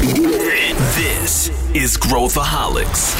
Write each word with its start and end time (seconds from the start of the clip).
This 0.00 1.50
is 1.74 1.98
Growthaholics. 1.98 3.14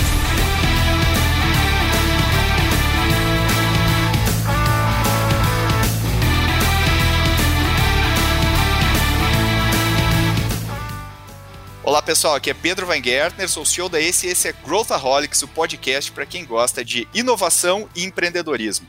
Olá 11.84 12.00
pessoal, 12.00 12.36
aqui 12.36 12.48
é 12.48 12.54
Pedro 12.54 12.86
Weingärtner, 12.86 13.46
sou 13.46 13.66
CEO 13.66 13.90
da 13.90 14.00
Esse 14.00 14.26
e 14.26 14.30
esse 14.30 14.48
é 14.48 14.52
Growthaholics, 14.52 15.42
o 15.42 15.48
podcast 15.48 16.10
para 16.10 16.24
quem 16.24 16.46
gosta 16.46 16.82
de 16.82 17.06
inovação 17.12 17.90
e 17.94 18.04
empreendedorismo. 18.04 18.88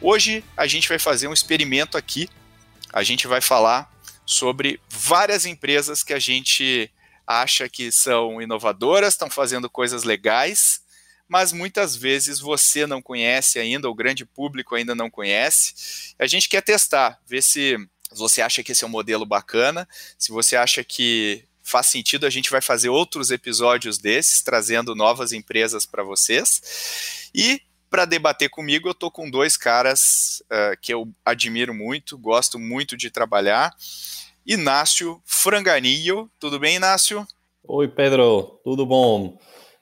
Hoje 0.00 0.42
a 0.56 0.66
gente 0.66 0.88
vai 0.88 0.98
fazer 0.98 1.28
um 1.28 1.34
experimento 1.34 1.98
aqui, 1.98 2.30
a 2.90 3.02
gente 3.02 3.26
vai 3.26 3.42
falar 3.42 3.92
sobre 4.24 4.80
várias 4.88 5.44
empresas 5.44 6.02
que 6.02 6.14
a 6.14 6.18
gente 6.18 6.90
acha 7.26 7.68
que 7.68 7.90
são 7.90 8.40
inovadoras, 8.40 9.14
estão 9.14 9.28
fazendo 9.28 9.68
coisas 9.68 10.04
legais, 10.04 10.80
mas 11.28 11.52
muitas 11.52 11.96
vezes 11.96 12.38
você 12.38 12.86
não 12.86 13.02
conhece 13.02 13.58
ainda, 13.58 13.90
o 13.90 13.94
grande 13.94 14.24
público 14.24 14.74
ainda 14.74 14.94
não 14.94 15.10
conhece. 15.10 16.14
A 16.18 16.26
gente 16.26 16.48
quer 16.48 16.62
testar, 16.62 17.20
ver 17.26 17.42
se 17.42 17.76
você 18.12 18.40
acha 18.40 18.62
que 18.62 18.72
esse 18.72 18.84
é 18.84 18.86
um 18.86 18.90
modelo 18.90 19.26
bacana, 19.26 19.88
se 20.16 20.30
você 20.30 20.54
acha 20.54 20.84
que 20.84 21.44
faz 21.62 21.88
sentido, 21.88 22.26
a 22.26 22.30
gente 22.30 22.48
vai 22.48 22.60
fazer 22.60 22.88
outros 22.88 23.32
episódios 23.32 23.98
desses, 23.98 24.40
trazendo 24.40 24.94
novas 24.94 25.32
empresas 25.32 25.84
para 25.84 26.04
vocês. 26.04 27.28
E 27.34 27.60
para 27.90 28.04
debater 28.04 28.48
comigo, 28.48 28.88
eu 28.88 28.94
tô 28.94 29.10
com 29.10 29.28
dois 29.28 29.56
caras 29.56 30.42
uh, 30.46 30.76
que 30.80 30.94
eu 30.94 31.12
admiro 31.24 31.74
muito, 31.74 32.16
gosto 32.16 32.58
muito 32.58 32.96
de 32.96 33.10
trabalhar. 33.10 33.74
Inácio 34.46 35.20
Franganillo. 35.24 36.30
Tudo 36.38 36.60
bem, 36.60 36.76
Inácio? 36.76 37.26
Oi, 37.64 37.88
Pedro. 37.88 38.60
Tudo 38.62 38.86
bom? 38.86 39.36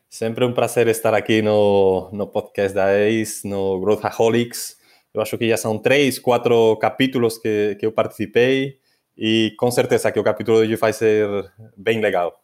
Sempre 0.08 0.44
um 0.46 0.54
prazer 0.54 0.88
estar 0.88 1.12
aqui 1.12 1.42
no, 1.42 2.08
no 2.12 2.26
podcast 2.26 2.74
da 2.74 2.86
ACE, 2.86 3.46
no 3.46 3.78
Growthaholics. 3.80 4.78
Eu 5.12 5.20
acho 5.20 5.36
que 5.36 5.48
já 5.48 5.58
são 5.58 5.78
três, 5.78 6.18
quatro 6.18 6.78
capítulos 6.78 7.36
que, 7.36 7.76
que 7.78 7.84
eu 7.84 7.92
participei 7.92 8.78
e 9.18 9.54
com 9.58 9.70
certeza 9.70 10.10
que 10.10 10.18
o 10.18 10.24
capítulo 10.24 10.58
de 10.58 10.64
hoje 10.64 10.76
vai 10.76 10.94
ser 10.94 11.28
bem 11.76 12.00
legal. 12.00 12.43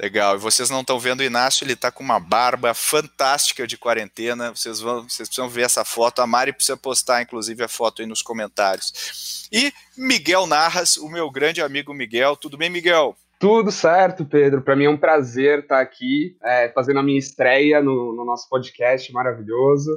Legal. 0.00 0.36
E 0.36 0.38
vocês 0.38 0.70
não 0.70 0.82
estão 0.82 0.98
vendo 0.98 1.20
o 1.20 1.24
Inácio, 1.24 1.64
ele 1.64 1.72
está 1.72 1.90
com 1.90 2.04
uma 2.04 2.20
barba 2.20 2.72
fantástica 2.72 3.66
de 3.66 3.76
quarentena. 3.76 4.50
Vocês 4.54 4.80
vão, 4.80 5.02
vocês 5.02 5.28
precisam 5.28 5.48
ver 5.48 5.62
essa 5.62 5.84
foto. 5.84 6.22
A 6.22 6.26
Mari 6.26 6.52
precisa 6.52 6.76
postar, 6.76 7.20
inclusive, 7.20 7.64
a 7.64 7.68
foto 7.68 8.00
aí 8.00 8.06
nos 8.06 8.22
comentários. 8.22 9.48
E 9.52 9.72
Miguel 9.96 10.46
Narras, 10.46 10.96
o 10.96 11.08
meu 11.08 11.28
grande 11.30 11.60
amigo 11.60 11.92
Miguel. 11.92 12.36
Tudo 12.36 12.56
bem, 12.56 12.70
Miguel? 12.70 13.16
Tudo 13.40 13.72
certo, 13.72 14.24
Pedro. 14.24 14.62
Para 14.62 14.76
mim 14.76 14.84
é 14.84 14.90
um 14.90 14.96
prazer 14.96 15.60
estar 15.60 15.80
aqui 15.80 16.36
é, 16.44 16.68
fazendo 16.70 17.00
a 17.00 17.02
minha 17.02 17.18
estreia 17.18 17.82
no, 17.82 18.14
no 18.14 18.24
nosso 18.24 18.48
podcast 18.48 19.12
maravilhoso. 19.12 19.90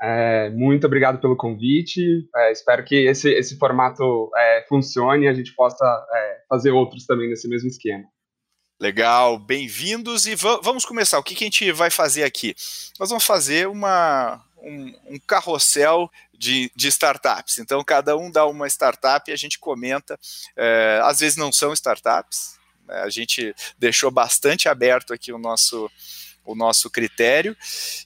É, 0.00 0.48
muito 0.50 0.86
obrigado 0.86 1.20
pelo 1.20 1.36
convite. 1.36 2.28
É, 2.34 2.52
espero 2.52 2.84
que 2.84 3.06
esse, 3.06 3.30
esse 3.32 3.58
formato 3.58 4.30
é, 4.36 4.64
funcione 4.68 5.26
e 5.26 5.28
a 5.28 5.34
gente 5.34 5.54
possa 5.54 5.84
é, 5.84 6.38
fazer 6.48 6.70
outros 6.70 7.04
também 7.04 7.28
nesse 7.28 7.48
mesmo 7.48 7.68
esquema. 7.68 8.04
Legal, 8.80 9.38
bem-vindos 9.38 10.26
e 10.26 10.34
vamos 10.34 10.86
começar. 10.86 11.18
O 11.18 11.22
que, 11.22 11.34
que, 11.34 11.44
a 11.44 11.48
gente 11.48 11.70
vai 11.70 11.90
fazer 11.90 12.24
aqui? 12.24 12.56
Nós 12.98 13.10
vamos 13.10 13.24
fazer 13.24 13.68
uma, 13.68 14.42
um, 14.56 14.94
um 15.04 15.18
carrossel 15.18 16.10
de, 16.32 16.72
de, 16.74 16.88
startups. 16.88 17.58
Então, 17.58 17.84
cada 17.84 18.16
um 18.16 18.30
dá 18.30 18.46
uma 18.46 18.66
startup 18.68 19.30
e 19.30 19.34
a 19.34 19.36
gente 19.36 19.58
comenta. 19.58 20.18
É, 20.56 20.98
às 21.04 21.18
vezes 21.20 21.36
não 21.36 21.52
são 21.52 21.74
startups, 21.74 22.58
né? 22.88 23.02
a 23.02 23.10
gente 23.10 23.54
deixou 23.78 24.10
bastante 24.10 24.66
aberto 24.66 25.12
aqui 25.12 25.30
o 25.30 25.38
nosso 25.38 25.90
o 26.44 26.54
nosso 26.54 26.90
critério. 26.90 27.56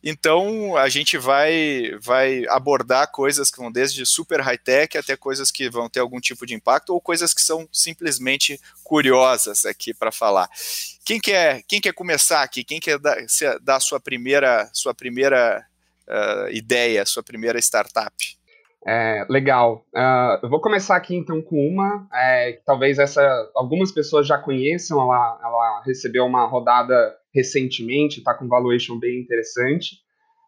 Então 0.03 0.77
a 0.77 0.89
gente 0.89 1.17
vai, 1.17 1.93
vai 2.01 2.45
abordar 2.49 3.11
coisas 3.11 3.51
que 3.51 3.59
vão 3.59 3.71
desde 3.71 4.05
super 4.05 4.41
high-tech 4.41 4.99
até 4.99 5.17
coisas 5.17 5.51
que 5.51 5.69
vão 5.69 5.89
ter 5.89 6.01
algum 6.01 6.21
tipo 6.21 6.47
de 6.47 6.55
impacto 6.55 6.91
ou 6.91 7.01
coisas 7.01 7.33
que 7.33 7.43
são 7.43 7.69
simplesmente 7.73 8.61
curiosas 8.83 9.65
aqui 9.65 9.95
para 9.95 10.13
falar. 10.13 10.49
Quem 11.05 11.21
quer, 11.21 11.63
quem 11.67 11.81
quer 11.81 11.93
começar 11.93 12.43
aqui? 12.43 12.65
Quem 12.65 12.81
quer 12.81 12.99
dar, 12.99 13.17
dar 13.63 13.81
sua 13.81 14.01
primeira, 14.01 14.69
sua 14.73 14.95
primeira 14.95 15.65
uh, 16.09 16.51
ideia, 16.51 17.07
sua 17.07 17.23
primeira 17.23 17.59
startup? 17.59 18.15
É, 18.87 19.27
legal. 19.31 19.87
Uh, 19.95 20.45
eu 20.45 20.51
vou 20.51 20.61
começar 20.61 20.97
aqui 20.97 21.15
então 21.15 21.41
com 21.41 21.57
uma 21.57 22.07
é, 22.13 22.61
talvez 22.67 22.99
essa 22.99 23.23
algumas 23.55 23.91
pessoas 23.91 24.27
já 24.27 24.37
conheçam. 24.37 25.01
Ela, 25.01 25.41
ela 25.43 25.83
recebeu 25.87 26.27
uma 26.27 26.47
rodada 26.47 27.17
recentemente, 27.35 28.19
está 28.19 28.35
com 28.35 28.47
valuation 28.47 28.99
bem 28.99 29.21
interessante, 29.21 29.97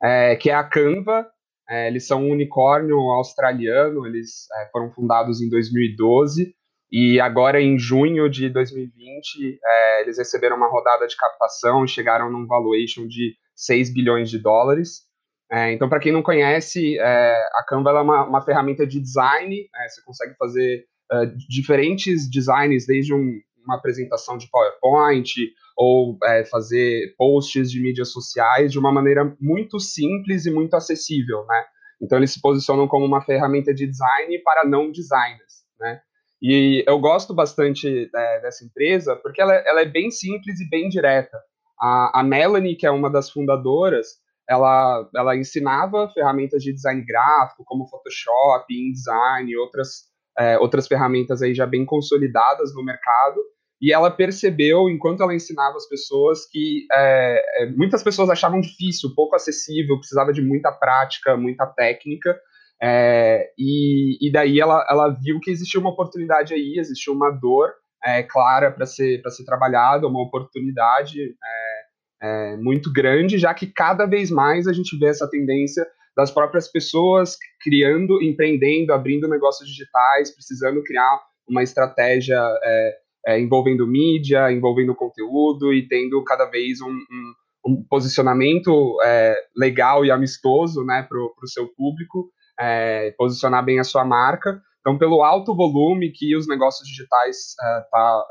é, 0.03 0.37
que 0.37 0.51
é 0.51 0.55
a 0.55 0.65
Canva. 0.65 1.27
É, 1.69 1.89
eles 1.89 2.07
são 2.07 2.23
um 2.23 2.31
unicórnio 2.31 2.99
australiano. 3.11 4.07
Eles 4.07 4.47
é, 4.53 4.69
foram 4.71 4.93
fundados 4.93 5.41
em 5.41 5.49
2012 5.49 6.55
e 6.93 7.19
agora 7.19 7.61
em 7.61 7.79
junho 7.79 8.29
de 8.29 8.49
2020 8.51 9.59
é, 9.65 10.03
eles 10.03 10.19
receberam 10.19 10.57
uma 10.57 10.71
rodada 10.71 11.07
de 11.07 11.17
captação 11.17 11.85
e 11.85 11.89
chegaram 11.89 12.31
num 12.31 12.47
valuation 12.47 13.07
de 13.07 13.35
6 13.55 13.93
bilhões 13.95 14.31
de 14.31 14.39
dólares. 14.39 15.06
É, 15.51 15.73
então, 15.73 15.89
para 15.89 16.01
quem 16.01 16.12
não 16.12 16.23
conhece, 16.23 16.99
é, 16.99 17.49
a 17.55 17.65
Canva 17.67 17.91
é 17.91 18.01
uma, 18.01 18.25
uma, 18.25 18.43
ferramenta 18.43 18.87
de 18.87 19.01
design. 19.01 19.69
É, 19.75 19.89
você 19.89 20.03
consegue 20.03 20.34
fazer 20.37 20.84
é, 21.12 21.27
diferentes 21.49 22.29
designs, 22.29 22.87
desde 22.87 23.15
um, 23.15 23.41
uma 23.65 23.77
apresentação 23.77 24.37
de 24.37 24.49
PowerPoint 24.51 25.33
ou 25.77 26.19
é, 26.25 26.45
fazer 26.45 27.15
posts 27.17 27.71
de 27.71 27.81
mídias 27.81 28.11
sociais 28.11 28.73
de 28.73 28.79
uma 28.79 28.91
maneira 28.91 29.37
muito 29.41 29.79
simples 29.79 30.47
e 30.47 30.51
muito 30.51 30.75
acessível, 30.75 31.45
né? 31.47 31.65
Então, 32.03 32.19
eles 32.19 32.33
se 32.33 32.41
posicionam 32.41 32.89
como 32.89 33.06
uma 33.06 33.23
ferramenta 33.23 33.73
de 33.73 33.87
design 33.87 34.39
para 34.41 34.65
não 34.65 34.91
designers, 34.91 35.65
né? 35.79 36.01
E 36.43 36.85
eu 36.87 36.99
gosto 36.99 37.33
bastante 37.33 38.11
é, 38.15 38.41
dessa 38.41 38.65
empresa 38.65 39.17
porque 39.17 39.41
ela, 39.41 39.55
ela, 39.55 39.81
é 39.81 39.87
bem 39.87 40.11
simples 40.11 40.61
e 40.61 40.69
bem 40.69 40.89
direta. 40.89 41.39
A, 41.81 42.21
a 42.21 42.23
Melanie, 42.23 42.77
que 42.77 42.87
é 42.87 42.91
uma 42.91 43.11
das 43.11 43.31
fundadoras, 43.31 44.19
ela, 44.49 45.09
ela 45.15 45.37
ensinava 45.37 46.09
ferramentas 46.15 46.62
de 46.62 46.73
design 46.73 47.05
gráfico, 47.05 47.65
como 47.65 47.89
Photoshop, 47.89 48.67
InDesign 48.73 49.51
e 49.51 49.57
outras, 49.57 50.05
é, 50.39 50.59
outras 50.59 50.87
ferramentas 50.87 51.43
aí 51.43 51.55
já 51.55 51.67
bem 51.67 51.84
consolidadas 51.84 52.75
no 52.75 52.85
mercado, 52.85 53.41
e 53.81 53.93
ela 53.93 54.11
percebeu, 54.11 54.89
enquanto 54.89 55.23
ela 55.23 55.35
ensinava 55.35 55.77
as 55.77 55.87
pessoas, 55.89 56.47
que 56.51 56.87
é, 56.93 57.62
é, 57.62 57.67
muitas 57.73 58.03
pessoas 58.03 58.31
achavam 58.31 58.61
difícil, 58.61 59.15
pouco 59.15 59.37
acessível, 59.37 59.99
precisava 59.99 60.33
de 60.33 60.41
muita 60.41 60.73
prática, 60.73 61.37
muita 61.37 61.67
técnica, 61.67 62.39
é, 62.81 63.51
e, 63.59 64.19
e, 64.27 64.31
daí 64.31 64.61
ela, 64.61 64.87
ela 64.89 65.09
viu 65.09 65.41
que 65.41 65.51
existia 65.51 65.81
uma 65.81 65.91
oportunidade 65.91 66.55
aí, 66.55 66.77
existia 66.79 67.12
uma 67.12 67.31
dor 67.31 67.73
é, 68.05 68.23
clara 68.23 68.71
para 68.71 68.87
ser, 68.87 69.23
ser 69.31 69.45
trabalhada, 69.45 70.06
uma 70.06 70.23
oportunidade 70.23 71.21
é, 71.23 71.75
é, 72.22 72.56
muito 72.56 72.93
grande, 72.93 73.38
já 73.38 73.53
que 73.54 73.66
cada 73.66 74.06
vez 74.06 74.31
mais 74.31 74.66
a 74.66 74.72
gente 74.72 74.97
vê 74.99 75.06
essa 75.06 75.28
tendência 75.28 75.87
das 76.16 76.31
próprias 76.31 76.66
pessoas 76.71 77.37
criando, 77.60 78.22
empreendendo, 78.22 78.93
abrindo 78.93 79.28
negócios 79.28 79.69
digitais, 79.69 80.34
precisando 80.34 80.82
criar 80.82 81.21
uma 81.49 81.62
estratégia 81.62 82.41
é, 82.65 82.97
é, 83.26 83.41
envolvendo 83.41 83.87
mídia, 83.87 84.50
envolvendo 84.50 84.94
conteúdo 84.94 85.72
e 85.72 85.87
tendo 85.87 86.22
cada 86.25 86.47
vez 86.47 86.81
um, 86.81 86.91
um, 86.91 87.34
um 87.66 87.84
posicionamento 87.88 88.97
é, 89.05 89.37
legal 89.55 90.05
e 90.05 90.10
amistoso 90.10 90.84
né, 90.84 91.03
para 91.03 91.19
o 91.19 91.49
seu 91.49 91.69
público, 91.75 92.31
é, 92.59 93.10
posicionar 93.19 93.65
bem 93.65 93.78
a 93.78 93.84
sua 93.84 94.05
marca. 94.05 94.60
Então, 94.81 94.97
pelo 94.97 95.22
alto 95.22 95.55
volume 95.55 96.12
que 96.12 96.34
os 96.37 96.49
negócios 96.49 96.88
digitais 96.88 97.55
é, 97.60 97.81
tá, 97.91 98.25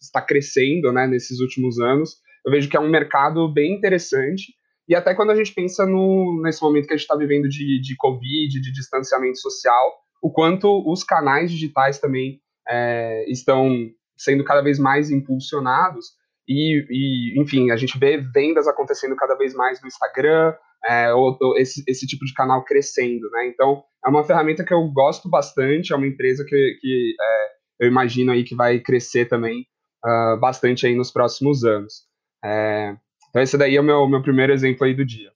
está 0.00 0.20
crescendo 0.20 0.92
né, 0.92 1.06
nesses 1.06 1.40
últimos 1.40 1.78
anos, 1.78 2.16
eu 2.44 2.52
vejo 2.52 2.68
que 2.68 2.76
é 2.76 2.80
um 2.80 2.88
mercado 2.88 3.48
bem 3.52 3.74
interessante. 3.74 4.52
E 4.88 4.94
até 4.94 5.14
quando 5.14 5.30
a 5.30 5.34
gente 5.34 5.54
pensa 5.54 5.86
no, 5.86 6.40
nesse 6.42 6.62
momento 6.62 6.86
que 6.86 6.92
a 6.92 6.96
gente 6.96 7.04
está 7.04 7.16
vivendo 7.16 7.48
de, 7.48 7.80
de 7.80 7.96
Covid, 7.96 8.60
de 8.60 8.72
distanciamento 8.72 9.38
social, 9.38 9.92
o 10.22 10.30
quanto 10.30 10.82
os 10.90 11.04
canais 11.04 11.50
digitais 11.50 11.98
também 11.98 12.40
é, 12.68 13.24
estão 13.30 13.70
sendo 14.16 14.44
cada 14.44 14.60
vez 14.60 14.78
mais 14.78 15.10
impulsionados. 15.10 16.06
E, 16.48 16.84
e, 16.90 17.40
enfim, 17.40 17.70
a 17.70 17.76
gente 17.76 17.98
vê 17.98 18.18
vendas 18.18 18.66
acontecendo 18.66 19.16
cada 19.16 19.36
vez 19.36 19.54
mais 19.54 19.80
no 19.80 19.88
Instagram, 19.88 20.54
é, 20.84 21.12
ou, 21.14 21.36
ou 21.40 21.56
esse, 21.56 21.82
esse 21.86 22.06
tipo 22.06 22.24
de 22.24 22.34
canal 22.34 22.64
crescendo, 22.64 23.30
né? 23.30 23.46
Então, 23.46 23.82
é 24.04 24.08
uma 24.08 24.24
ferramenta 24.24 24.64
que 24.64 24.74
eu 24.74 24.82
gosto 24.88 25.28
bastante, 25.28 25.92
é 25.92 25.96
uma 25.96 26.06
empresa 26.06 26.44
que, 26.44 26.78
que 26.80 27.14
é, 27.20 27.84
eu 27.84 27.88
imagino 27.88 28.32
aí 28.32 28.42
que 28.42 28.54
vai 28.54 28.80
crescer 28.80 29.26
também 29.26 29.64
uh, 30.04 30.38
bastante 30.40 30.86
aí 30.86 30.94
nos 30.94 31.12
próximos 31.12 31.64
anos. 31.64 32.11
É, 32.44 32.96
então 33.30 33.42
esse 33.42 33.56
daí 33.56 33.76
é 33.76 33.80
o 33.80 33.84
meu, 33.84 34.06
meu 34.08 34.22
primeiro 34.22 34.52
exemplo 34.52 34.84
aí 34.84 34.94
do 34.94 35.04
dia. 35.04 35.32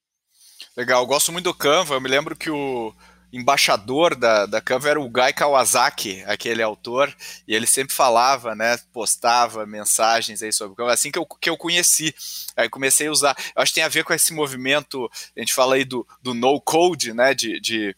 Legal, 0.75 1.01
eu 1.01 1.07
gosto 1.07 1.31
muito 1.31 1.45
do 1.45 1.53
Canva, 1.53 1.95
eu 1.95 2.01
me 2.01 2.09
lembro 2.09 2.35
que 2.35 2.49
o, 2.49 2.93
embaixador 3.31 4.15
da, 4.15 4.45
da 4.45 4.61
Canva 4.61 4.89
era 4.89 4.99
o 4.99 5.09
Guy 5.09 5.33
Kawasaki, 5.33 6.23
aquele 6.25 6.61
autor, 6.61 7.13
e 7.47 7.53
ele 7.53 7.67
sempre 7.67 7.93
falava, 7.93 8.55
né, 8.55 8.77
postava 8.93 9.65
mensagens 9.65 10.41
aí 10.41 10.53
sobre 10.53 10.75
Canva, 10.75 10.93
assim 10.93 11.11
que 11.11 11.19
eu, 11.19 11.25
que 11.25 11.49
eu 11.49 11.57
conheci, 11.57 12.13
aí 12.55 12.69
comecei 12.69 13.07
a 13.07 13.11
usar, 13.11 13.35
eu 13.55 13.61
acho 13.61 13.71
que 13.71 13.75
tem 13.75 13.83
a 13.83 13.89
ver 13.89 14.03
com 14.03 14.13
esse 14.13 14.33
movimento, 14.33 15.09
a 15.35 15.39
gente 15.39 15.53
fala 15.53 15.75
aí 15.75 15.83
do, 15.83 16.07
do 16.21 16.33
no-code, 16.33 17.13
né, 17.13 17.33
de, 17.33 17.59
de 17.59 17.95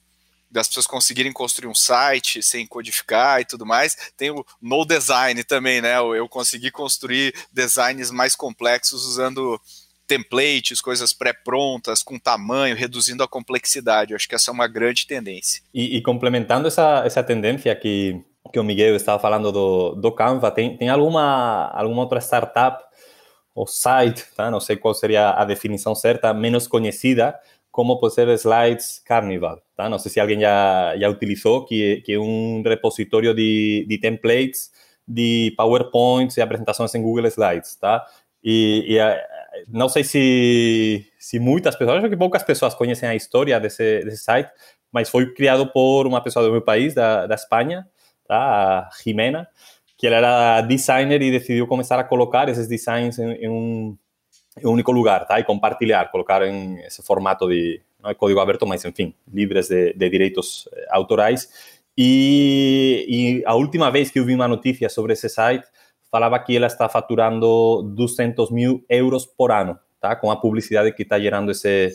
das 0.50 0.68
pessoas 0.68 0.88
conseguirem 0.88 1.32
construir 1.32 1.70
um 1.70 1.76
site 1.76 2.42
sem 2.42 2.66
codificar 2.66 3.42
e 3.42 3.46
tudo 3.46 3.66
mais. 3.66 4.12
Tem 4.18 4.32
o 4.32 4.46
no 4.62 4.86
design 4.86 5.44
também, 5.44 5.82
né? 5.82 5.98
Eu 5.98 6.28
consegui 6.28 6.72
construir 6.72 7.34
designs 7.52 8.12
mais 8.12 8.36
complexos 8.36 9.06
usando 9.06 9.60
templates, 10.08 10.82
coisas 10.82 11.14
pré-prontas, 11.14 12.02
com 12.02 12.18
tamanho, 12.18 12.76
reduzindo 12.76 13.22
a 13.22 13.28
complexidade. 13.28 14.12
Eu 14.12 14.16
acho 14.16 14.28
que 14.28 14.34
essa 14.34 14.50
é 14.50 14.54
uma 14.54 14.68
grande 14.68 15.06
tendência. 15.06 15.62
E, 15.72 15.98
e 15.98 16.02
complementando 16.02 16.68
essa, 16.68 17.04
essa 17.06 17.22
tendência 17.22 17.76
que, 17.76 18.20
que 18.52 18.60
o 18.60 18.64
Miguel 18.64 18.96
estava 18.96 19.22
falando 19.22 19.52
do, 19.52 19.94
do 19.94 20.12
Canva, 20.12 20.50
tem, 20.50 20.76
tem 20.76 20.90
alguma, 20.90 21.68
alguma 21.76 22.02
outra 22.02 22.20
startup 22.20 22.84
ou 23.54 23.68
site, 23.68 24.26
tá? 24.36 24.50
não 24.50 24.60
sei 24.60 24.78
qual 24.78 24.94
seria 24.96 25.30
a 25.32 25.46
definição 25.46 25.94
certa, 25.94 26.34
menos 26.34 26.68
conhecida, 26.68 27.38
como 27.80 27.98
pode 27.98 28.14
ser 28.14 28.28
Slides 28.28 29.02
Carnival. 29.06 29.62
Tá? 29.74 29.88
Não 29.88 29.98
sei 29.98 30.12
se 30.12 30.20
alguém 30.20 30.42
já, 30.42 30.98
já 30.98 31.08
utilizou, 31.08 31.64
que, 31.64 32.02
que 32.02 32.12
é 32.12 32.20
um 32.20 32.62
repositório 32.62 33.34
de, 33.34 33.86
de 33.88 33.98
templates 33.98 34.70
de 35.08 35.54
PowerPoints 35.56 36.36
e 36.36 36.42
apresentações 36.42 36.94
em 36.94 37.02
Google 37.02 37.26
Slides. 37.28 37.78
Tá? 37.78 38.06
E, 38.44 38.98
e 38.98 39.00
não 39.70 39.88
sei 39.88 40.04
se, 40.04 41.08
se 41.18 41.40
muitas 41.40 41.74
pessoas, 41.78 42.00
acho 42.00 42.10
que 42.10 42.18
poucas 42.18 42.44
pessoas 42.44 42.74
conhecem 42.74 43.08
a 43.08 43.16
história 43.16 43.58
desse, 43.62 44.04
desse 44.04 44.26
site, 44.26 44.52
mas 44.92 45.10
foi 45.10 45.34
criado 45.34 45.66
por 45.72 46.06
uma 46.06 46.22
pessoa 46.22 46.44
do 46.44 46.52
meu 46.52 46.62
país, 46.62 46.94
da, 46.94 47.28
da 47.28 47.36
Espanha, 47.36 47.88
tá? 48.28 48.36
a 48.36 48.90
Jimena, 49.02 49.48
que 49.98 50.06
ela 50.06 50.18
era 50.18 50.62
designer 50.64 51.22
e 51.22 51.32
decidiu 51.32 51.66
começar 51.66 51.98
a 51.98 52.04
colocar 52.04 52.50
esses 52.50 52.68
designs 52.68 53.18
em, 53.20 53.32
em 53.36 53.48
um, 53.48 53.54
em 53.54 53.90
um 53.90 53.98
único 54.66 54.92
lugar, 54.92 55.26
tá? 55.26 55.40
E 55.40 55.44
compartilhar, 55.44 56.12
colocar 56.12 56.42
em 56.44 56.80
esse 56.82 57.02
formato 57.04 57.48
de 57.48 57.82
código 58.18 58.40
aberto, 58.40 58.66
mas 58.66 58.84
enfim, 58.86 59.14
livres 59.32 59.70
de, 59.70 59.94
de 59.94 60.10
direitos 60.10 60.68
eh, 60.74 60.88
autorais. 60.90 61.50
E, 61.98 63.44
a 63.46 63.56
última 63.56 63.92
vez 63.92 64.10
que 64.10 64.20
eu 64.20 64.26
vi 64.26 64.34
uma 64.34 64.48
notícia 64.48 64.88
sobre 64.90 65.14
esse 65.14 65.28
site, 65.28 65.68
falava 66.10 66.40
que 66.40 66.56
ela 66.56 66.68
está 66.68 66.88
faturando 66.88 67.84
200 67.84 68.52
mil 68.52 68.86
euros 68.88 69.26
por 69.26 69.52
ano, 69.52 69.78
tá? 70.00 70.16
Com 70.16 70.32
a 70.32 70.38
publicidade 70.38 70.94
que 70.94 71.04
está 71.04 71.20
gerando 71.20 71.52
esse, 71.52 71.92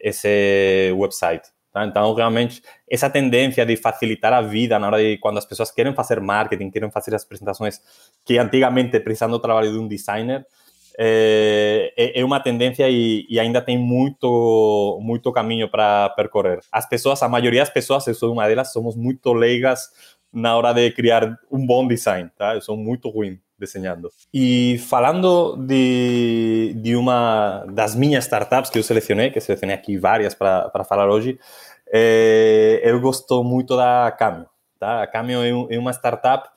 esse 0.00 0.92
website. 0.96 1.54
Então, 1.76 2.14
realmente, 2.14 2.62
essa 2.88 3.10
tendência 3.10 3.66
de 3.66 3.76
facilitar 3.76 4.32
a 4.32 4.40
vida 4.40 4.78
na 4.78 4.86
hora 4.86 4.98
de 4.98 5.18
quando 5.18 5.38
as 5.38 5.44
pessoas 5.44 5.72
querem 5.72 5.92
fazer 5.92 6.20
marketing, 6.20 6.70
querem 6.70 6.90
fazer 6.90 7.14
as 7.14 7.24
apresentações 7.24 7.80
que 8.24 8.38
antigamente 8.38 9.00
precisando 9.00 9.32
do 9.32 9.40
trabalho 9.40 9.72
de 9.72 9.78
um 9.78 9.88
designer, 9.88 10.46
é, 10.98 12.20
é 12.20 12.24
uma 12.24 12.40
tendência 12.40 12.88
e, 12.88 13.26
e, 13.28 13.40
ainda 13.40 13.60
tem 13.60 13.76
muito 13.76 14.98
muito 15.02 15.32
caminho 15.32 15.68
para 15.68 16.10
percorrer. 16.10 16.60
As 16.70 16.88
pessoas, 16.88 17.22
a 17.22 17.28
maioria 17.28 17.60
das 17.60 17.70
pessoas, 17.70 18.06
eu 18.06 18.14
sou 18.14 18.32
uma 18.32 18.46
delas, 18.46 18.72
somos 18.72 18.96
muito 18.96 19.32
leigas 19.32 19.90
na 20.32 20.56
hora 20.56 20.72
de 20.72 20.90
criar 20.90 21.38
um 21.50 21.64
bom 21.64 21.86
design, 21.86 22.30
tá? 22.36 22.54
Eu 22.54 22.60
sou 22.60 22.76
muito 22.76 23.08
ruim 23.08 23.38
desenhando. 23.58 24.10
E 24.32 24.78
falando 24.88 25.56
de, 25.56 26.74
de 26.76 26.96
uma 26.96 27.64
das 27.68 27.94
minhas 27.94 28.24
startups 28.24 28.70
que 28.70 28.78
eu 28.78 28.82
selecionei, 28.82 29.30
que 29.30 29.40
selecionei 29.40 29.74
aqui 29.74 29.96
várias 29.96 30.34
para 30.34 30.84
falar 30.88 31.08
hoje, 31.08 31.38
é, 31.92 32.80
eu 32.82 33.00
gosto 33.00 33.44
muito 33.44 33.76
da 33.76 34.10
Cameo. 34.18 34.46
Tá? 34.78 35.02
A 35.02 35.06
Cameo 35.06 35.42
é, 35.42 35.54
um, 35.54 35.66
é 35.70 35.78
uma 35.78 35.92
startup 35.92 36.48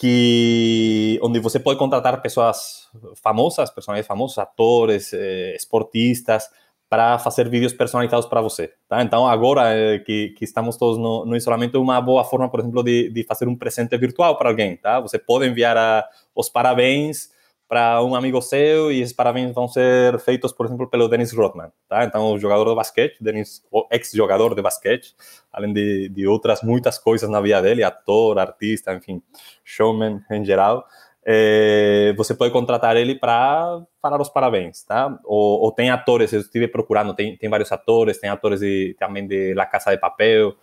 que 0.00 1.20
onde 1.22 1.38
você 1.40 1.60
pode 1.60 1.78
contratar 1.78 2.22
pessoas 2.22 2.88
famosas, 3.22 3.70
personagens 3.70 4.06
famosos, 4.06 4.38
atores, 4.38 5.12
eh, 5.12 5.54
esportistas, 5.54 6.48
para 6.88 7.18
fazer 7.18 7.50
vídeos 7.50 7.74
personalizados 7.74 8.24
para 8.24 8.40
você. 8.40 8.72
Tá? 8.88 9.02
Então, 9.02 9.28
agora 9.28 9.76
eh, 9.76 9.98
que, 9.98 10.30
que 10.30 10.44
estamos 10.46 10.78
todos 10.78 10.96
no, 10.96 11.26
no, 11.26 11.36
isolamento, 11.36 11.78
uma 11.78 12.00
boa 12.00 12.24
forma, 12.24 12.48
por 12.48 12.60
exemplo, 12.60 12.82
de, 12.82 13.10
de 13.10 13.24
fazer 13.24 13.46
um 13.46 13.54
presente 13.54 13.94
virtual 13.98 14.38
para 14.38 14.48
alguém. 14.48 14.74
Tá? 14.78 14.98
Você 15.00 15.18
pode 15.18 15.46
enviar 15.46 15.76
a, 15.76 16.08
os 16.34 16.48
parabéns 16.48 17.28
para 17.70 18.02
um 18.02 18.16
amigo 18.16 18.42
seu 18.42 18.90
e 18.90 19.00
esses 19.00 19.14
parabéns 19.14 19.54
vão 19.54 19.68
ser 19.68 20.18
feitos, 20.18 20.52
por 20.52 20.66
exemplo, 20.66 20.88
pelo 20.88 21.08
Dennis 21.08 21.32
Rodman. 21.32 21.70
Tá? 21.88 22.04
Então, 22.04 22.32
o 22.32 22.38
jogador 22.38 22.68
de 22.68 22.74
basquete, 22.74 23.16
Dennis, 23.20 23.62
ex-jogador 23.92 24.56
de 24.56 24.60
basquete, 24.60 25.14
além 25.52 25.72
de, 25.72 26.08
de 26.08 26.26
outras 26.26 26.62
muitas 26.62 26.98
coisas 26.98 27.30
na 27.30 27.40
vida 27.40 27.62
dele, 27.62 27.84
ator, 27.84 28.40
artista, 28.40 28.92
enfim, 28.92 29.22
showman 29.64 30.20
em 30.30 30.44
geral 30.44 30.84
é, 31.24 32.14
você 32.16 32.34
pode 32.34 32.52
contratar 32.52 32.96
ele 32.96 33.14
para 33.14 33.82
falar 34.00 34.20
os 34.20 34.28
parabéns, 34.28 34.82
tá? 34.84 35.18
Ou, 35.24 35.60
ou, 35.60 35.72
tem 35.72 35.90
atores, 35.90 36.32
eu 36.32 36.40
estive 36.40 36.66
procurando, 36.66 37.14
tem, 37.14 37.36
tem 37.36 37.50
vários 37.50 37.70
atores, 37.70 38.18
tem 38.18 38.30
atores 38.30 38.60
de, 38.60 38.96
também 38.98 39.26
de 39.26 39.54
La 39.54 39.66
Casa 39.66 39.90
de 39.90 39.98
Papel, 39.98 40.54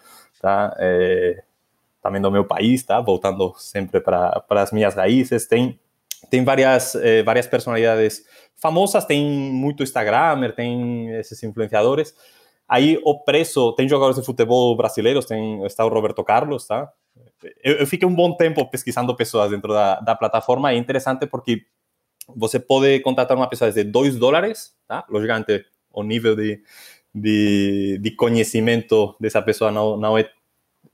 tá? 0.41 0.75
É, 0.79 1.43
também 2.01 2.21
do 2.21 2.31
meu 2.31 2.45
país, 2.45 2.83
tá? 2.83 2.99
Voltando 2.99 3.53
sempre 3.57 4.01
para 4.01 4.43
as 4.49 4.71
minhas 4.71 4.95
raízes, 4.95 5.47
tem 5.47 5.79
tem 6.29 6.43
várias 6.43 6.95
é, 6.95 7.23
várias 7.23 7.47
personalidades 7.47 8.23
famosas, 8.55 9.05
tem 9.05 9.23
muito 9.25 9.83
Instagramer, 9.83 10.53
tem 10.55 11.11
esses 11.15 11.41
influenciadores. 11.43 12.13
Aí 12.67 12.99
o 13.03 13.23
preço, 13.23 13.73
tem 13.73 13.87
jogadores 13.87 14.19
de 14.19 14.25
futebol 14.25 14.75
brasileiros, 14.75 15.25
tem 15.25 15.63
está 15.65 15.85
o 15.85 15.89
Roberto 15.89 16.23
Carlos, 16.23 16.67
tá? 16.67 16.91
eu, 17.63 17.75
eu, 17.75 17.87
fiquei 17.87 18.07
um 18.07 18.15
bom 18.15 18.35
tempo 18.35 18.65
pesquisando 18.69 19.15
pessoas 19.15 19.51
dentro 19.51 19.73
da, 19.73 19.99
da 19.99 20.15
plataforma. 20.15 20.71
É 20.71 20.75
interessante 20.75 21.25
porque 21.27 21.63
você 22.35 22.59
pode 22.59 22.99
contratar 23.01 23.37
uma 23.37 23.49
pessoa 23.49 23.71
de 23.71 23.83
2 23.83 24.17
dólares, 24.17 24.73
tá? 24.87 25.05
Logicamente, 25.09 25.65
o 25.91 26.03
nível 26.03 26.35
de, 26.35 26.61
de, 27.13 27.99
de 28.01 28.11
conhecimento 28.11 29.15
dessa 29.19 29.41
pessoa 29.41 29.71
não, 29.71 29.97
não 29.97 30.17
é 30.17 30.29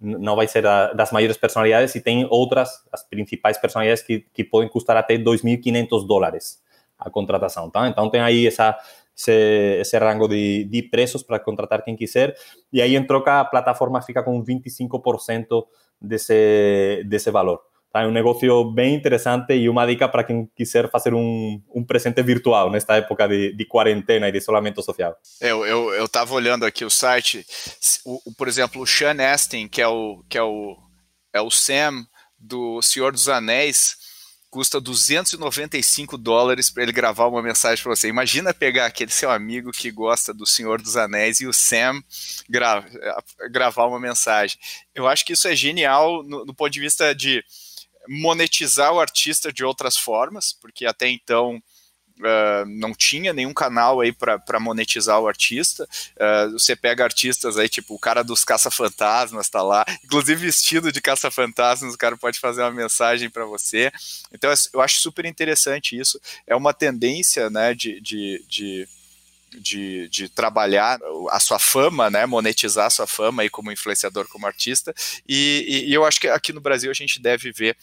não 0.03 0.35
vai 0.35 0.47
ser 0.47 0.67
a, 0.67 0.91
das 0.93 1.11
maiores 1.11 1.37
personalidades 1.37 1.95
e 1.95 2.01
tem 2.01 2.27
outras, 2.29 2.83
as 2.91 3.03
principais 3.03 3.57
personalidades 3.57 4.03
que, 4.03 4.25
que 4.33 4.43
podem 4.43 4.69
custar 4.69 4.97
até 4.97 5.17
2.500 5.17 6.05
dólares 6.05 6.61
a 6.99 7.09
contratação, 7.09 7.69
tá? 7.69 7.87
Então 7.87 8.09
tem 8.09 8.21
aí 8.21 8.45
essa 8.45 8.77
esse, 9.15 9.79
esse 9.79 9.97
rango 9.99 10.27
de, 10.27 10.63
de 10.65 10.81
preços 10.83 11.21
para 11.21 11.39
contratar 11.39 11.83
quem 11.83 11.95
quiser 11.95 12.35
e 12.71 12.81
aí 12.81 12.95
em 12.95 13.05
troca 13.05 13.39
a 13.39 13.45
plataforma 13.45 14.01
fica 14.01 14.23
com 14.23 14.43
25% 14.43 15.65
desse, 16.01 17.03
desse 17.05 17.31
valor. 17.31 17.72
É 17.95 18.07
um 18.07 18.11
negócio 18.11 18.71
bem 18.71 18.95
interessante 18.95 19.53
e 19.53 19.69
uma 19.69 19.85
dica 19.85 20.09
para 20.09 20.23
quem 20.23 20.49
quiser 20.55 20.89
fazer 20.89 21.13
um, 21.13 21.61
um 21.73 21.83
presente 21.83 22.23
virtual 22.23 22.71
nesta 22.71 22.95
época 22.95 23.27
de, 23.27 23.55
de 23.55 23.65
quarentena 23.65 24.27
e 24.27 24.31
de 24.31 24.39
isolamento 24.39 24.81
social. 24.81 25.15
Eu 25.39 25.65
eu 25.65 25.93
eu 25.93 26.05
estava 26.05 26.33
olhando 26.33 26.65
aqui 26.65 26.83
o 26.83 26.89
site, 26.89 27.45
o, 28.03 28.19
o, 28.25 28.33
por 28.35 28.47
exemplo, 28.47 28.81
o 28.81 28.87
Sean 28.87 29.15
Astin, 29.31 29.67
que 29.67 29.81
é 29.81 29.87
o 29.87 30.23
que 30.27 30.37
é 30.37 30.43
o 30.43 30.75
é 31.31 31.41
o 31.41 31.51
Sam 31.51 32.05
do 32.39 32.81
Senhor 32.81 33.11
dos 33.11 33.29
Anéis, 33.29 33.95
custa 34.49 34.79
295 34.79 36.17
dólares 36.17 36.69
para 36.69 36.83
ele 36.83 36.91
gravar 36.91 37.27
uma 37.27 37.41
mensagem 37.41 37.83
para 37.83 37.95
você. 37.95 38.07
Imagina 38.07 38.53
pegar 38.53 38.85
aquele 38.85 39.09
seu 39.09 39.31
amigo 39.31 39.71
que 39.71 39.89
gosta 39.89 40.31
do 40.31 40.45
Senhor 40.45 40.81
dos 40.81 40.95
Anéis 40.95 41.41
e 41.41 41.47
o 41.47 41.53
Sam 41.53 42.03
gra 42.47 42.85
gravar 43.49 43.87
uma 43.87 43.99
mensagem. 43.99 44.59
Eu 44.93 45.07
acho 45.07 45.25
que 45.25 45.33
isso 45.33 45.47
é 45.47 45.55
genial 45.55 46.21
no 46.21 46.53
ponto 46.53 46.69
de 46.69 46.79
vista 46.79 47.15
de 47.15 47.43
monetizar 48.07 48.93
o 48.93 48.99
artista 48.99 49.51
de 49.51 49.63
outras 49.63 49.97
formas, 49.97 50.53
porque 50.53 50.85
até 50.85 51.09
então 51.09 51.61
Uh, 52.19 52.63
não 52.67 52.93
tinha 52.93 53.33
nenhum 53.33 53.53
canal 53.55 53.99
aí 53.99 54.13
para 54.13 54.59
monetizar 54.59 55.19
o 55.19 55.27
artista. 55.27 55.89
Uh, 56.15 56.51
você 56.51 56.75
pega 56.75 57.03
artistas 57.03 57.57
aí, 57.57 57.67
tipo 57.67 57.95
o 57.95 57.99
cara 57.99 58.23
dos 58.23 58.45
caça-fantasmas 58.45 59.49
tá 59.49 59.63
lá, 59.63 59.83
inclusive 60.05 60.45
vestido 60.45 60.91
de 60.91 61.01
caça-fantasmas, 61.01 61.95
o 61.95 61.97
cara 61.97 62.15
pode 62.15 62.39
fazer 62.39 62.61
uma 62.61 62.71
mensagem 62.71 63.31
para 63.31 63.45
você. 63.45 63.91
Então 64.31 64.53
eu 64.73 64.79
acho 64.79 64.99
super 64.99 65.25
interessante 65.25 65.99
isso. 65.99 66.21
É 66.45 66.55
uma 66.55 66.71
tendência, 66.71 67.49
né, 67.49 67.73
de, 67.73 67.99
de, 67.99 68.45
de 68.47 68.87
de, 69.59 70.07
de, 70.09 70.29
trabalhar 70.29 70.99
a 71.29 71.39
sua 71.39 71.59
fama, 71.59 72.09
né, 72.09 72.25
monetizar 72.25 72.87
a 72.87 72.89
sua 72.89 73.07
fama 73.07 73.43
aí 73.43 73.49
como 73.49 73.71
influenciador, 73.71 74.27
como 74.27 74.47
artista, 74.47 74.93
e, 75.27 75.85
e, 75.87 75.93
eu 75.93 76.05
acho 76.05 76.19
que 76.19 76.27
aqui 76.27 76.53
no 76.53 76.61
Brasil 76.61 76.89
a 76.91 76.93
gente 76.93 77.21
deve 77.21 77.51
ver 77.51 77.77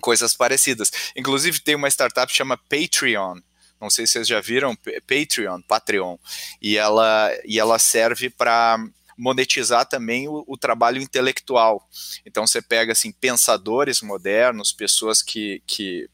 coisas 0.00 0.34
parecidas. 0.34 0.90
Inclusive 1.16 1.60
tem 1.60 1.74
uma 1.74 1.88
startup 1.88 2.30
que 2.30 2.36
chama 2.36 2.56
Patreon, 2.56 3.40
não 3.80 3.90
sei 3.90 4.06
se 4.06 4.14
vocês 4.14 4.28
já 4.28 4.40
viram, 4.40 4.76
Patreon, 5.06 5.60
Patreon, 5.62 6.16
e 6.60 6.76
ela, 6.76 7.30
e 7.44 7.58
ela 7.58 7.78
serve 7.78 8.28
para 8.28 8.78
monetizar 9.16 9.86
também 9.86 10.28
o, 10.28 10.44
o, 10.46 10.56
trabalho 10.56 11.02
intelectual. 11.02 11.88
Então 12.24 12.46
você 12.46 12.62
pega 12.62 12.92
assim 12.92 13.10
pensadores 13.10 14.00
modernos, 14.00 14.72
pessoas 14.72 15.22
que, 15.22 15.60
que 15.66 16.08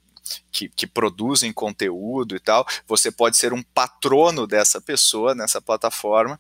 que, 0.50 0.68
que 0.68 0.86
produzem 0.86 1.52
conteúdo 1.52 2.36
e 2.36 2.40
tal, 2.40 2.66
você 2.86 3.10
pode 3.10 3.36
ser 3.36 3.52
um 3.52 3.62
patrono 3.62 4.46
dessa 4.46 4.80
pessoa 4.80 5.34
nessa 5.34 5.60
plataforma, 5.60 6.38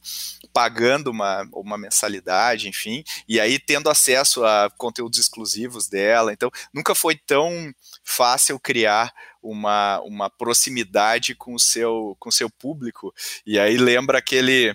pagando 0.52 1.10
uma, 1.10 1.46
uma 1.52 1.76
mensalidade, 1.76 2.68
enfim, 2.68 3.04
e 3.28 3.40
aí 3.40 3.58
tendo 3.58 3.90
acesso 3.90 4.44
a 4.44 4.70
conteúdos 4.76 5.18
exclusivos 5.18 5.88
dela. 5.88 6.32
Então, 6.32 6.50
nunca 6.72 6.94
foi 6.94 7.16
tão 7.16 7.74
fácil 8.02 8.58
criar 8.58 9.12
uma, 9.42 10.00
uma 10.00 10.30
proximidade 10.30 11.34
com 11.34 11.54
o 11.54 11.58
seu 11.58 12.16
com 12.18 12.30
o 12.30 12.32
seu 12.32 12.48
público. 12.48 13.14
E 13.46 13.58
aí 13.58 13.76
lembra 13.76 14.18
aquele 14.18 14.74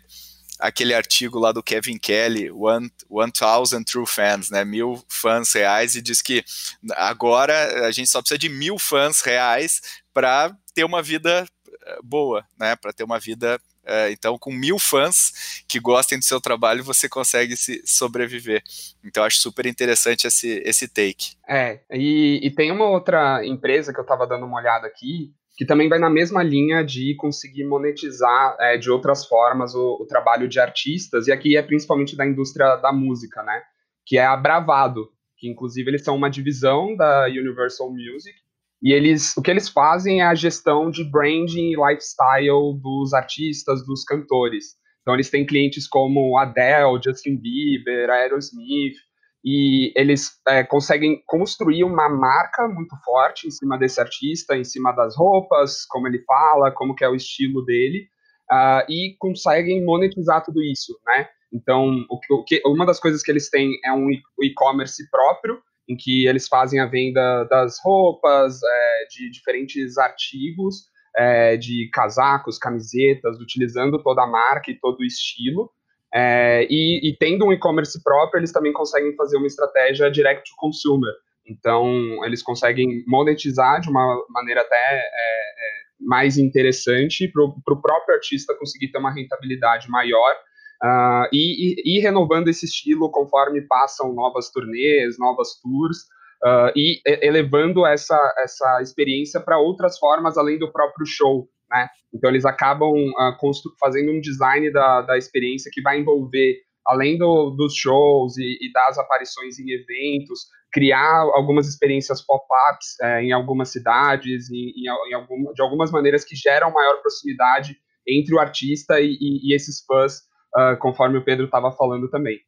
aquele 0.60 0.94
artigo 0.94 1.40
lá 1.40 1.52
do 1.52 1.64
Kevin 1.64 1.98
Kelly, 1.98 2.52
One, 2.52 2.92
One 3.10 3.32
Thousand 3.32 3.84
True 3.84 4.06
Fans, 4.06 4.50
né? 4.50 4.66
Mil 4.66 5.04
fãs 5.08 5.54
reais, 5.54 5.96
e 5.96 6.02
diz 6.02 6.22
que 6.22 6.44
agora 6.92 7.88
a 7.88 7.92
gente 7.92 8.10
só 8.10 8.22
precisa 8.22 8.38
de 8.38 8.50
mil 8.50 8.78
fãs 8.78 9.22
reais 9.22 9.82
para 10.14 10.56
ter 10.74 10.84
uma 10.84 11.02
vida 11.02 11.46
eh, 11.86 12.00
boa, 12.04 12.46
né? 12.60 12.76
Para 12.76 12.92
ter 12.92 13.04
uma 13.04 13.20
vida 13.20 13.60
é, 13.90 14.12
então, 14.12 14.38
com 14.38 14.52
mil 14.52 14.78
fãs 14.78 15.64
que 15.68 15.80
gostem 15.80 16.20
do 16.20 16.24
seu 16.24 16.40
trabalho, 16.40 16.84
você 16.84 17.10
consegue 17.10 17.58
se 17.58 17.82
sobreviver. 17.88 18.62
Então, 19.04 19.24
acho 19.24 19.40
super 19.40 19.66
interessante 19.66 20.28
esse, 20.28 20.62
esse 20.64 20.88
take. 20.88 21.34
É, 21.48 21.80
e, 21.92 22.40
e 22.44 22.52
tem 22.52 22.72
uma 22.72 22.86
outra 22.86 23.44
empresa 23.44 23.92
que 23.92 24.00
eu 24.00 24.04
estava 24.04 24.28
dando 24.28 24.46
uma 24.46 24.58
olhada 24.58 24.86
aqui, 24.86 25.34
que 25.60 25.66
também 25.66 25.90
vai 25.90 26.00
na 26.00 26.10
mesma 26.10 26.42
linha 26.42 26.82
de 26.86 27.14
conseguir 27.16 27.66
monetizar 27.66 28.56
é, 28.62 28.78
de 28.78 28.90
outras 28.90 29.26
formas 29.26 29.76
o, 29.76 29.98
o, 30.00 30.06
trabalho 30.06 30.48
de 30.48 30.58
artistas, 30.58 31.28
e 31.28 31.34
aqui 31.34 31.58
é 31.58 31.62
principalmente 31.62 32.16
da 32.16 32.26
indústria 32.26 32.78
da 32.78 32.94
música, 32.94 33.44
né? 33.44 33.62
Que 34.06 34.18
é 34.18 34.26
a 34.26 34.38
Bravado, 34.38 35.10
que 35.38 35.50
inclusive 35.50 35.90
eles 35.90 36.02
são 36.02 36.16
uma 36.16 36.30
divisão 36.30 36.96
da 36.96 37.26
Universal 37.26 37.92
Music, 37.92 38.34
e 38.82 38.94
eles, 38.94 39.36
o 39.36 39.42
que 39.42 39.52
eles 39.52 39.68
fazem 39.68 40.22
é 40.22 40.28
a 40.28 40.34
gestão 40.34 40.90
de 40.90 41.04
branding 41.04 41.74
e 41.74 41.76
lifestyle 41.76 42.80
dos 42.82 43.14
artistas, 43.14 43.86
dos 43.86 44.06
cantores. 44.06 44.78
Então 45.02 45.14
eles 45.14 45.30
têm 45.30 45.46
clientes 45.46 45.90
como 45.90 46.38
Adele, 46.38 47.02
Justin 47.04 47.36
Bieber, 47.36 48.10
Aerosmith, 48.10 48.96
e 49.44 49.94
eles 49.96 50.32
é, 50.48 50.64
conseguem 50.64 51.22
construir 51.26 51.84
uma 51.84 52.10
marca 52.10 52.68
muito 52.68 52.96
forte 53.04 53.48
em 53.48 53.52
cima 53.52 53.78
desse 53.78 54.00
artista, 54.00 54.58
em 54.58 54.64
cima 54.64 54.92
das 54.92 55.16
roupas, 55.16 55.86
como 55.86 56.08
ele 56.08 56.24
fala, 56.26 56.72
como 56.72 56.94
que 56.94 57.04
é 57.04 57.10
o 57.10 57.16
estilo 57.16 57.64
dele, 57.64 58.08
uh, 58.52 58.92
e 58.92 59.16
conseguem 59.18 59.84
monetizar 59.86 60.44
tudo 60.44 60.62
isso, 60.62 61.00
né? 61.06 61.28
Então, 61.54 62.06
o 62.10 62.20
o 62.32 62.44
que, 62.44 62.62
uma 62.66 62.86
das 62.86 63.00
coisas 63.00 63.24
que 63.24 63.32
eles 63.32 63.50
têm 63.50 63.72
é 63.84 63.92
um 63.92 64.08
e-commerce 64.42 65.10
próprio, 65.10 65.60
em 65.88 65.96
que 65.96 66.28
eles 66.28 66.48
fazem 66.48 66.80
a 66.80 66.86
venda 66.86 67.46
das 67.46 67.80
roupas, 67.84 68.60
é, 68.62 69.06
de 69.10 69.32
diferentes 69.32 69.98
artigos, 69.98 70.86
é, 71.18 71.58
de 71.58 71.90
casacos, 71.92 72.60
camisetas, 72.60 73.40
utilizando 73.40 74.02
toda 74.04 74.24
a 74.24 74.28
marca 74.28 74.70
e 74.70 74.80
todo 74.80 75.00
o 75.00 75.06
estilo. 75.06 75.72
É, 76.14 76.66
e, 76.70 77.10
e, 77.10 77.18
tendo 77.18 77.46
um 77.46 77.54
e-commerce 77.54 78.02
próprio, 78.04 78.40
eles 78.40 78.52
também 78.52 78.74
conseguem 78.74 79.16
fazer 79.16 79.38
uma 79.38 79.48
estratégia 79.48 80.10
direct 80.10 80.50
to 80.50 80.56
consumer. 80.58 81.14
Então, 81.48 81.86
eles 82.26 82.42
conseguem 82.42 83.04
monetizar 83.08 83.82
de 83.82 83.90
uma 83.90 84.24
maneira 84.30 84.62
até 84.62 84.76
é, 84.76 85.02
é, 85.02 85.72
mais 86.00 86.38
interessante 86.38 87.28
para 87.28 87.44
o 87.44 87.82
próprio 87.82 88.16
artista 88.16 88.56
conseguir 88.56 88.90
ter 88.92 88.98
uma 88.98 89.14
rentabilidade 89.14 89.90
maior 89.90 90.36
Uh, 90.82 91.28
e, 91.34 91.98
e, 91.98 92.00
renovando 92.00 92.48
esse 92.48 92.66
estilo 92.66 93.12
conforme 93.12 93.62
passam 93.62 94.14
novas 94.14 94.50
turnês, 94.50 95.20
novas 95.20 95.60
tours, 95.62 96.04
uh, 96.42 96.72
e 96.74 97.02
elevando 97.06 97.86
essa, 97.86 98.18
essa 98.38 98.82
experiência 98.82 99.42
para 99.42 99.60
outras 99.60 100.00
formas 100.00 100.38
além 100.38 100.58
do 100.58 100.72
próprio 100.72 101.06
show. 101.06 101.50
Né? 101.70 101.88
Então, 102.14 102.30
eles 102.30 102.46
acabam 102.46 102.92
uh, 102.92 103.52
fazendo 103.80 104.12
um 104.12 104.22
design 104.22 104.72
da, 104.72 105.02
da 105.02 105.18
experiência 105.18 105.72
que 105.74 105.82
vai 105.82 106.00
envolver, 106.00 106.58
além 106.86 107.18
do, 107.18 107.52
dos 107.52 107.76
shows 107.76 108.38
e, 108.38 108.58
e, 108.62 108.72
das 108.72 108.98
aparições 108.98 109.60
em 109.60 109.70
eventos, 109.70 110.48
criar 110.72 111.22
algumas 111.34 111.68
experiências 111.68 112.22
pop-ups 112.22 113.00
é, 113.02 113.24
em 113.24 113.32
algumas 113.32 113.70
cidades, 113.70 114.50
em, 114.50 114.72
em, 114.76 114.86
em 115.10 115.14
algum, 115.14 115.54
de 115.54 115.62
algumas 115.62 115.92
maneiras 115.92 116.24
que 116.24 116.36
geram 116.36 116.72
maior 116.72 117.02
proximidade 117.02 117.78
entre 118.08 118.34
o 118.34 118.40
artista 118.40 119.00
e, 119.00 119.18
e 119.20 119.54
esses 119.54 119.84
fãs 119.86 120.22
uh, 120.56 120.78
conforme 120.80 121.18
o 121.18 121.24
Pedro 121.24 121.46
estava 121.46 121.72
falando 121.72 122.10
também. 122.10 122.40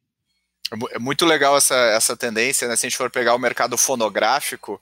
É, 0.72 0.96
é 0.96 0.98
muito 0.98 1.24
legal 1.26 1.56
essa, 1.56 1.74
essa 1.74 2.16
tendência, 2.16 2.66
né? 2.66 2.76
Se 2.76 2.86
a 2.86 2.88
gente 2.88 2.98
for 2.98 3.10
pegar 3.10 3.34
o 3.34 3.38
mercado 3.38 3.76
fonográfico, 3.76 4.80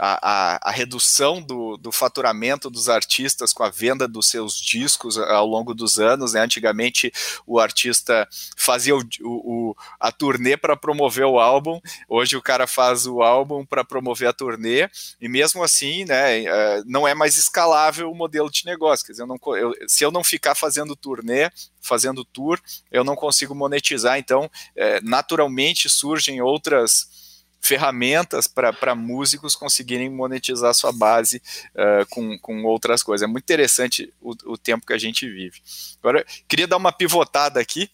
a, 0.00 0.18
a, 0.22 0.70
a, 0.70 0.70
redução 0.70 1.42
do, 1.42 1.76
do 1.76 1.92
faturamento 1.92 2.70
dos 2.70 2.88
artistas 2.88 3.52
com 3.52 3.62
a 3.62 3.68
venda 3.68 4.08
dos 4.08 4.28
seus 4.28 4.58
discos 4.58 5.18
ao 5.18 5.46
longo 5.46 5.74
dos 5.74 6.00
anos. 6.00 6.32
Né? 6.32 6.40
Antigamente 6.40 7.12
o 7.46 7.60
artista 7.60 8.26
fazia 8.56 8.96
o, 8.96 9.02
o 9.20 9.76
a 9.98 10.10
turnê 10.10 10.56
para 10.56 10.74
promover 10.74 11.26
o 11.26 11.38
álbum, 11.38 11.78
hoje 12.08 12.36
o 12.36 12.42
cara 12.42 12.66
faz 12.66 13.06
o 13.06 13.22
álbum 13.22 13.64
para 13.66 13.84
promover 13.84 14.28
a 14.28 14.32
turnê, 14.32 14.88
e 15.20 15.28
mesmo 15.28 15.62
assim 15.62 16.04
né, 16.06 16.44
é, 16.44 16.82
não 16.86 17.06
é 17.06 17.14
mais 17.14 17.36
escalável 17.36 18.10
o 18.10 18.14
modelo 18.14 18.50
de 18.50 18.64
negócio. 18.64 19.04
Quer 19.04 19.12
dizer, 19.12 19.22
eu 19.22 19.26
não, 19.26 19.38
eu, 19.56 19.74
se 19.86 20.02
eu 20.02 20.10
não 20.10 20.24
ficar 20.24 20.54
fazendo 20.54 20.96
turnê, 20.96 21.50
fazendo 21.80 22.24
tour, 22.24 22.58
eu 22.90 23.04
não 23.04 23.14
consigo 23.14 23.54
monetizar, 23.54 24.18
então 24.18 24.50
é, 24.74 25.00
naturalmente 25.02 25.88
surgem 25.88 26.40
outras 26.40 27.29
ferramentas 27.60 28.46
para 28.46 28.94
músicos 28.94 29.54
conseguirem 29.54 30.08
monetizar 30.08 30.74
sua 30.74 30.92
base 30.92 31.42
uh, 31.74 32.06
com, 32.08 32.38
com 32.38 32.64
outras 32.64 33.02
coisas. 33.02 33.28
É 33.28 33.30
muito 33.30 33.44
interessante 33.44 34.12
o, 34.20 34.34
o 34.52 34.58
tempo 34.58 34.86
que 34.86 34.92
a 34.92 34.98
gente 34.98 35.28
vive. 35.28 35.60
Agora, 36.02 36.24
queria 36.48 36.66
dar 36.66 36.78
uma 36.78 36.92
pivotada 36.92 37.60
aqui 37.60 37.90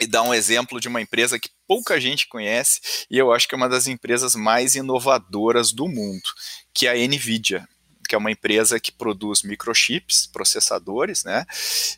e 0.00 0.06
dar 0.06 0.22
um 0.22 0.34
exemplo 0.34 0.78
de 0.78 0.88
uma 0.88 1.00
empresa 1.00 1.38
que 1.38 1.50
pouca 1.66 1.98
gente 1.98 2.28
conhece 2.28 3.06
e 3.10 3.18
eu 3.18 3.32
acho 3.32 3.48
que 3.48 3.54
é 3.54 3.56
uma 3.56 3.68
das 3.68 3.86
empresas 3.86 4.34
mais 4.34 4.74
inovadoras 4.74 5.72
do 5.72 5.88
mundo, 5.88 6.28
que 6.74 6.86
é 6.86 6.90
a 6.90 7.08
Nvidia 7.08 7.66
que 8.06 8.14
é 8.14 8.18
uma 8.18 8.30
empresa 8.30 8.78
que 8.78 8.92
produz 8.92 9.42
microchips, 9.42 10.26
processadores, 10.26 11.24
né? 11.24 11.44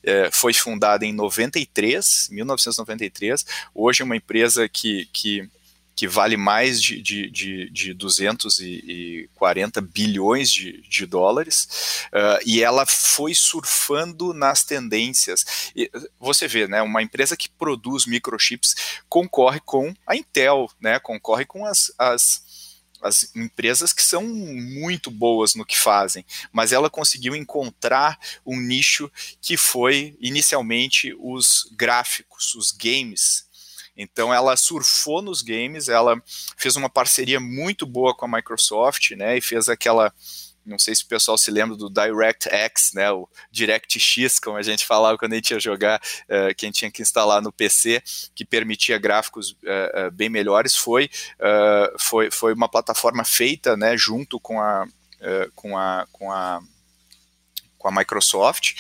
É, 0.03 0.31
foi 0.33 0.53
fundada 0.55 1.05
em 1.05 1.13
93, 1.13 2.29
1993. 2.31 3.45
Hoje 3.75 4.03
é 4.03 4.05
uma 4.05 4.17
empresa 4.17 4.69
que, 4.69 5.07
que 5.13 5.49
que 5.99 6.07
vale 6.07 6.37
mais 6.37 6.81
de, 6.81 7.03
de, 7.03 7.29
de, 7.29 7.71
de 7.71 7.93
240 7.93 9.81
bilhões 9.81 10.49
de, 10.49 10.81
de 10.83 11.05
dólares, 11.05 12.07
uh, 12.15 12.39
e 12.47 12.63
ela 12.63 12.87
foi 12.87 13.35
surfando 13.35 14.33
nas 14.33 14.63
tendências. 14.63 15.73
E 15.75 15.91
você 16.21 16.47
vê, 16.47 16.69
né, 16.69 16.81
uma 16.83 17.03
empresa 17.03 17.37
que 17.37 17.49
produz 17.49 18.07
microchips 18.07 18.77
concorre 19.09 19.59
com 19.59 19.93
a 20.07 20.15
Intel, 20.15 20.71
né, 20.81 21.01
concorre 21.01 21.45
com 21.45 21.67
as, 21.67 21.93
as 21.99 22.47
as 23.01 23.33
empresas 23.37 23.93
que 23.93 24.03
são 24.03 24.25
muito 24.25 25.09
boas 25.09 25.55
no 25.55 25.65
que 25.65 25.79
fazem, 25.79 26.27
mas 26.51 26.73
ela 26.73 26.91
conseguiu 26.91 27.37
encontrar 27.37 28.19
um 28.45 28.61
nicho 28.61 29.09
que 29.41 29.57
foi 29.57 30.17
inicialmente 30.21 31.15
os 31.21 31.71
gráficos, 31.77 32.57
os 32.57 32.73
games, 32.73 33.48
então 33.99 34.33
ela 34.33 34.57
surfou 34.57 35.21
nos 35.21 35.43
games, 35.43 35.89
ela 35.89 36.23
fez 36.57 36.77
uma 36.77 36.89
parceria 36.89 37.41
muito 37.41 37.85
boa 37.85 38.15
com 38.15 38.25
a 38.25 38.29
Microsoft, 38.29 39.11
né? 39.11 39.37
E 39.37 39.41
fez 39.41 39.69
aquela 39.69 40.15
não 40.69 40.79
sei 40.79 40.95
se 40.95 41.03
o 41.03 41.09
pessoal 41.09 41.39
se 41.39 41.51
lembra 41.51 41.77
do 41.77 41.89
DirectX, 41.89 42.93
né, 42.93 43.11
o 43.11 43.29
DirectX, 43.51 44.39
como 44.39 44.59
a 44.59 44.63
gente 44.63 44.87
falava 44.87 45.17
quando 45.17 45.33
a 45.33 45.37
gente 45.37 45.53
ia 45.53 45.59
jogar, 45.59 45.99
uh, 45.99 46.55
que 46.55 46.67
a 46.67 46.69
gente 46.69 46.79
tinha 46.79 46.91
que 46.91 47.03
instalar 47.03 47.41
no 47.41 47.51
PC, 47.51 48.03
que 48.35 48.45
permitia 48.45 48.99
gráficos 48.99 49.53
uh, 49.53 50.09
uh, 50.09 50.11
bem 50.13 50.29
melhores, 50.29 50.77
foi, 50.77 51.09
foi, 51.99 52.31
foi 52.31 52.53
uma 52.53 52.69
plataforma 52.69 53.25
feita, 53.25 53.77
né, 53.77 53.97
junto 53.97 54.39
com 54.39 54.61
a, 54.61 54.87
com 55.55 55.77
a, 55.77 56.07
com 56.13 56.31
a 56.31 56.61
com 57.79 57.87
a 57.87 57.93
Microsoft, 57.93 58.75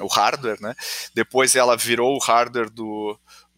o 0.00 0.08
hardware, 0.08 0.60
né? 0.60 0.74
Depois 1.14 1.54
ela 1.54 1.76
virou 1.76 2.16
o 2.16 2.18
hardware 2.18 2.68
do, 2.68 3.16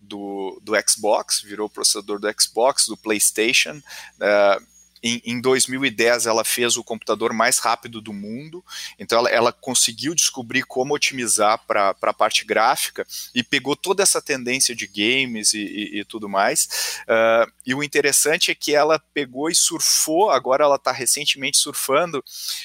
do, 0.09 0.61
do 0.63 0.73
Xbox, 0.89 1.41
virou 1.43 1.69
processador 1.69 2.19
do 2.19 2.29
Xbox, 2.41 2.87
do 2.87 2.97
PlayStation. 2.97 3.81
Uh, 4.17 4.67
em, 5.03 5.23
em, 5.25 5.41
2010 5.41 6.27
ela 6.27 6.45
fez 6.45 6.77
o 6.77 6.85
computador 6.85 7.33
mais 7.33 7.59
rápido 7.59 8.01
do 8.01 8.13
mundo, 8.13 8.65
então 8.99 9.19
ela, 9.19 9.31
ela 9.31 9.53
conseguiu 9.53 10.15
descobrir 10.15 10.63
como 10.63 10.95
otimizar 10.95 11.61
para 11.67 11.95
a 12.03 12.13
parte 12.13 12.45
gráfica 12.45 13.07
e 13.35 13.43
pegou 13.43 13.77
toda 13.77 14.03
essa 14.03 14.21
tendência 14.21 14.75
de 14.75 14.87
games 14.87 15.55
e, 15.55 15.61
e, 15.61 16.01
e 16.01 16.05
tudo 16.05 16.29
mais. 16.29 17.01
Uh, 17.03 17.51
e 17.65 17.75
o 17.75 17.83
interessante 17.83 18.51
é 18.51 18.55
que 18.55 18.75
ela 18.75 18.99
pegou 19.15 19.49
e 19.49 19.55
surfou, 19.55 20.31
agora 20.31 20.65
ela 20.65 20.77
está 20.77 20.93
recentemente 20.93 21.59
surfando 21.59 22.25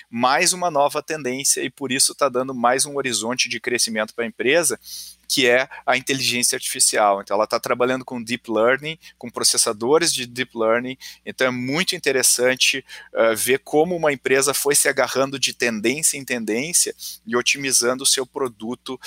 mais 0.10 0.54
uma 0.54 0.72
nova 0.72 1.04
tendência 1.04 1.62
e 1.62 1.70
por 1.70 1.92
isso 1.92 2.14
está 2.14 2.30
dando 2.30 2.54
mais 2.54 2.86
um 2.86 2.96
horizonte 2.96 3.48
de 3.48 3.60
crescimento 3.60 4.14
para 4.14 4.26
a 4.26 4.28
empresa, 4.28 4.80
que 5.28 5.48
é 5.48 5.68
a 5.86 5.98
inteligência 5.98 6.56
artificial. 6.56 7.22
Então, 7.22 7.36
ela 7.36 7.46
está 7.46 7.60
trabalhando 7.60 8.06
com 8.06 8.22
deep 8.22 8.52
learning, 8.52 8.98
com 9.18 9.30
processadores 9.30 10.14
de 10.14 10.26
deep 10.26 10.58
learning. 10.58 10.98
Então, 11.26 11.48
é 11.48 11.52
muito 11.52 11.96
interessante 11.96 12.86
uh, 13.14 13.36
ver 13.36 13.60
como 13.60 13.96
uma 13.96 14.14
empresa 14.14 14.54
foi 14.54 14.76
se 14.76 14.88
agarrando 14.88 15.40
de 15.40 15.54
tendência 15.54 16.18
em 16.18 16.26
tendência 16.26 16.96
e 17.26 17.36
otimizando 17.36 18.04
o 18.04 18.08
seu 18.08 18.26
produto 18.26 19.00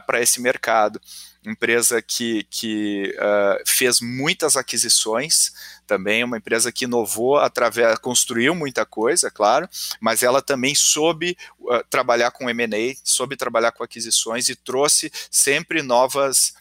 para 0.00 0.20
esse 0.20 0.40
mercado. 0.40 1.00
Empresa 1.44 2.02
que, 2.02 2.44
que 2.50 3.14
uh, 3.16 3.62
fez 3.66 4.00
muitas 4.00 4.56
aquisições, 4.56 5.52
também 5.86 6.22
uma 6.22 6.36
empresa 6.36 6.70
que 6.70 6.84
inovou 6.84 7.38
através, 7.38 7.98
construiu 7.98 8.54
muita 8.54 8.84
coisa, 8.84 9.30
claro, 9.30 9.66
mas 10.00 10.22
ela 10.22 10.42
também 10.42 10.74
soube 10.74 11.36
uh, 11.58 11.82
trabalhar 11.88 12.30
com 12.30 12.50
M&A, 12.50 12.94
soube 13.02 13.36
trabalhar 13.36 13.72
com 13.72 13.82
aquisições 13.82 14.50
e 14.50 14.54
trouxe 14.54 15.10
sempre 15.30 15.82
novas 15.82 16.52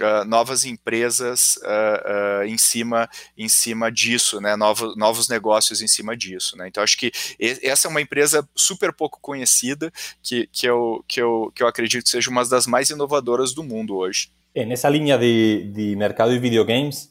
Uh, 0.00 0.24
novas 0.24 0.64
empresas 0.64 1.56
uh, 1.58 2.42
uh, 2.42 2.44
em 2.44 2.56
cima 2.56 3.08
em 3.36 3.48
cima 3.48 3.90
disso, 3.90 4.40
né? 4.40 4.56
Novos, 4.56 5.28
negócios 5.28 5.82
em 5.82 5.88
cima 5.88 6.16
disso, 6.16 6.56
né? 6.56 6.68
Então 6.68 6.82
acho 6.82 6.96
que 6.96 7.12
essa 7.62 7.86
é 7.86 7.90
uma 7.90 8.00
empresa 8.00 8.48
super 8.54 8.92
pouco 8.92 9.18
conhecida 9.20 9.92
que, 10.22 10.48
que, 10.52 10.66
eu, 10.66 11.04
que, 11.06 11.20
eu, 11.20 11.52
que 11.54 11.62
eu 11.62 11.66
acredito 11.66 12.08
seja 12.08 12.30
uma 12.30 12.44
das 12.44 12.66
mais 12.66 12.90
inovadoras 12.90 13.52
do 13.52 13.62
mundo 13.62 13.96
hoje. 13.96 14.30
Nessa 14.54 14.88
linha 14.88 15.16
de, 15.16 15.70
de 15.72 15.96
mercado 15.96 16.32
de 16.32 16.38
videogames, 16.38 17.08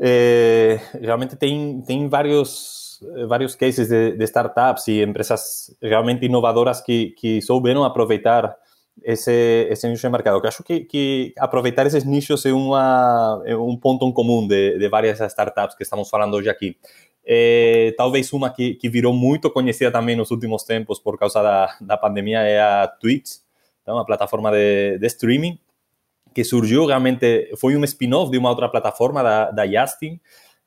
eh, 0.00 0.80
realmente 1.00 1.36
tem, 1.36 1.82
tem 1.82 2.08
vários, 2.08 3.00
vários 3.26 3.54
cases 3.54 3.88
de, 3.88 4.12
de, 4.16 4.24
startups 4.24 4.86
e 4.88 5.02
empresas 5.02 5.74
realmente 5.82 6.24
inovadoras 6.24 6.80
que, 6.80 7.10
que 7.18 7.42
souberam 7.42 7.84
aproveitar 7.84 8.54
esse, 9.02 9.88
nicho 9.88 10.02
de 10.02 10.08
mercado. 10.08 10.40
Que 10.40 10.46
acho 10.46 10.62
que, 10.62 10.80
que 10.80 11.34
aproveitar 11.38 11.86
esses 11.86 12.04
nichos 12.04 12.44
é, 12.46 12.52
uma, 12.52 13.42
é 13.44 13.56
um 13.56 13.76
ponto 13.76 14.06
em 14.06 14.12
comum 14.12 14.46
de, 14.46 14.78
de 14.78 14.88
várias 14.88 15.20
startups 15.20 15.76
que 15.76 15.82
estamos 15.82 16.08
falando 16.08 16.34
hoje 16.34 16.48
aqui. 16.48 16.76
É, 17.24 17.94
talvez 17.96 18.32
uma 18.32 18.48
que, 18.50 18.74
que 18.74 18.88
virou 18.88 19.12
muito 19.12 19.50
conhecida 19.50 19.90
também 19.90 20.16
nos 20.16 20.30
últimos 20.30 20.62
tempos 20.64 20.98
por 20.98 21.18
causa 21.18 21.42
da, 21.42 21.76
da 21.80 21.96
pandemia 21.96 22.40
é 22.40 22.58
a 22.58 22.88
Twitch, 22.88 23.40
então, 23.88 23.96
uma 23.96 24.04
plataforma 24.04 24.50
de, 24.50 24.98
de 24.98 25.06
streaming 25.06 25.58
que 26.34 26.44
surgiu 26.44 26.84
realmente, 26.84 27.50
foi 27.56 27.74
um 27.74 27.82
spin-off 27.84 28.30
de 28.30 28.36
uma 28.36 28.50
outra 28.50 28.68
plataforma 28.68 29.22
da, 29.22 29.50
da 29.50 29.66
Justin, 29.66 30.20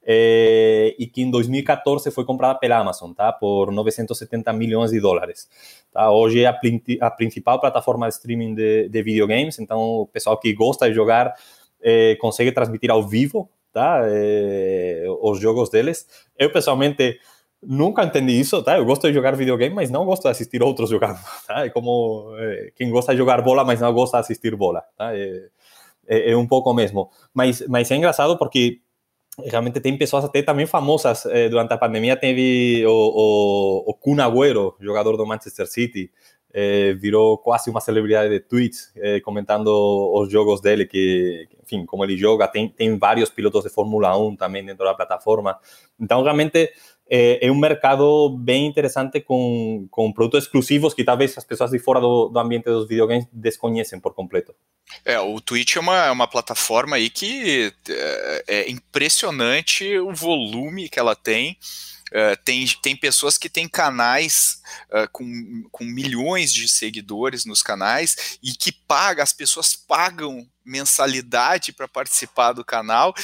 eh, 0.04 0.96
e 0.98 1.08
que 1.08 1.22
em 1.22 1.30
2014 1.30 2.10
foi 2.12 2.26
comprada 2.26 2.58
pela 2.58 2.78
Amazon, 2.78 3.12
tá? 3.14 3.32
Por 3.32 3.72
970 3.72 4.52
milhões 4.54 4.92
de 4.92 5.00
dólares. 5.00 5.48
Tá? 5.92 6.12
Hoje 6.12 6.44
é 6.44 6.48
a, 6.48 6.60
a 7.02 7.12
principal 7.12 7.60
plataforma 7.60 8.08
de 8.08 8.14
streaming 8.16 8.56
de, 8.56 8.90
de, 8.90 9.04
videogames, 9.04 9.60
então 9.60 9.80
o 9.80 10.08
pessoal 10.08 10.40
que 10.40 10.54
gosta 10.54 10.88
de 10.88 10.96
jogar 10.96 11.34
eh, 11.82 12.16
consegue 12.20 12.52
transmitir 12.52 12.90
ao 12.90 13.08
vivo, 13.08 13.50
tá? 13.72 14.02
Eh, 14.06 15.06
os 15.22 15.40
jogos 15.40 15.70
deles. 15.70 16.08
Eu 16.38 16.52
pessoalmente 16.52 17.20
nunca 17.62 18.04
entendi 18.04 18.40
isso, 18.40 18.62
tá? 18.64 18.78
Eu 18.78 18.86
gosto 18.86 19.08
de 19.08 19.14
jogar 19.14 19.36
videogame, 19.36 19.76
mas 19.76 19.92
não 19.92 20.06
gosto 20.06 20.24
de 20.24 20.30
assistir 20.30 20.64
outros 20.64 20.90
jogando, 20.90 21.20
tá? 21.48 21.66
É 21.66 21.70
como 21.70 22.34
eh, 22.38 22.72
quem 22.76 22.90
gosta 22.90 23.12
de 23.12 23.20
jogar 23.20 23.42
bola, 23.42 23.64
mas 23.64 23.80
não 23.80 23.94
gosta 23.94 24.18
de 24.18 24.22
assistir 24.22 24.56
bola, 24.56 24.84
tá? 24.98 25.16
É, 25.16 25.50
é, 26.08 26.32
é 26.32 26.38
um 26.38 26.48
pouco 26.48 26.74
mesmo. 26.74 27.10
Mas, 27.34 27.66
mas 27.68 27.90
é 27.92 27.96
engraçado 27.96 28.38
porque 28.38 28.82
realmente 29.40 29.80
tem 29.80 29.98
pessoas 29.98 30.26
até 30.26 30.42
também 30.42 30.66
famosas. 30.66 31.26
Eh, 31.26 31.50
durante 31.50 31.74
a 31.74 31.78
pandemia 31.78 32.16
teve 32.18 32.86
o, 32.86 32.92
o, 32.92 33.92
o 33.92 33.94
Kun 33.94 34.20
Agüero, 34.20 34.76
jogador 34.80 35.18
do 35.18 35.26
Manchester 35.26 35.68
City, 35.68 36.12
eh, 36.54 36.94
virou 36.96 37.38
quase 37.38 37.70
uma 37.70 37.80
celebridade 37.80 38.30
de 38.30 38.40
tweets 38.42 38.92
eh, 38.98 39.22
comentando 39.22 39.70
os 40.14 40.30
jogos 40.30 40.60
dele, 40.60 40.86
que, 40.86 41.48
enfim, 41.64 41.86
como 41.86 42.04
ele 42.04 42.18
joga. 42.18 42.48
Tem, 42.48 42.68
tem 42.68 42.98
vários 42.98 43.30
pilotos 43.30 43.64
de 43.64 43.70
Fórmula 43.70 44.18
1 44.18 44.36
também 44.36 44.66
dentro 44.66 44.84
da 44.84 44.94
plataforma. 44.94 45.58
Então, 46.00 46.22
realmente 46.22 46.70
é, 47.10 47.46
é 47.46 47.52
um 47.52 47.58
mercado 47.58 48.30
bem 48.38 48.68
interessante 48.68 49.22
com, 49.22 49.88
com 49.90 50.12
produtos 50.12 50.44
exclusivos 50.44 50.94
que 50.94 51.04
talvez 51.04 51.38
as 51.38 51.44
pessoas 51.44 51.72
de 51.72 51.80
fora 51.80 52.00
do, 52.00 52.30
do 52.30 52.40
ambiente 52.40 52.66
dos 52.66 52.88
videogames 52.88 53.28
desconhecem 53.32 54.00
por 54.00 54.14
completo. 54.14 54.54
É, 55.04 55.20
o 55.20 55.40
Twitch 55.42 55.76
é 55.76 55.80
uma, 55.80 56.06
é 56.06 56.12
uma 56.12 56.28
plataforma 56.28 56.96
aí 56.96 57.10
que 57.10 57.74
é, 57.90 58.44
é 58.48 58.72
impressionante 58.72 59.98
o 60.00 60.14
volume 60.14 60.90
que 60.90 61.00
ela 61.00 61.16
tem. 61.16 61.58
Uh, 62.12 62.36
tem, 62.44 62.68
tem 62.82 62.94
pessoas 62.94 63.38
que 63.38 63.50
têm 63.50 63.70
canais 63.70 64.62
uh, 64.90 65.10
com, 65.14 65.64
com 65.72 65.86
milhões 65.86 66.52
de 66.52 66.68
seguidores 66.68 67.46
nos 67.46 67.64
canais 67.64 68.38
e 68.44 68.52
que 68.52 68.70
pagam, 68.70 69.24
as 69.24 69.32
pessoas 69.32 69.78
pagam 69.78 70.46
mensalidade 70.66 71.72
para 71.72 71.88
participar 71.88 72.52
do 72.52 72.66
canal 72.66 73.16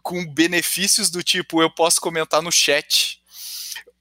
com 0.00 0.24
benefícios 0.24 1.10
do 1.10 1.24
tipo 1.24 1.60
eu 1.60 1.68
posso 1.68 2.00
comentar 2.00 2.40
no 2.40 2.52
chat 2.52 3.20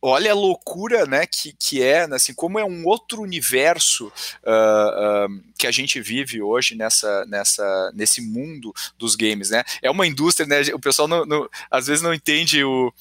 olha 0.08 0.32
a 0.32 0.36
loucura 0.36 1.06
né, 1.06 1.26
que, 1.26 1.54
que 1.54 1.82
é, 1.82 2.04
assim, 2.14 2.34
como 2.34 2.60
é 2.60 2.66
um 2.66 2.86
outro 2.86 3.22
universo 3.22 4.08
uh, 4.08 5.28
uh, 5.28 5.44
que 5.58 5.66
a 5.66 5.72
gente 5.72 6.00
vive 6.00 6.42
hoje 6.42 6.76
nessa, 6.76 7.26
nessa, 7.26 7.92
nesse 7.94 8.22
mundo 8.22 8.74
dos 8.98 9.16
games. 9.16 9.50
Né? 9.50 9.64
É 9.82 9.90
uma 9.90 10.06
indústria, 10.06 10.48
né, 10.48 10.62
o 10.74 10.80
pessoal 10.80 11.08
não, 11.08 11.26
não, 11.26 11.50
às 11.72 11.88
vezes 11.88 12.04
não 12.04 12.14
entende 12.14 12.64
o, 12.64 12.94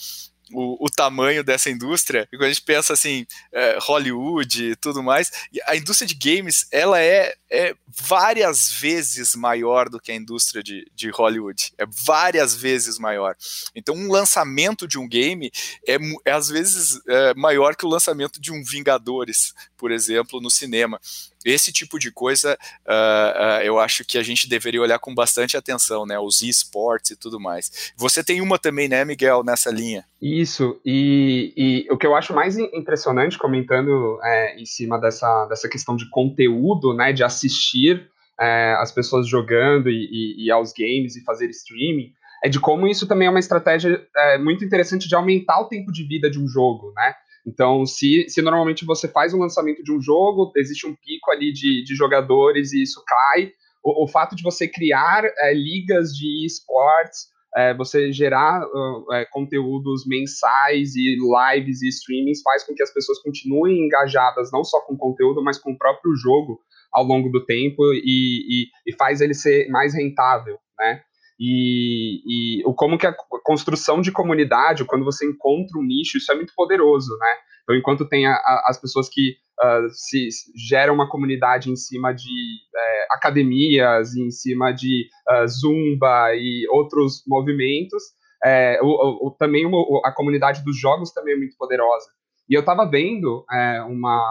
o, 0.52 0.85
o, 0.85 0.90
tamanho 0.90 1.42
dessa 1.42 1.70
indústria, 1.70 2.28
e 2.33 2.37
quando 2.37 2.44
a 2.44 2.52
gente 2.52 2.62
pensa 2.62 2.92
assim, 2.92 3.26
é, 3.52 3.78
Hollywood 3.80 4.72
e 4.72 4.76
tudo 4.76 5.02
mais, 5.02 5.30
a 5.66 5.76
indústria 5.76 6.07
de 6.07 6.14
games, 6.14 6.66
ela 6.70 7.00
é, 7.00 7.35
é 7.50 7.74
várias 7.87 8.70
vezes 8.70 9.35
maior 9.35 9.88
do 9.88 9.98
que 9.98 10.12
a 10.12 10.14
indústria 10.14 10.62
de, 10.62 10.87
de 10.94 11.11
Hollywood, 11.11 11.72
é 11.78 11.87
várias 11.87 12.54
vezes 12.54 12.98
maior. 12.98 13.37
Então, 13.74 13.94
um 13.94 14.11
lançamento 14.11 14.87
de 14.87 14.98
um 14.98 15.09
game 15.09 15.50
é, 15.87 15.96
é 16.24 16.33
às 16.33 16.48
vezes 16.48 17.00
é, 17.09 17.35
maior 17.35 17.74
que 17.74 17.87
o 17.87 17.88
lançamento 17.88 18.40
de 18.40 18.52
um 18.52 18.62
Vingadores, 18.64 19.54
por 19.76 19.92
exemplo, 19.92 20.40
no 20.40 20.50
cinema. 20.50 21.00
Esse 21.44 21.72
tipo 21.72 21.98
de 21.98 22.11
coisa 22.11 22.57
uh, 22.87 22.90
uh, 22.90 23.62
eu 23.62 23.78
acho 23.78 24.04
que 24.04 24.16
a 24.16 24.22
gente 24.22 24.48
deveria 24.48 24.80
olhar 24.80 24.98
com 24.98 25.14
bastante 25.14 25.57
atenção, 25.57 26.07
né? 26.07 26.18
Os 26.18 26.42
esportes 26.42 27.12
e 27.12 27.16
tudo 27.16 27.38
mais. 27.38 27.92
Você 27.96 28.24
tem 28.24 28.40
uma 28.40 28.59
também, 28.59 28.88
né, 28.88 29.04
Miguel, 29.04 29.44
nessa 29.44 29.70
linha? 29.70 30.04
Isso, 30.20 30.80
e, 30.85 31.52
e 31.57 31.92
o 31.92 31.98
que 31.98 32.07
eu 32.07 32.14
acho 32.14 32.33
mais 32.33 32.57
impressionante, 32.57 33.37
comentando 33.37 34.18
é, 34.22 34.59
em 34.59 34.64
cima 34.64 34.98
dessa, 34.98 35.46
dessa 35.46 35.68
questão 35.68 35.96
de 35.96 36.09
conteúdo, 36.09 36.94
né, 36.94 37.12
de 37.12 37.22
assistir 37.22 38.09
é, 38.40 38.74
as 38.78 38.90
pessoas 38.90 39.28
jogando 39.28 39.90
e, 39.90 40.09
e, 40.11 40.46
e, 40.46 40.50
aos 40.50 40.72
games 40.72 41.16
e 41.16 41.24
fazer 41.24 41.48
streaming, 41.50 42.12
é 42.42 42.48
de 42.48 42.61
como 42.61 42.87
isso 42.87 43.07
também 43.07 43.26
é 43.26 43.30
uma 43.30 43.38
estratégia 43.38 44.02
é, 44.16 44.38
muito 44.38 44.64
interessante 44.64 45.09
de 45.09 45.14
aumentar 45.14 45.61
o 45.61 45.68
tempo 45.68 45.92
de 45.92 46.04
vida 46.04 46.30
de 46.30 46.38
um 46.38 46.46
jogo, 46.48 46.92
né? 46.94 47.14
Então, 47.46 47.85
se, 47.85 48.26
se 48.28 48.40
normalmente 48.40 48.85
você 48.85 49.07
faz 49.07 49.35
um 49.35 49.38
lançamento 49.38 49.83
de 49.83 49.92
um 49.92 50.00
jogo, 50.00 50.52
existe 50.57 50.87
um 50.87 50.94
pico 50.94 51.30
ali 51.30 51.52
de, 51.52 51.85
de 51.85 51.94
jogadores 51.94 52.72
e 52.72 52.83
isso 52.83 53.02
cai, 53.07 53.52
o, 53.83 54.04
o 54.04 54.09
fato 54.09 54.35
de 54.35 54.42
você 54.42 54.66
criar 54.66 55.24
é, 55.24 55.52
ligas 55.52 56.12
de 56.16 56.46
esportes, 56.46 57.28
é, 57.57 57.74
você 57.74 58.11
gerar 58.11 58.66
é, 59.12 59.24
conteúdos 59.26 60.07
mensais 60.07 60.96
e 60.96 61.16
lives 61.16 61.83
e 61.83 61.88
streamings 61.88 62.42
faz 62.42 62.64
com 62.64 62.74
que 62.74 62.83
as 62.83 62.92
pessoas 62.92 63.20
continuem 63.20 63.87
engajadas 63.87 64.50
não 64.50 64.64
só 64.64 64.80
com 64.80 64.94
o 64.94 64.98
conteúdo, 64.98 65.42
mas 65.42 65.59
com 65.59 65.72
o 65.72 65.78
próprio 65.78 66.16
jogo 66.16 66.61
ao 66.92 67.04
longo 67.04 67.28
do 67.28 67.44
tempo 67.44 67.92
e, 67.92 68.64
e, 68.64 68.90
e 68.90 68.96
faz 68.96 69.20
ele 69.20 69.35
ser 69.35 69.68
mais 69.68 69.94
rentável, 69.94 70.59
né? 70.78 71.02
E, 71.38 72.61
e 72.61 72.62
como 72.75 72.97
que 72.97 73.07
a 73.07 73.14
construção 73.42 74.01
de 74.01 74.12
comunidade, 74.12 74.85
quando 74.85 75.05
você 75.05 75.27
encontra 75.27 75.79
um 75.79 75.83
nicho, 75.83 76.18
isso 76.18 76.31
é 76.31 76.35
muito 76.35 76.53
poderoso, 76.55 77.16
né? 77.18 77.35
Então, 77.62 77.77
enquanto 77.77 78.09
tem 78.09 78.27
a, 78.27 78.35
a, 78.35 78.66
as 78.68 78.81
pessoas 78.81 79.09
que 79.09 79.37
uh, 79.61 79.88
se, 79.90 80.29
geram 80.55 80.94
uma 80.94 81.09
comunidade 81.09 81.70
em 81.70 81.77
cima 81.77 82.12
de 82.12 82.31
é, 82.77 83.07
academias, 83.11 84.14
em 84.14 84.31
cima 84.31 84.70
de 84.70 85.09
uh, 85.31 85.49
zumba 85.49 86.35
e 86.35 86.66
outros 86.70 87.23
movimentos, 87.27 88.03
é, 88.44 88.79
o, 88.83 89.29
o, 89.29 89.31
também 89.38 89.64
a 90.05 90.12
comunidade 90.12 90.62
dos 90.62 90.79
jogos 90.79 91.11
também 91.12 91.35
é 91.35 91.38
muito 91.38 91.57
poderosa. 91.57 92.07
E 92.49 92.55
eu 92.55 92.61
estava 92.61 92.85
vendo 92.85 93.44
é, 93.51 93.81
uma, 93.83 94.23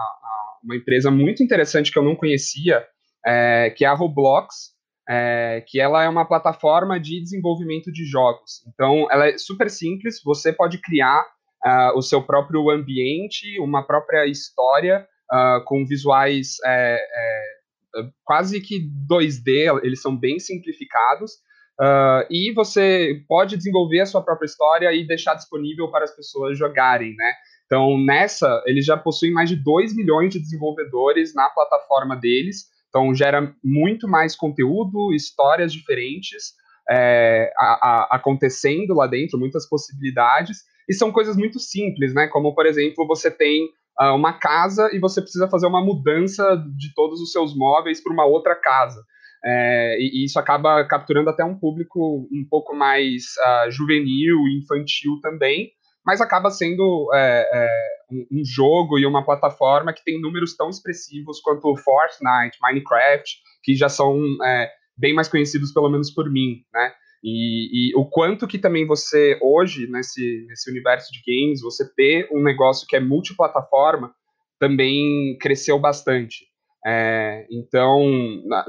uma 0.62 0.76
empresa 0.76 1.10
muito 1.10 1.42
interessante 1.42 1.90
que 1.90 1.98
eu 1.98 2.04
não 2.04 2.14
conhecia, 2.14 2.84
é, 3.26 3.70
que 3.70 3.84
é 3.84 3.88
a 3.88 3.94
Roblox, 3.94 4.73
é, 5.08 5.62
que 5.66 5.80
ela 5.80 6.02
é 6.02 6.08
uma 6.08 6.26
plataforma 6.26 6.98
de 6.98 7.20
desenvolvimento 7.20 7.92
de 7.92 8.04
jogos. 8.04 8.64
Então, 8.66 9.06
ela 9.10 9.28
é 9.28 9.38
super 9.38 9.70
simples, 9.70 10.22
você 10.24 10.52
pode 10.52 10.78
criar 10.78 11.22
uh, 11.64 11.96
o 11.96 12.02
seu 12.02 12.22
próprio 12.22 12.70
ambiente, 12.70 13.58
uma 13.60 13.82
própria 13.82 14.26
história 14.26 15.06
uh, 15.32 15.64
com 15.64 15.84
visuais 15.84 16.56
é, 16.64 16.96
é, 16.96 18.02
quase 18.24 18.60
que 18.60 18.88
2D, 19.08 19.80
eles 19.82 20.00
são 20.00 20.16
bem 20.16 20.38
simplificados, 20.38 21.32
uh, 21.80 22.26
e 22.30 22.52
você 22.52 23.22
pode 23.28 23.56
desenvolver 23.56 24.00
a 24.00 24.06
sua 24.06 24.22
própria 24.22 24.46
história 24.46 24.92
e 24.92 25.06
deixar 25.06 25.34
disponível 25.34 25.90
para 25.90 26.04
as 26.04 26.14
pessoas 26.14 26.58
jogarem, 26.58 27.14
né? 27.14 27.32
Então, 27.66 27.98
nessa, 27.98 28.62
eles 28.66 28.84
já 28.84 28.96
possuem 28.96 29.32
mais 29.32 29.48
de 29.48 29.56
2 29.56 29.96
milhões 29.96 30.32
de 30.32 30.38
desenvolvedores 30.38 31.34
na 31.34 31.48
plataforma 31.48 32.14
deles, 32.14 32.66
Então 32.94 33.12
gera 33.12 33.52
muito 33.62 34.06
mais 34.06 34.36
conteúdo, 34.36 35.12
histórias 35.12 35.72
diferentes 35.72 36.52
é, 36.88 37.52
a, 37.58 37.64
a, 37.64 38.16
acontecendo 38.16 38.94
lá 38.94 39.08
dentro, 39.08 39.36
muitas 39.36 39.68
possibilidades, 39.68 40.58
e 40.88 40.94
são 40.94 41.10
coisas 41.10 41.36
muito 41.36 41.58
simples, 41.58 42.14
né? 42.14 42.28
Como, 42.28 42.54
por 42.54 42.66
exemplo, 42.66 43.04
você 43.04 43.32
tem 43.32 43.64
uh, 44.00 44.14
uma 44.14 44.34
casa 44.34 44.90
e 44.92 45.00
você 45.00 45.20
precisa 45.20 45.48
fazer 45.48 45.66
uma 45.66 45.84
mudança 45.84 46.56
de 46.76 46.94
todos 46.94 47.20
os 47.20 47.32
seus 47.32 47.56
móveis 47.56 48.00
para 48.00 48.12
uma 48.12 48.26
outra 48.26 48.54
casa. 48.54 49.02
É, 49.44 49.98
e, 49.98 50.22
e, 50.22 50.24
isso 50.26 50.38
acaba 50.38 50.84
capturando 50.86 51.30
até 51.30 51.44
um 51.44 51.58
público 51.58 52.28
um 52.32 52.46
pouco 52.48 52.76
mais 52.76 53.24
uh, 53.44 53.70
juvenil, 53.72 54.38
infantil 54.56 55.18
também, 55.20 55.72
mas 56.06 56.20
acaba 56.20 56.48
sendo 56.48 57.10
é, 57.12 57.66
um, 58.10 58.44
jogo 58.44 58.98
e 58.98 59.06
uma 59.06 59.24
plataforma 59.24 59.92
que 59.92 60.04
tem 60.04 60.20
números 60.20 60.56
tão 60.56 60.68
expressivos 60.68 61.40
quanto 61.40 61.76
Fortnite, 61.76 62.58
Minecraft, 62.62 63.36
que 63.62 63.74
já 63.74 63.88
são 63.88 64.20
é, 64.44 64.70
bem 64.96 65.14
mais 65.14 65.28
conhecidos, 65.28 65.72
pelo 65.72 65.88
menos 65.88 66.10
por 66.10 66.30
mim, 66.30 66.62
né? 66.72 66.92
E, 67.26 67.90
e, 67.90 67.96
o 67.96 68.04
quanto 68.04 68.46
que 68.46 68.58
também 68.58 68.86
você, 68.86 69.38
hoje, 69.40 69.86
nesse, 69.86 70.44
nesse 70.46 70.70
universo 70.70 71.10
de 71.10 71.22
games, 71.26 71.62
você 71.62 71.90
ter 71.94 72.28
um 72.30 72.42
negócio 72.42 72.86
que 72.86 72.96
é 72.96 73.00
multiplataforma, 73.00 74.14
também 74.58 75.36
cresceu 75.40 75.78
bastante. 75.78 76.46
É, 76.86 77.46
então, 77.50 78.04
na, 78.44 78.66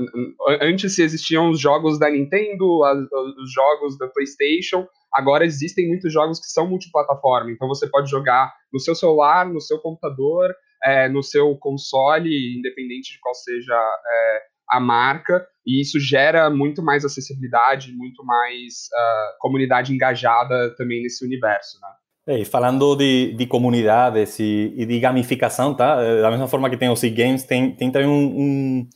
antes 0.62 0.98
existiam 1.00 1.50
os 1.50 1.60
jogos 1.60 2.00
da 2.00 2.10
Nintendo, 2.10 2.82
as, 2.86 2.98
os 3.38 3.52
jogos 3.52 3.98
da 3.98 4.08
PlayStation, 4.08 4.88
agora 5.16 5.46
existem 5.46 5.88
muitos 5.88 6.12
jogos 6.12 6.40
que 6.40 6.48
são 6.48 6.68
multiplataforma. 6.68 7.52
Então, 7.52 7.68
você 7.68 7.90
pode 7.90 8.10
jogar 8.10 8.54
no 8.72 8.80
seu 8.80 8.94
celular, 8.94 9.46
no 9.48 9.62
seu 9.62 9.80
computador, 9.80 10.54
é, 10.84 11.08
no 11.10 11.24
seu 11.24 11.56
console, 11.58 12.58
independente 12.58 13.14
de 13.14 13.20
qual 13.20 13.34
seja 13.34 13.74
é, 13.74 14.42
a 14.70 14.80
marca, 14.80 15.46
e 15.66 15.82
isso 15.82 16.00
gera 16.00 16.50
muito 16.50 16.84
mais 16.84 17.04
acessibilidade, 17.04 17.92
muito 17.92 18.24
mais 18.24 18.90
uh, 18.94 19.40
comunidade 19.40 19.94
engajada 19.94 20.76
também 20.76 21.02
nesse 21.02 21.26
universo, 21.26 21.80
né? 21.82 21.88
É, 22.28 22.44
falando 22.44 22.96
de, 22.96 23.34
de 23.34 23.46
comunidades 23.46 24.40
e, 24.40 24.74
e, 24.76 24.86
de 24.86 25.00
gamificação, 25.00 25.76
tá? 25.76 26.02
Eh, 26.02 26.22
da 26.22 26.32
mesma 26.32 26.48
forma 26.48 26.68
que 26.72 26.78
tem 26.78 26.90
os 26.90 27.04
e-games, 27.04 27.44
tem, 27.44 27.76
tem 27.76 27.92
também 27.92 28.08
um, 28.08 28.40
um, 28.42 28.90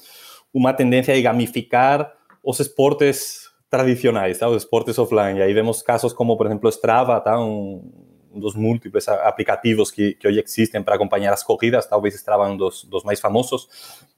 uma 0.51 0.73
tendência 0.73 1.15
a 1.15 1.21
gamificar 1.21 2.11
os 2.43 2.59
esportes 2.59 3.48
tradicionais, 3.69 4.37
tá? 4.39 4.47
os 4.47 4.63
esportes 4.63 4.97
offline. 4.97 5.39
E 5.39 5.41
aí 5.41 5.53
vemos 5.53 5.81
casos 5.81 6.13
como, 6.13 6.35
por 6.35 6.45
exemplo, 6.45 6.69
Strava, 6.69 7.19
tá? 7.21 7.39
um, 7.39 7.91
um 8.31 8.39
dos 8.39 8.55
múltiplos 8.55 9.07
aplicativos 9.07 9.91
que, 9.91 10.13
que 10.15 10.27
hoje 10.27 10.41
existem 10.41 10.81
para 10.81 10.95
acompanhar 10.95 11.33
as 11.33 11.43
corridas, 11.43 11.85
talvez 11.85 12.15
Strava 12.15 12.47
um 12.47 12.57
dos, 12.57 12.83
dos 12.85 13.03
mais 13.03 13.19
famosos, 13.19 13.67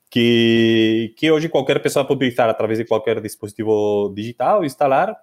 que, 0.09 1.13
que 1.17 1.31
hoje 1.31 1.49
qualquer 1.49 1.81
pessoa 1.81 2.05
pode 2.05 2.17
utilizar 2.17 2.49
através 2.49 2.79
de 2.79 2.85
qualquer 2.85 3.21
dispositivo 3.21 4.11
digital, 4.15 4.63
instalar 4.63 5.15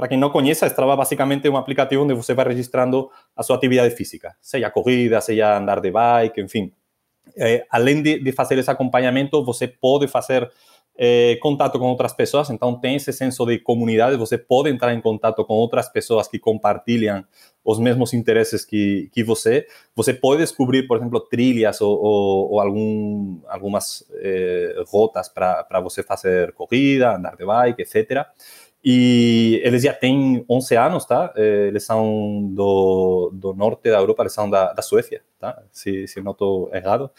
para 0.00 0.08
quem 0.08 0.16
não 0.16 0.30
conhece, 0.30 0.64
a 0.64 0.68
Strava 0.68 0.96
basicamente 0.96 1.46
é 1.46 1.50
um 1.50 1.58
aplicativo 1.58 2.04
onde 2.04 2.14
você 2.14 2.32
vai 2.32 2.46
registrando 2.48 3.10
a 3.36 3.42
sua 3.42 3.56
atividade 3.56 3.94
física, 3.94 4.34
seja 4.40 4.70
corrida, 4.70 5.20
seja 5.20 5.58
andar 5.58 5.78
de 5.78 5.90
bike, 5.90 6.40
enfim. 6.40 6.72
É, 7.36 7.66
além 7.70 8.02
de, 8.02 8.18
de, 8.18 8.32
fazer 8.32 8.56
esse 8.56 8.70
acompanhamento, 8.70 9.44
você 9.44 9.68
pode 9.68 10.08
fazer 10.08 10.50
é, 10.96 11.36
contato 11.36 11.78
com 11.78 11.86
outras 11.86 12.12
pessoas, 12.12 12.50
então 12.50 12.78
tem 12.78 12.96
esse 12.96 13.12
senso 13.12 13.46
de 13.46 13.58
comunidade, 13.58 14.16
você 14.16 14.36
pode 14.36 14.68
entrar 14.68 14.92
em 14.92 15.00
contato 15.00 15.44
com 15.44 15.54
outras 15.54 15.88
pessoas 15.88 16.28
que 16.28 16.38
compartilham 16.38 17.24
os 17.64 17.78
mesmos 17.78 18.12
interesses 18.12 18.64
que, 18.64 19.08
que 19.12 19.22
você. 19.22 19.66
Você 19.94 20.12
pode 20.12 20.42
descobrir, 20.42 20.86
por 20.86 20.98
exemplo, 20.98 21.20
trilhas 21.20 21.80
ou, 21.80 21.98
ou, 21.98 22.52
ou 22.52 22.60
algum, 22.60 23.40
algumas 23.48 24.04
é, 24.14 24.82
rotas 24.88 25.28
para 25.28 25.80
você 25.82 26.02
fazer 26.02 26.52
corrida, 26.52 27.16
andar 27.16 27.36
de 27.36 27.46
bike, 27.46 27.82
etc. 27.82 28.26
E 28.82 29.60
eles 29.62 29.82
já 29.82 29.92
têm 29.92 30.44
11 30.48 30.76
anos, 30.76 31.04
tá? 31.04 31.32
Eh, 31.36 31.66
eles 31.68 31.84
são 31.84 32.48
do, 32.54 33.30
do 33.34 33.52
norte 33.52 33.90
da 33.90 33.98
Europa, 33.98 34.22
eles 34.22 34.32
são 34.32 34.48
da, 34.48 34.72
da 34.72 34.80
Suécia, 34.80 35.22
tá? 35.38 35.62
Se, 35.70 36.06
se 36.06 36.20
não 36.22 36.32
estou 36.32 36.74
errado. 36.74 37.10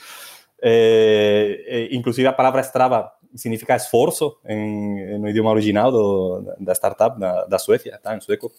É, 0.63 1.87
inclusive 1.91 2.27
a 2.27 2.33
palavra 2.33 2.61
Strava 2.61 3.11
significa 3.35 3.75
esforço 3.75 4.37
em, 4.45 5.17
no 5.19 5.29
idioma 5.29 5.51
original 5.51 5.91
do, 5.91 6.55
da 6.59 6.73
startup 6.73 7.19
da, 7.19 7.45
da 7.45 7.59
Suécia, 7.59 7.99
tá? 8.01 8.15
Em 8.15 8.21
sueco. 8.21 8.51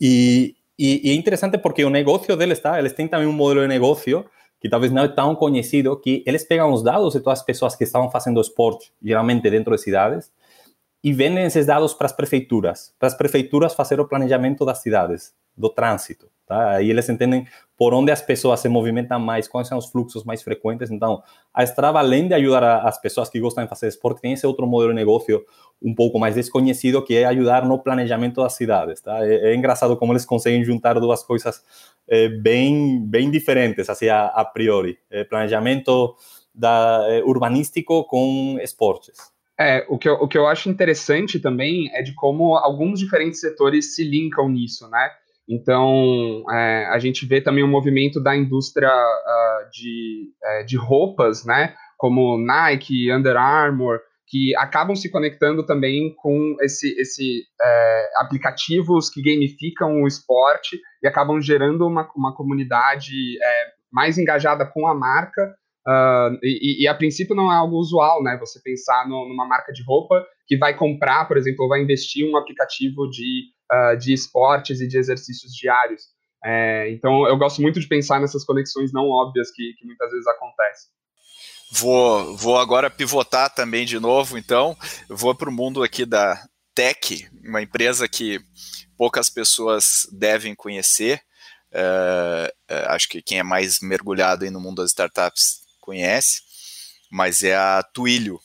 E, 0.00 0.56
e, 0.78 1.12
e, 1.12 1.18
é 1.18 1.58
porque 1.58 1.84
o 1.84 1.90
negócio 1.90 2.36
deles, 2.36 2.58
tá? 2.60 2.78
Eles 2.78 2.92
têm 2.92 3.08
também 3.08 3.26
um 3.26 3.32
modelo 3.32 3.62
de 3.62 3.68
negócio 3.68 4.24
que 4.60 4.68
talvez 4.68 4.92
não 4.92 5.02
é 5.02 5.08
tão 5.08 5.34
conhecido, 5.34 5.98
que 5.98 6.22
eles 6.24 6.44
pegam 6.44 6.72
os 6.72 6.84
dados 6.84 7.14
de 7.14 7.20
todas 7.20 7.40
as 7.40 7.44
pessoas 7.44 7.74
que 7.74 7.82
estavam 7.82 8.08
fazendo 8.08 8.40
esporte, 8.40 8.92
geralmente 9.02 9.50
dentro 9.50 9.74
de 9.74 9.82
cidades, 9.82 10.30
e 11.02 11.12
vendem 11.12 11.44
esses 11.44 11.66
dados 11.66 11.92
para 11.92 12.06
as 12.06 12.12
prefeituras, 12.12 12.94
para 12.96 13.08
as 13.08 13.14
prefeituras 13.14 13.74
fazer 13.74 13.98
o 13.98 14.06
planejamento 14.06 14.64
das 14.64 14.78
cidades, 14.78 15.34
do 15.56 15.68
trânsito. 15.68 16.30
Tá? 16.52 16.72
Aí 16.72 16.90
eles 16.90 17.08
entendem 17.08 17.46
por 17.78 17.94
onde 17.94 18.12
as 18.12 18.20
pessoas 18.20 18.60
se 18.60 18.68
movimentam 18.68 19.18
mais, 19.18 19.48
quais 19.48 19.68
são 19.68 19.78
os 19.78 19.86
fluxos 19.86 20.22
mais 20.22 20.42
frequentes. 20.42 20.90
Então, 20.90 21.22
a 21.54 21.64
Strava, 21.64 21.98
além 21.98 22.28
de 22.28 22.34
ajudar 22.34 22.86
as 22.86 23.00
pessoas 23.00 23.30
que 23.30 23.40
gostam 23.40 23.64
de 23.64 23.70
fazer 23.70 23.88
esporte, 23.88 24.20
tem 24.20 24.34
esse 24.34 24.46
outro 24.46 24.66
modelo 24.66 24.90
de 24.92 24.96
negócio 24.96 25.42
um 25.82 25.94
pouco 25.94 26.18
mais 26.18 26.34
desconhecido, 26.34 27.02
que 27.02 27.16
é 27.16 27.24
ajudar 27.24 27.64
no 27.64 27.78
planejamento 27.78 28.42
das 28.42 28.52
cidades. 28.52 29.00
Tá? 29.00 29.26
É, 29.26 29.52
é 29.52 29.54
engraçado 29.54 29.96
como 29.96 30.12
eles 30.12 30.26
conseguem 30.26 30.62
juntar 30.62 31.00
duas 31.00 31.22
coisas 31.22 31.64
é, 32.06 32.28
bem, 32.28 33.02
bem 33.02 33.30
diferentes, 33.30 33.88
assim, 33.88 34.08
a, 34.08 34.26
a 34.26 34.44
priori. 34.44 34.98
É, 35.10 35.24
planejamento 35.24 36.14
da, 36.54 37.02
é, 37.08 37.22
urbanístico 37.22 38.04
com 38.04 38.58
esportes. 38.60 39.32
É, 39.58 39.86
o 39.88 39.96
que, 39.96 40.06
eu, 40.06 40.14
o 40.16 40.28
que 40.28 40.36
eu 40.36 40.46
acho 40.46 40.68
interessante 40.68 41.40
também 41.40 41.90
é 41.94 42.02
de 42.02 42.14
como 42.14 42.56
alguns 42.56 43.00
diferentes 43.00 43.40
setores 43.40 43.94
se 43.94 44.04
linkam 44.04 44.50
nisso, 44.50 44.86
né? 44.90 45.10
Então, 45.48 46.44
é, 46.50 46.86
a 46.86 46.98
gente 46.98 47.26
vê 47.26 47.40
também 47.40 47.64
o 47.64 47.68
movimento 47.68 48.22
da 48.22 48.36
indústria 48.36 48.88
uh, 48.88 49.70
de, 49.70 50.30
é, 50.44 50.62
de 50.64 50.76
roupas, 50.76 51.44
né? 51.44 51.74
Como 51.98 52.38
Nike, 52.38 53.12
Under 53.12 53.36
Armour, 53.36 54.00
que 54.26 54.56
acabam 54.56 54.96
se 54.96 55.10
conectando 55.10 55.64
também 55.66 56.14
com 56.16 56.56
esse, 56.62 56.98
esse 56.98 57.42
é, 57.60 58.10
aplicativos 58.16 59.10
que 59.10 59.20
gamificam 59.20 60.02
o 60.02 60.06
esporte 60.06 60.80
e 61.02 61.06
acabam 61.06 61.40
gerando 61.40 61.86
uma, 61.86 62.08
uma 62.16 62.34
comunidade 62.34 63.12
é, 63.42 63.66
mais 63.92 64.16
engajada 64.16 64.64
com 64.64 64.86
a 64.86 64.94
marca 64.94 65.54
Uh, 65.86 66.38
e, 66.44 66.84
e, 66.84 66.88
a 66.88 66.94
princípio 66.94 67.34
não 67.34 67.50
é 67.50 67.56
algo 67.56 67.76
usual, 67.76 68.22
né? 68.22 68.36
Você 68.38 68.60
pensar 68.62 69.08
no, 69.08 69.28
numa 69.28 69.44
marca 69.44 69.72
de 69.72 69.82
roupa 69.82 70.24
que 70.46 70.56
vai 70.56 70.76
comprar, 70.76 71.26
por 71.26 71.36
exemplo, 71.36 71.64
ou 71.64 71.68
vai 71.68 71.82
investir 71.82 72.24
um 72.24 72.36
aplicativo 72.36 73.10
de, 73.10 73.46
uh, 73.72 73.96
de 73.96 74.12
esportes 74.12 74.80
e 74.80 74.86
de 74.86 74.98
exercícios 74.98 75.52
diários. 75.52 76.02
É, 76.44 76.90
então, 76.90 77.26
eu 77.26 77.36
gosto 77.38 77.62
muito 77.62 77.78
de 77.78 77.86
pensar 77.86 78.20
nessas 78.20 78.44
conexões 78.44 78.92
não 78.92 79.08
óbvias 79.08 79.50
que, 79.50 79.74
que 79.78 79.86
muitas 79.86 80.10
vezes 80.10 80.26
acontecem. 80.26 80.90
Vou, 81.70 82.36
vou 82.36 82.58
agora 82.58 82.90
pivotar 82.90 83.48
também 83.54 83.86
de 83.86 83.98
novo, 83.98 84.36
então. 84.36 84.76
Vou 85.08 85.34
para 85.34 85.48
o 85.48 85.52
mundo 85.52 85.82
aqui 85.82 86.04
da 86.04 86.38
Tech, 86.74 87.28
uma 87.44 87.62
empresa 87.62 88.08
que 88.08 88.40
poucas 88.96 89.30
pessoas 89.30 90.06
devem 90.12 90.54
conhecer. 90.54 91.20
Uh, 91.72 92.52
acho 92.88 93.08
que 93.08 93.22
quem 93.22 93.38
é 93.38 93.42
mais 93.42 93.80
mergulhado 93.80 94.50
no 94.50 94.60
mundo 94.60 94.82
das 94.82 94.90
startups 94.90 95.62
conhece, 95.80 96.42
mas 97.10 97.42
é 97.42 97.56
a 97.56 97.82
Twilio. 97.82 98.38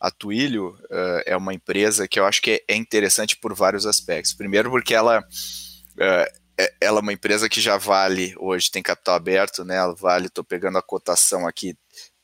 A 0.00 0.10
Twilio 0.10 0.70
uh, 0.90 1.22
é 1.26 1.36
uma 1.36 1.54
empresa 1.54 2.08
que 2.08 2.18
eu 2.18 2.26
acho 2.26 2.40
que 2.40 2.64
é, 2.68 2.74
interessante 2.74 3.36
por 3.36 3.54
vários 3.54 3.86
aspectos. 3.86 4.32
Primeiro, 4.34 4.70
porque 4.70 4.94
ela, 4.94 5.20
uh, 5.20 6.64
ela 6.80 6.98
é 6.98 7.02
uma 7.02 7.12
empresa 7.12 7.48
que 7.48 7.60
já 7.60 7.76
vale, 7.76 8.34
hoje 8.38 8.70
tem 8.70 8.82
capital 8.82 9.14
aberto, 9.14 9.64
né? 9.64 9.76
Ela 9.76 9.94
vale, 9.94 10.26
estou 10.26 10.44
pegando 10.44 10.78
a 10.78 10.82
cotação 10.82 11.46
aqui, 11.46 11.76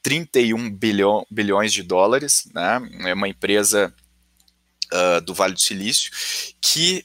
31 0.03 0.71
bilhão, 0.71 1.27
bilhões 1.31 1.73
de 1.73 1.83
dólares. 1.83 2.49
Né? 2.55 2.81
É 3.07 3.15
uma 3.15 3.29
empresa 3.29 3.95
uh, 4.93 5.21
do 5.21 5.35
Vale 5.35 5.55
do 5.55 5.61
Silício 5.61 6.11
que 6.61 7.05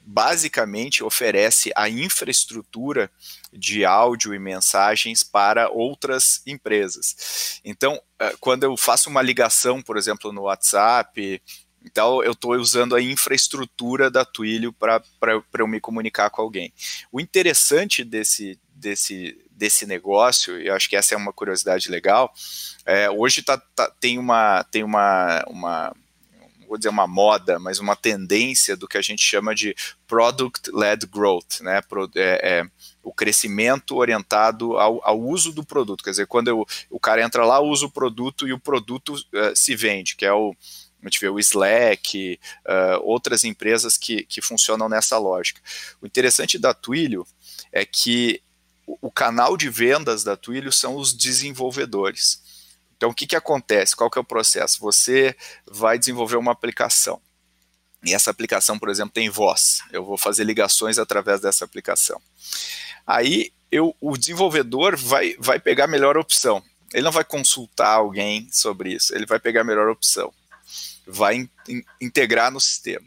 basicamente 0.00 1.04
oferece 1.04 1.70
a 1.76 1.86
infraestrutura 1.88 3.10
de 3.56 3.84
áudio 3.84 4.34
e 4.34 4.38
mensagens 4.38 5.22
para 5.22 5.68
outras 5.70 6.42
empresas. 6.46 7.60
Então, 7.64 8.00
eh, 8.18 8.34
quando 8.40 8.64
eu 8.64 8.76
faço 8.76 9.08
uma 9.08 9.22
ligação, 9.22 9.82
por 9.82 9.96
exemplo, 9.96 10.32
no 10.32 10.42
WhatsApp, 10.42 11.42
então 11.84 12.22
eu 12.22 12.32
estou 12.32 12.54
usando 12.56 12.96
a 12.96 13.00
infraestrutura 13.00 14.10
da 14.10 14.24
Twilio 14.24 14.72
para 14.72 15.02
eu 15.58 15.68
me 15.68 15.80
comunicar 15.80 16.30
com 16.30 16.42
alguém. 16.42 16.72
O 17.12 17.20
interessante 17.20 18.02
desse, 18.02 18.58
desse, 18.74 19.38
desse 19.50 19.86
negócio, 19.86 20.60
e 20.60 20.66
eu 20.66 20.74
acho 20.74 20.88
que 20.88 20.96
essa 20.96 21.14
é 21.14 21.16
uma 21.16 21.32
curiosidade 21.32 21.88
legal, 21.88 22.32
é, 22.84 23.08
hoje 23.08 23.42
tá, 23.42 23.56
tá, 23.56 23.90
tem 24.00 24.18
uma, 24.18 24.64
tem 24.64 24.82
uma, 24.82 25.44
uma 25.46 25.94
vou 26.66 26.76
dizer 26.76 26.88
uma 26.88 27.06
moda, 27.06 27.58
mas 27.58 27.78
uma 27.78 27.96
tendência 27.96 28.76
do 28.76 28.88
que 28.88 28.98
a 28.98 29.02
gente 29.02 29.22
chama 29.22 29.54
de 29.54 29.74
product-led 30.06 31.06
growth, 31.06 31.60
né? 31.60 31.80
Pro, 31.82 32.10
é, 32.16 32.40
é, 32.42 32.66
o 33.06 33.12
crescimento 33.12 33.94
orientado 33.94 34.76
ao, 34.76 35.00
ao, 35.06 35.20
uso 35.20 35.52
do 35.52 35.64
produto. 35.64 36.02
Quer 36.02 36.10
dizer, 36.10 36.26
quando 36.26 36.48
eu, 36.48 36.66
o 36.90 36.98
cara 36.98 37.22
entra 37.22 37.46
lá, 37.46 37.60
usa 37.60 37.86
o 37.86 37.90
produto 37.90 38.48
e 38.48 38.52
o 38.52 38.58
produto 38.58 39.14
uh, 39.14 39.54
se 39.54 39.76
vende, 39.76 40.16
que 40.16 40.26
é 40.26 40.32
o, 40.32 40.56
a 41.00 41.06
gente 41.06 41.20
vê 41.20 41.28
o 41.28 41.38
Slack, 41.38 42.40
uh, 42.64 43.00
outras 43.02 43.44
empresas 43.44 43.96
que, 43.96 44.24
que 44.24 44.42
funcionam 44.42 44.88
nessa 44.88 45.16
lógica. 45.18 45.62
O 46.02 46.06
interessante 46.06 46.58
da 46.58 46.74
Twilio 46.74 47.24
é 47.70 47.84
que 47.84 48.42
o, 48.84 48.98
o 49.02 49.10
canal 49.10 49.56
de 49.56 49.70
vendas 49.70 50.24
da 50.24 50.36
Twilio 50.36 50.72
são 50.72 50.96
os 50.96 51.14
desenvolvedores. 51.14 52.42
Então, 52.96 53.10
o 53.10 53.14
que, 53.14 53.24
que 53.24 53.36
acontece? 53.36 53.94
Qual 53.94 54.10
que 54.10 54.18
é 54.18 54.20
o 54.20 54.24
processo? 54.24 54.80
Você 54.80 55.36
vai 55.64 55.96
desenvolver 55.96 56.36
uma 56.36 56.50
aplicação. 56.50 57.20
E 58.04 58.14
essa 58.14 58.30
aplicação, 58.30 58.78
por 58.78 58.88
exemplo, 58.88 59.12
tem 59.12 59.28
voz. 59.28 59.82
Eu 59.92 60.04
vou 60.04 60.16
fazer 60.16 60.44
ligações 60.44 60.98
através 60.98 61.40
dessa 61.40 61.64
aplicação. 61.64 62.20
Aí 63.06 63.52
eu, 63.70 63.94
o 64.00 64.16
desenvolvedor 64.16 64.96
vai, 64.96 65.36
vai 65.38 65.60
pegar 65.60 65.84
a 65.84 65.88
melhor 65.88 66.16
opção. 66.16 66.62
Ele 66.92 67.04
não 67.04 67.12
vai 67.12 67.24
consultar 67.24 67.94
alguém 67.94 68.48
sobre 68.50 68.92
isso, 68.94 69.14
ele 69.14 69.26
vai 69.26 69.38
pegar 69.38 69.60
a 69.60 69.64
melhor 69.64 69.88
opção. 69.88 70.32
Vai 71.06 71.36
in, 71.36 71.48
in, 71.68 71.82
integrar 72.00 72.50
no 72.50 72.60
sistema. 72.60 73.06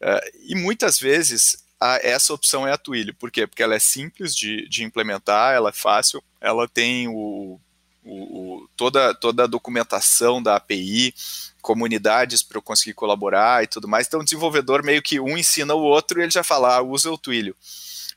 Uh, 0.00 0.38
e 0.42 0.54
muitas 0.54 0.98
vezes 0.98 1.64
a, 1.80 1.98
essa 2.02 2.32
opção 2.34 2.66
é 2.66 2.72
a 2.72 2.78
Twilio. 2.78 3.14
Por 3.14 3.30
quê? 3.30 3.46
Porque 3.46 3.62
ela 3.62 3.74
é 3.74 3.78
simples 3.78 4.34
de, 4.34 4.68
de 4.68 4.84
implementar, 4.84 5.54
ela 5.54 5.70
é 5.70 5.72
fácil, 5.72 6.22
ela 6.40 6.68
tem 6.68 7.08
o, 7.08 7.60
o, 8.04 8.62
o, 8.62 8.68
toda, 8.76 9.14
toda 9.14 9.44
a 9.44 9.46
documentação 9.46 10.42
da 10.42 10.56
API, 10.56 11.14
comunidades 11.62 12.42
para 12.42 12.58
eu 12.58 12.62
conseguir 12.62 12.94
colaborar 12.94 13.62
e 13.64 13.66
tudo 13.66 13.88
mais. 13.88 14.06
Então, 14.06 14.20
o 14.20 14.24
desenvolvedor 14.24 14.82
meio 14.82 15.02
que 15.02 15.18
um 15.20 15.36
ensina 15.36 15.74
o 15.74 15.82
outro 15.82 16.20
e 16.20 16.22
ele 16.22 16.30
já 16.30 16.44
fala, 16.44 16.76
ah, 16.76 16.82
usa 16.82 17.10
o 17.10 17.18
Twilio. 17.18 17.56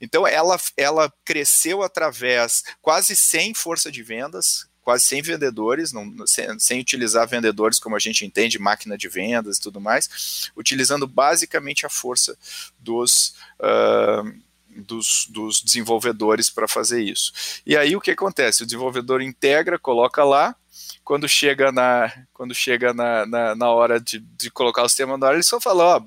Então, 0.02 0.28
ela, 0.28 0.58
ela 0.76 1.14
cresceu 1.26 1.84
através, 1.84 2.64
quase 2.82 3.16
sem 3.16 3.54
força 3.54 3.92
de 3.92 4.04
vendas, 4.04 4.68
quase 4.88 5.06
sem 5.06 5.22
vendedores, 5.22 5.92
não, 5.92 6.26
sem, 6.26 6.58
sem, 6.60 6.80
utilizar 6.80 7.28
vendedores 7.28 7.78
como 7.78 7.96
a 7.96 8.00
gente 8.00 8.26
entende, 8.26 8.58
máquina 8.58 8.98
de 8.98 9.10
vendas 9.10 9.58
e 9.58 9.62
tudo 9.62 9.82
mais, 9.82 10.50
utilizando 10.56 11.06
basicamente 11.06 11.86
a 11.86 11.90
força 11.90 12.38
dos. 12.80 13.36
Uh, 13.60 14.48
dos, 14.78 15.26
dos 15.32 15.60
desenvolvedores 15.60 16.52
para 16.52 16.68
fazer 16.68 17.02
isso. 17.02 17.34
E 17.66 17.76
aí 17.76 17.96
o 17.96 18.02
que 18.02 18.12
acontece? 18.12 18.62
O 18.62 18.66
desenvolvedor 18.66 19.24
integra, 19.24 19.80
coloca 19.80 20.24
lá, 20.24 20.56
quando 21.04 21.28
chega 21.28 21.72
na, 21.72 22.14
quando 22.34 22.54
chega 22.54 22.94
na, 22.94 23.26
na, 23.26 23.56
na 23.56 23.72
hora 23.72 24.00
de, 24.00 24.20
de 24.20 24.52
colocar 24.52 24.84
o 24.84 24.90
sistema 24.90 25.18
na 25.18 25.26
hora, 25.26 25.36
ele 25.36 25.44
só 25.44 25.60
fala, 25.60 25.98
ó, 25.98 26.04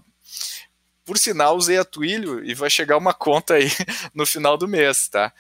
por 1.10 1.18
sinal, 1.18 1.56
usei 1.56 1.76
a 1.76 1.84
Twilio 1.84 2.44
e 2.44 2.54
vai 2.54 2.70
chegar 2.70 2.96
uma 2.96 3.12
conta 3.12 3.54
aí 3.54 3.68
no 4.14 4.24
final 4.24 4.56
do 4.56 4.68
mês, 4.68 5.08
tá? 5.08 5.32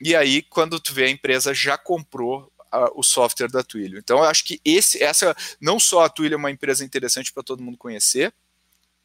E 0.00 0.16
aí, 0.16 0.40
quando 0.40 0.80
tu 0.80 0.94
vê 0.94 1.04
a 1.04 1.10
empresa 1.10 1.52
já 1.52 1.76
comprou 1.76 2.50
o 2.94 3.02
software 3.02 3.50
da 3.50 3.62
Twilio. 3.62 3.98
Então, 3.98 4.20
eu 4.20 4.24
acho 4.24 4.42
que 4.42 4.58
esse, 4.64 5.02
essa, 5.02 5.36
não 5.60 5.78
só 5.78 6.04
a 6.04 6.08
Twilio 6.08 6.36
é 6.36 6.38
uma 6.38 6.50
empresa 6.50 6.82
interessante 6.82 7.30
para 7.30 7.42
todo 7.42 7.62
mundo 7.62 7.76
conhecer, 7.76 8.32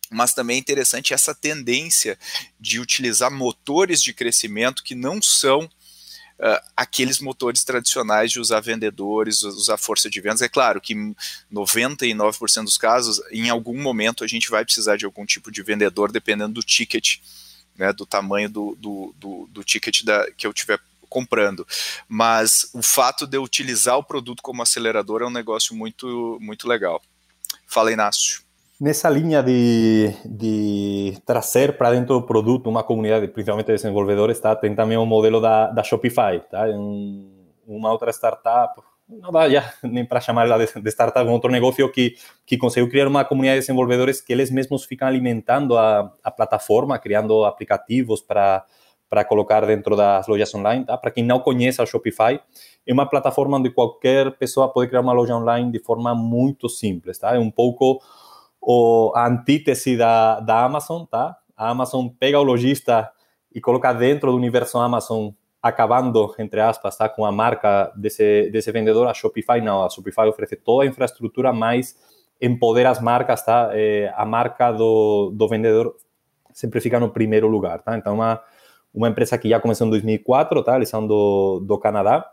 mas 0.10 0.34
também 0.34 0.56
é 0.56 0.60
interessante 0.62 1.14
essa 1.14 1.36
tendência 1.36 2.18
de 2.58 2.80
utilizar 2.80 3.30
motores 3.30 4.02
de 4.02 4.14
crescimento 4.14 4.86
que 4.86 4.96
não 4.96 5.22
são 5.22 5.70
uh, 6.40 6.60
aqueles 6.76 7.20
motores 7.20 7.64
tradicionais 7.64 8.32
de 8.32 8.40
usar 8.40 8.60
vendedores, 8.60 9.44
usar 9.44 9.78
força 9.78 10.10
de 10.10 10.22
vendas. 10.22 10.42
É 10.42 10.50
claro 10.50 10.80
que 10.80 10.96
99% 11.52 12.64
dos 12.64 12.78
casos, 12.78 13.22
em 13.32 13.50
algum 13.50 13.82
momento, 13.82 14.24
a 14.24 14.28
gente 14.28 14.50
vai 14.50 14.64
precisar 14.64 14.98
de 14.98 15.06
algum 15.06 15.26
tipo 15.26 15.52
de 15.52 15.62
vendedor, 15.62 16.12
dependendo 16.12 16.54
do 16.54 16.64
ticket, 16.64 17.18
né, 17.76 17.94
do 17.94 18.06
tamanho 18.06 18.50
do, 18.50 18.76
do, 18.76 19.16
do, 19.18 19.50
do 19.52 19.64
ticket 19.64 20.04
da, 20.04 20.30
que 20.32 20.48
eu 20.48 20.54
tiver 20.54 20.80
comprando. 21.10 21.66
Mas 22.08 22.70
o 22.74 22.82
fato 22.82 23.26
de 23.26 23.38
eu 23.38 23.44
utilizar 23.44 23.98
o 23.98 24.04
produto 24.04 24.42
como 24.42 24.62
acelerador 24.62 25.22
é 25.22 25.26
um 25.26 25.32
negócio 25.32 25.76
muito, 25.76 26.38
muito 26.42 26.68
legal. 26.68 27.02
Fala, 27.66 27.92
Inácio. 27.92 28.47
Nessa 28.80 29.10
linha 29.10 29.42
de, 29.42 30.14
de 30.24 31.18
trazer 31.26 31.78
para 31.78 31.92
dentro 31.92 32.20
do 32.20 32.26
produto 32.26 32.70
uma 32.70 32.84
comunidade, 32.84 33.28
principalmente 33.28 33.66
de 33.66 33.74
desenvolvedores, 33.74 34.40
tá? 34.40 34.56
tem 34.56 34.76
também 34.76 34.98
o 34.98 35.06
modelo 35.06 35.42
da, 35.42 35.68
da 35.68 35.84
Shopify. 35.84 36.40
Tá? 36.50 36.66
Um, 36.68 37.44
uma 37.66 37.92
outra 37.92 38.12
startup, 38.12 38.80
não 39.10 39.32
dá 39.32 39.50
já 39.50 39.74
nem 39.82 40.06
para 40.06 40.22
chamar 40.22 40.46
ela 40.46 40.64
de, 40.64 40.80
de, 40.80 40.90
startup, 40.92 41.28
um 41.28 41.32
outro 41.32 41.50
negócio 41.50 41.92
que, 41.92 42.16
que 42.46 42.56
conseguiu 42.56 42.88
criar 42.88 43.08
uma 43.08 43.26
comunidade 43.26 43.62
de 43.62 43.66
desenvolvedores 43.66 44.22
que 44.22 44.32
eles 44.32 44.52
mesmos 44.52 44.86
ficam 44.86 45.08
alimentando 45.08 45.76
a, 45.76 46.14
a 46.24 46.30
plataforma, 46.30 47.00
criando 47.00 47.46
aplicativos 47.46 48.22
para 48.22 48.64
para 49.10 49.24
colocar 49.24 49.66
dentro 49.66 49.96
das 49.96 50.28
lojas 50.28 50.54
online. 50.54 50.86
Tá? 50.86 50.98
Para 50.98 51.12
quem 51.12 51.24
não 51.24 51.40
conhece 51.40 51.82
a 51.82 51.86
Shopify, 51.86 52.40
é 52.86 52.94
uma 52.94 53.10
plataforma 53.10 53.58
onde 53.58 53.70
qualquer 53.70 54.38
pessoa 54.38 54.72
pode 54.72 54.90
criar 54.90 55.02
uma 55.02 55.14
loja 55.14 55.36
online 55.36 55.72
de 55.72 55.80
forma 55.80 56.14
muito 56.14 56.68
simples. 56.68 57.18
Tá? 57.18 57.36
É 57.36 57.40
um 57.40 57.50
pouco 57.50 58.02
o, 58.70 59.14
a 59.16 59.26
antítese 59.26 59.96
da, 59.96 60.42
da 60.42 60.66
Amazon, 60.66 61.06
tá? 61.06 61.38
A 61.56 61.70
Amazon 61.70 62.10
pega 62.10 62.38
o 62.38 62.44
lojista 62.44 63.10
e 63.50 63.62
coloca 63.62 63.94
dentro 63.94 64.30
do 64.30 64.36
universo 64.38 64.78
Amazon, 64.78 65.30
acabando, 65.64 66.36
entre 66.38 66.60
aspas, 66.60 66.98
tá? 66.98 67.08
com 67.08 67.26
a 67.26 67.32
marca 67.32 67.90
desse, 67.96 68.52
desse 68.52 68.70
vendedor. 68.74 69.08
A 69.08 69.14
Shopify 69.14 69.62
não, 69.62 69.86
a 69.86 69.90
Shopify 69.90 70.28
oferece 70.28 70.58
toda 70.58 70.84
a 70.84 70.86
infraestrutura, 70.86 71.54
mas 71.54 71.96
empodera 72.42 72.90
as 72.90 73.00
marcas, 73.00 73.42
tá? 73.42 73.70
É, 73.72 74.14
a 74.14 74.26
marca 74.26 74.74
do, 74.74 75.32
do 75.34 75.48
vendedor 75.48 75.96
sempre 76.52 76.82
fica 76.82 77.00
no 77.00 77.10
primeiro 77.10 77.48
lugar, 77.48 77.82
tá? 77.82 77.98
Então, 77.98 78.16
uma, 78.16 78.42
uma 78.94 79.08
empresa 79.08 79.38
que 79.38 79.48
já 79.48 79.62
começou 79.62 79.88
em 79.88 79.92
2004, 79.92 80.62
tá? 80.62 80.76
Eles 80.76 80.90
são 80.90 81.08
do, 81.08 81.62
do 81.62 81.78
Canadá. 81.78 82.30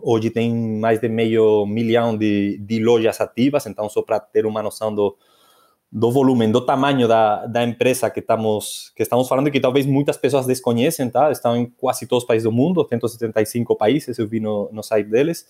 Hoje 0.00 0.30
tem 0.30 0.52
mais 0.80 1.00
de 1.00 1.08
meio 1.08 1.64
milhão 1.64 2.18
de, 2.18 2.58
de 2.58 2.82
lojas 2.82 3.20
ativas, 3.20 3.66
então 3.66 3.88
só 3.88 4.02
para 4.02 4.18
ter 4.18 4.44
uma 4.44 4.62
noção 4.62 4.92
do, 4.92 5.16
do 5.92 6.10
volume, 6.10 6.46
do 6.46 6.60
tamanho 6.60 7.08
da, 7.08 7.46
da 7.46 7.64
empresa 7.64 8.08
que 8.08 8.20
estamos, 8.20 8.92
que 8.94 9.02
estamos 9.02 9.28
falando, 9.28 9.50
que 9.50 9.58
talvez 9.58 9.86
muitas 9.86 10.16
pessoas 10.16 10.46
desconhecem, 10.46 11.10
tá? 11.10 11.32
Estão 11.32 11.56
em 11.56 11.66
quase 11.66 12.06
todos 12.06 12.22
os 12.22 12.28
países 12.28 12.44
do 12.44 12.52
mundo, 12.52 12.86
175 12.88 13.74
países, 13.74 14.16
eu 14.18 14.26
vi 14.28 14.38
no, 14.38 14.70
no 14.72 14.82
site 14.82 15.08
deles. 15.08 15.46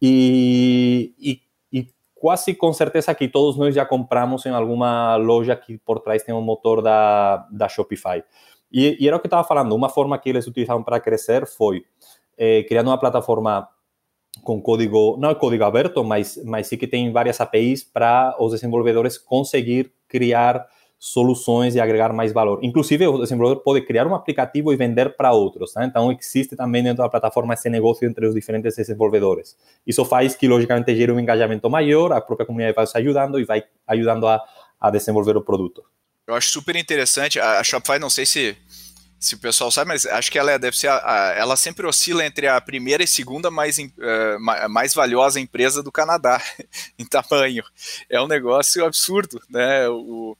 E, 0.00 1.14
e, 1.18 1.40
e, 1.72 1.88
quase 2.14 2.54
com 2.54 2.72
certeza 2.72 3.14
que 3.14 3.28
todos 3.28 3.56
nós 3.56 3.74
já 3.74 3.86
compramos 3.86 4.44
em 4.44 4.50
alguma 4.50 5.16
loja 5.16 5.56
que 5.56 5.78
por 5.78 6.00
trás 6.00 6.22
tem 6.22 6.34
um 6.34 6.42
motor 6.42 6.82
da, 6.82 7.48
da 7.50 7.68
Shopify. 7.68 8.22
E, 8.70 8.98
e 9.00 9.08
era 9.08 9.16
o 9.16 9.20
que 9.20 9.26
eu 9.26 9.28
estava 9.28 9.48
falando, 9.48 9.74
uma 9.74 9.88
forma 9.88 10.18
que 10.18 10.28
eles 10.28 10.46
utilizaram 10.46 10.82
para 10.82 11.00
crescer 11.00 11.46
foi 11.46 11.82
eh, 12.36 12.62
criando 12.64 12.88
uma 12.88 12.98
plataforma 12.98 13.66
com 14.48 14.62
código, 14.62 15.18
não 15.20 15.28
é 15.28 15.34
código 15.34 15.62
aberto, 15.62 16.02
mas, 16.02 16.40
mas 16.42 16.66
sim 16.68 16.78
que 16.78 16.86
tem 16.86 17.12
várias 17.12 17.38
APIs 17.38 17.84
para 17.84 18.34
os 18.40 18.52
desenvolvedores 18.52 19.18
conseguir 19.18 19.92
criar 20.08 20.66
soluções 20.98 21.74
e 21.74 21.80
agregar 21.80 22.14
mais 22.14 22.32
valor. 22.32 22.58
Inclusive, 22.62 23.06
o 23.06 23.18
desenvolvedor 23.18 23.62
pode 23.62 23.82
criar 23.82 24.06
um 24.06 24.14
aplicativo 24.14 24.72
e 24.72 24.76
vender 24.76 25.14
para 25.14 25.32
outros. 25.32 25.74
Tá? 25.74 25.84
Então, 25.84 26.10
existe 26.10 26.56
também 26.56 26.82
dentro 26.82 27.02
da 27.02 27.10
plataforma 27.10 27.52
esse 27.52 27.68
negócio 27.68 28.08
entre 28.08 28.26
os 28.26 28.34
diferentes 28.34 28.74
desenvolvedores. 28.74 29.54
Isso 29.86 30.02
faz 30.06 30.34
que, 30.34 30.48
logicamente, 30.48 30.96
gere 30.96 31.12
um 31.12 31.20
engajamento 31.20 31.68
maior, 31.68 32.10
a 32.10 32.20
própria 32.22 32.46
comunidade 32.46 32.74
vai 32.74 32.86
se 32.86 32.96
ajudando 32.96 33.38
e 33.38 33.44
vai 33.44 33.62
ajudando 33.86 34.26
a, 34.26 34.42
a 34.80 34.90
desenvolver 34.90 35.36
o 35.36 35.42
produto. 35.42 35.84
Eu 36.26 36.34
acho 36.34 36.48
super 36.48 36.74
interessante. 36.74 37.38
A 37.38 37.62
Shopify, 37.62 37.98
não 37.98 38.08
sei 38.08 38.24
se 38.24 38.56
se 39.18 39.34
o 39.34 39.38
pessoal 39.38 39.70
sabe, 39.70 39.88
mas 39.88 40.06
acho 40.06 40.30
que 40.30 40.38
ela 40.38 40.52
é, 40.52 40.58
deve 40.58 40.76
ser 40.76 40.88
a, 40.88 41.02
a, 41.04 41.32
ela 41.32 41.56
sempre 41.56 41.86
oscila 41.86 42.24
entre 42.24 42.46
a 42.46 42.60
primeira 42.60 43.02
e 43.02 43.06
segunda 43.06 43.50
mais, 43.50 43.78
uh, 43.78 44.68
mais 44.70 44.94
valiosa 44.94 45.40
empresa 45.40 45.82
do 45.82 45.90
Canadá 45.90 46.40
em 46.98 47.04
tamanho. 47.04 47.64
É 48.08 48.20
um 48.20 48.28
negócio 48.28 48.84
absurdo, 48.84 49.42
né? 49.48 49.88
O, 49.88 50.36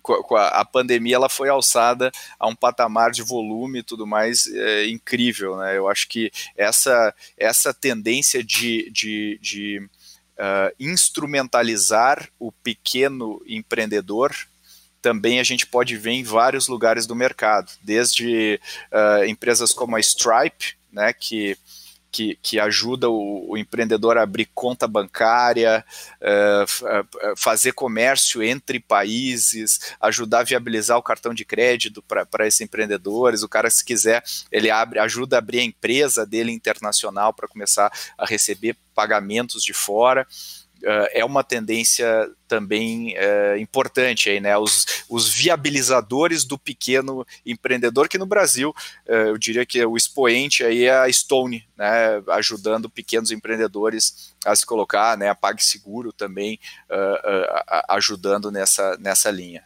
com 0.00 0.36
a, 0.36 0.48
a, 0.48 0.64
pandemia 0.64 1.16
ela 1.16 1.28
foi 1.28 1.50
alçada 1.50 2.10
a 2.38 2.48
um 2.48 2.56
patamar 2.56 3.10
de 3.10 3.22
volume 3.22 3.80
e 3.80 3.82
tudo 3.82 4.06
mais 4.06 4.46
é, 4.46 4.86
incrível, 4.86 5.58
né? 5.58 5.76
Eu 5.76 5.88
acho 5.88 6.08
que 6.08 6.32
essa 6.56 7.14
essa 7.36 7.74
tendência 7.74 8.42
de, 8.42 8.90
de, 8.90 9.38
de 9.42 9.78
uh, 10.38 10.74
instrumentalizar 10.80 12.28
o 12.38 12.50
pequeno 12.50 13.42
empreendedor 13.46 14.34
também 15.02 15.40
a 15.40 15.42
gente 15.42 15.66
pode 15.66 15.96
ver 15.96 16.12
em 16.12 16.22
vários 16.22 16.68
lugares 16.68 17.06
do 17.06 17.16
mercado, 17.16 17.72
desde 17.82 18.60
uh, 18.92 19.24
empresas 19.24 19.74
como 19.74 19.96
a 19.96 20.00
Stripe, 20.00 20.76
né, 20.92 21.12
que, 21.12 21.58
que, 22.12 22.38
que 22.40 22.60
ajuda 22.60 23.10
o, 23.10 23.50
o 23.50 23.58
empreendedor 23.58 24.16
a 24.16 24.22
abrir 24.22 24.48
conta 24.54 24.86
bancária, 24.86 25.84
uh, 26.20 27.36
fazer 27.36 27.72
comércio 27.72 28.42
entre 28.42 28.78
países, 28.78 29.80
ajudar 30.00 30.40
a 30.40 30.44
viabilizar 30.44 30.96
o 30.96 31.02
cartão 31.02 31.34
de 31.34 31.44
crédito 31.44 32.00
para 32.02 32.46
esses 32.46 32.60
empreendedores. 32.60 33.42
O 33.42 33.48
cara, 33.48 33.68
se 33.68 33.84
quiser, 33.84 34.22
ele 34.52 34.70
abre, 34.70 35.00
ajuda 35.00 35.36
a 35.36 35.38
abrir 35.38 35.58
a 35.58 35.64
empresa 35.64 36.24
dele 36.24 36.52
internacional 36.52 37.32
para 37.32 37.48
começar 37.48 37.90
a 38.16 38.24
receber 38.24 38.76
pagamentos 38.94 39.64
de 39.64 39.72
fora. 39.72 40.26
Uh, 40.82 41.08
é 41.12 41.24
uma 41.24 41.42
tendência 41.42 42.30
também 42.46 43.14
uh, 43.16 43.56
importante 43.58 44.28
aí, 44.28 44.40
né? 44.40 44.56
Os, 44.56 45.04
os 45.08 45.28
viabilizadores 45.32 46.44
do 46.44 46.58
pequeno 46.58 47.26
empreendedor, 47.46 48.08
que 48.08 48.18
no 48.18 48.26
Brasil 48.26 48.70
uh, 49.08 49.12
eu 49.12 49.38
diria 49.38 49.64
que 49.64 49.84
o 49.84 49.96
expoente 49.96 50.64
aí 50.64 50.84
é 50.84 50.94
a 50.94 51.12
Stone, 51.12 51.64
né? 51.76 52.22
Ajudando 52.30 52.90
pequenos 52.90 53.30
empreendedores 53.30 54.34
a 54.44 54.54
se 54.54 54.66
colocar, 54.66 55.16
né? 55.16 55.28
A 55.28 55.34
PagSeguro 55.34 56.12
também 56.12 56.58
ajudando 57.88 58.50
nessa, 58.50 58.96
nessa 58.98 59.30
linha. 59.30 59.62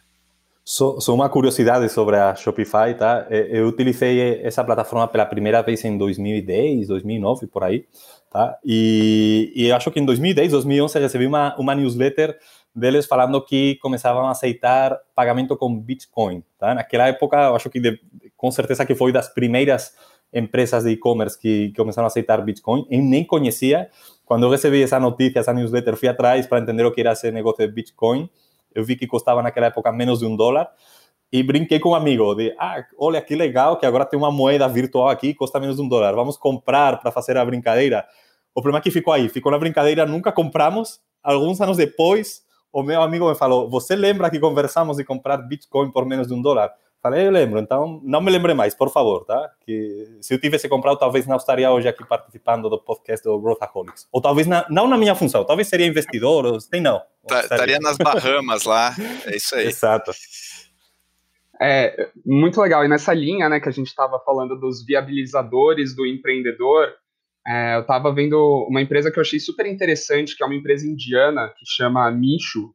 Só, 0.63 0.97
uma 1.13 1.29
curiosidade 1.29 1.87
sobre 1.87 2.17
a 2.17 2.35
Shopify, 2.35 2.93
tá? 2.97 3.25
Eu 3.29 3.67
utilizei 3.67 4.41
essa 4.43 4.63
plataforma 4.63 5.07
pela 5.07 5.25
primeira 5.25 5.61
vez 5.61 5.83
em 5.85 5.97
2010, 5.97 6.89
2009, 6.89 7.47
por 7.47 7.63
aí, 7.63 7.85
tá? 8.29 8.57
E, 8.63 9.51
e 9.55 9.71
acho 9.71 9.91
que 9.91 9.99
em 9.99 10.05
2010, 10.05 10.51
2011 10.51 10.99
recebi 10.99 11.25
uma, 11.25 11.55
uma 11.57 11.75
newsletter 11.75 12.37
deles 12.75 13.05
falando 13.05 13.43
que 13.43 13.75
começavam 13.81 14.27
a 14.27 14.31
aceitar 14.31 14.97
pagamento 15.15 15.55
com 15.57 15.75
Bitcoin, 15.79 16.43
tá? 16.59 16.75
Naquela 16.75 17.07
época, 17.07 17.51
acho 17.51 17.69
que 17.69 17.79
de, 17.79 17.99
com 18.35 18.51
certeza 18.51 18.85
que 18.85 18.95
foi 18.95 19.11
das 19.11 19.27
primeiras 19.33 19.95
empresas 20.33 20.83
de 20.83 20.91
e-commerce 20.91 21.39
que, 21.39 21.69
que 21.69 21.75
começaram 21.75 22.05
a 22.05 22.07
aceitar 22.07 22.41
Bitcoin. 22.41 22.85
Eu 22.89 23.01
nem 23.01 23.23
conhecia. 23.23 23.89
Quando 24.25 24.43
eu 24.43 24.49
recebi 24.49 24.83
essa 24.83 24.99
notícia, 24.99 25.39
essa 25.39 25.53
newsletter, 25.53 25.95
fui 25.95 26.09
atrás 26.09 26.45
para 26.45 26.59
entender 26.59 26.85
o 26.85 26.91
que 26.91 27.01
era 27.01 27.13
esse 27.13 27.31
negócio 27.31 27.65
de 27.65 27.73
Bitcoin 27.73 28.29
eu 28.77 28.83
vi 28.83 28.95
que 28.95 29.07
custava 29.07 29.41
naquela 29.41 29.67
época 29.67 29.91
menos 29.91 30.19
de 30.19 30.25
um 30.25 30.35
dólar 30.35 30.69
e 31.31 31.43
brinquei 31.43 31.79
com 31.79 31.89
um 31.89 31.95
amigo 31.95 32.33
de, 32.35 32.55
ah, 32.57 32.83
olha 32.97 33.21
que 33.21 33.35
legal 33.35 33.77
que 33.77 33.85
agora 33.85 34.05
tem 34.05 34.17
uma 34.17 34.31
moeda 34.31 34.67
virtual 34.67 35.09
aqui 35.09 35.33
custa 35.33 35.59
menos 35.59 35.75
de 35.75 35.81
um 35.81 35.87
dólar, 35.87 36.13
vamos 36.13 36.37
comprar 36.37 36.99
para 36.99 37.11
fazer 37.11 37.37
a 37.37 37.45
brincadeira. 37.45 38.05
O 38.55 38.61
problema 38.61 38.79
é 38.79 38.81
que 38.81 38.91
ficou 38.91 39.13
aí, 39.13 39.29
ficou 39.29 39.51
na 39.51 39.59
brincadeira, 39.59 40.05
nunca 40.05 40.31
compramos. 40.31 40.99
Alguns 41.21 41.59
anos 41.61 41.77
depois, 41.77 42.43
o 42.71 42.81
meu 42.81 43.01
amigo 43.01 43.29
me 43.29 43.35
falou, 43.35 43.69
você 43.69 43.95
lembra 43.95 44.29
que 44.29 44.39
conversamos 44.39 44.97
de 44.97 45.03
comprar 45.03 45.37
Bitcoin 45.37 45.91
por 45.91 46.05
menos 46.05 46.27
de 46.27 46.33
um 46.33 46.41
dólar? 46.41 46.71
Falei, 47.01 47.27
eu 47.27 47.31
lembro, 47.31 47.59
então 47.59 48.01
não 48.03 48.19
me 48.19 48.31
lembre 48.31 48.53
mais, 48.55 48.73
por 48.73 48.89
favor, 48.89 49.23
tá? 49.23 49.51
Que 49.65 50.17
se 50.19 50.33
eu 50.33 50.41
tivesse 50.41 50.67
comprado, 50.67 50.97
talvez 50.97 51.27
não 51.27 51.37
estaria 51.37 51.71
hoje 51.71 51.87
aqui 51.87 52.03
participando 52.03 52.69
do 52.69 52.79
podcast 52.79 53.23
do 53.23 53.39
Growthaholics. 53.39 54.07
Ou 54.11 54.19
talvez 54.19 54.47
na, 54.47 54.65
não 54.69 54.87
na 54.87 54.97
minha 54.97 55.13
função, 55.13 55.45
talvez 55.45 55.67
seria 55.67 55.85
investidor, 55.85 56.45
ou 56.45 56.57
tem 56.57 56.81
não. 56.81 57.01
Tá, 57.27 57.41
estaria 57.41 57.77
nas 57.79 57.97
Bahamas 57.97 58.63
lá, 58.63 58.95
é 59.25 59.35
isso 59.35 59.55
aí. 59.55 59.67
Exato. 59.69 60.11
É, 61.61 62.09
muito 62.25 62.61
legal. 62.61 62.85
E 62.85 62.87
nessa 62.87 63.13
linha, 63.13 63.49
né, 63.49 63.59
que 63.59 63.69
a 63.69 63.71
gente 63.71 63.87
estava 63.87 64.19
falando 64.19 64.59
dos 64.59 64.85
viabilizadores 64.85 65.95
do 65.95 66.05
empreendedor, 66.05 66.93
é, 67.47 67.75
eu 67.75 67.81
estava 67.81 68.13
vendo 68.13 68.67
uma 68.69 68.81
empresa 68.81 69.11
que 69.11 69.17
eu 69.17 69.21
achei 69.21 69.39
super 69.39 69.65
interessante, 69.65 70.35
que 70.35 70.43
é 70.43 70.45
uma 70.45 70.55
empresa 70.55 70.85
indiana, 70.85 71.47
que 71.57 71.65
chama 71.65 72.11
Mishu. 72.11 72.73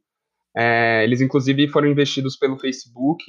É, 0.55 1.03
eles, 1.03 1.21
inclusive, 1.21 1.67
foram 1.67 1.87
investidos 1.87 2.35
pelo 2.35 2.57
Facebook 2.57 3.23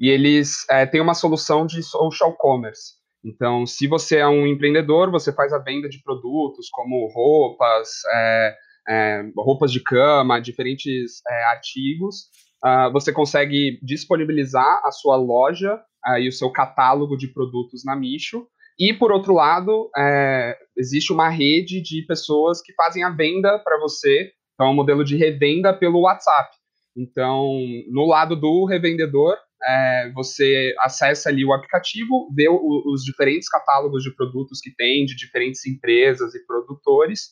e 0.00 0.08
eles 0.08 0.68
é, 0.70 0.86
têm 0.86 1.00
uma 1.00 1.14
solução 1.14 1.66
de 1.66 1.82
social 1.82 2.36
commerce. 2.36 2.98
Então, 3.24 3.66
se 3.66 3.86
você 3.86 4.18
é 4.18 4.28
um 4.28 4.46
empreendedor, 4.46 5.10
você 5.10 5.32
faz 5.32 5.52
a 5.52 5.58
venda 5.58 5.88
de 5.88 6.02
produtos 6.02 6.68
como 6.70 7.08
roupas, 7.12 7.88
é, 8.12 8.56
é, 8.88 9.22
roupas 9.36 9.72
de 9.72 9.80
cama, 9.80 10.40
diferentes 10.40 11.20
artigos. 11.46 12.28
Uh, 12.64 12.92
você 12.92 13.12
consegue 13.12 13.78
disponibilizar 13.82 14.80
a 14.84 14.90
sua 14.90 15.16
loja 15.16 15.80
uh, 16.06 16.18
e 16.18 16.28
o 16.28 16.32
seu 16.32 16.50
catálogo 16.50 17.16
de 17.16 17.28
produtos 17.28 17.84
na 17.84 17.94
Micho. 17.94 18.46
E, 18.78 18.92
por 18.92 19.10
outro 19.10 19.34
lado, 19.34 19.90
é, 19.96 20.56
existe 20.76 21.12
uma 21.12 21.28
rede 21.28 21.80
de 21.82 22.02
pessoas 22.06 22.62
que 22.62 22.72
fazem 22.74 23.02
a 23.02 23.10
venda 23.10 23.58
para 23.58 23.78
você. 23.80 24.30
Então, 24.54 24.68
é 24.68 24.70
um 24.70 24.74
modelo 24.74 25.04
de 25.04 25.16
revenda 25.16 25.74
pelo 25.74 26.02
WhatsApp. 26.02 26.48
Então, 26.96 27.58
no 27.90 28.06
lado 28.06 28.36
do 28.36 28.64
revendedor, 28.64 29.36
é, 29.64 30.12
você 30.14 30.74
acessa 30.78 31.28
ali 31.28 31.44
o 31.44 31.52
aplicativo, 31.52 32.28
vê 32.34 32.48
o, 32.48 32.82
os 32.92 33.02
diferentes 33.02 33.48
catálogos 33.48 34.04
de 34.04 34.14
produtos 34.14 34.60
que 34.60 34.74
tem, 34.74 35.04
de 35.04 35.16
diferentes 35.16 35.66
empresas 35.66 36.34
e 36.34 36.46
produtores, 36.46 37.28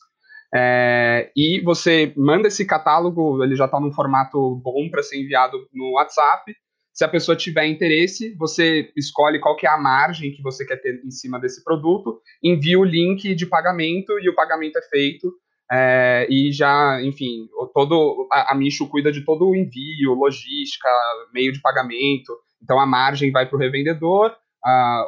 é, 0.53 1.31
e 1.35 1.61
você 1.61 2.13
manda 2.15 2.47
esse 2.47 2.65
catálogo, 2.65 3.43
ele 3.43 3.55
já 3.55 3.65
está 3.65 3.79
num 3.79 3.91
formato 3.91 4.55
bom 4.63 4.89
para 4.89 5.03
ser 5.03 5.21
enviado 5.21 5.57
no 5.73 5.93
WhatsApp. 5.93 6.53
Se 6.93 7.03
a 7.03 7.07
pessoa 7.07 7.37
tiver 7.37 7.67
interesse, 7.67 8.35
você 8.35 8.91
escolhe 8.95 9.39
qual 9.39 9.55
que 9.55 9.67
é 9.67 9.69
a 9.69 9.77
margem 9.77 10.31
que 10.31 10.41
você 10.41 10.65
quer 10.65 10.77
ter 10.77 10.99
em 11.05 11.11
cima 11.11 11.39
desse 11.39 11.63
produto, 11.63 12.19
envia 12.43 12.79
o 12.79 12.83
link 12.83 13.35
de 13.35 13.45
pagamento 13.45 14.19
e 14.19 14.29
o 14.29 14.35
pagamento 14.35 14.77
é 14.77 14.81
feito. 14.89 15.31
É, 15.69 16.27
e 16.29 16.49
já, 16.51 16.99
enfim, 17.03 17.47
todo 17.73 18.27
a, 18.31 18.53
a 18.53 18.55
Micho 18.55 18.87
cuida 18.87 19.11
de 19.11 19.25
todo 19.25 19.49
o 19.49 19.55
envio, 19.55 20.13
logística, 20.13 20.89
meio 21.33 21.51
de 21.51 21.61
pagamento. 21.61 22.33
Então 22.63 22.79
a 22.79 22.85
margem 22.85 23.31
vai 23.31 23.45
para 23.45 23.57
o 23.57 23.59
revendedor, 23.59 24.33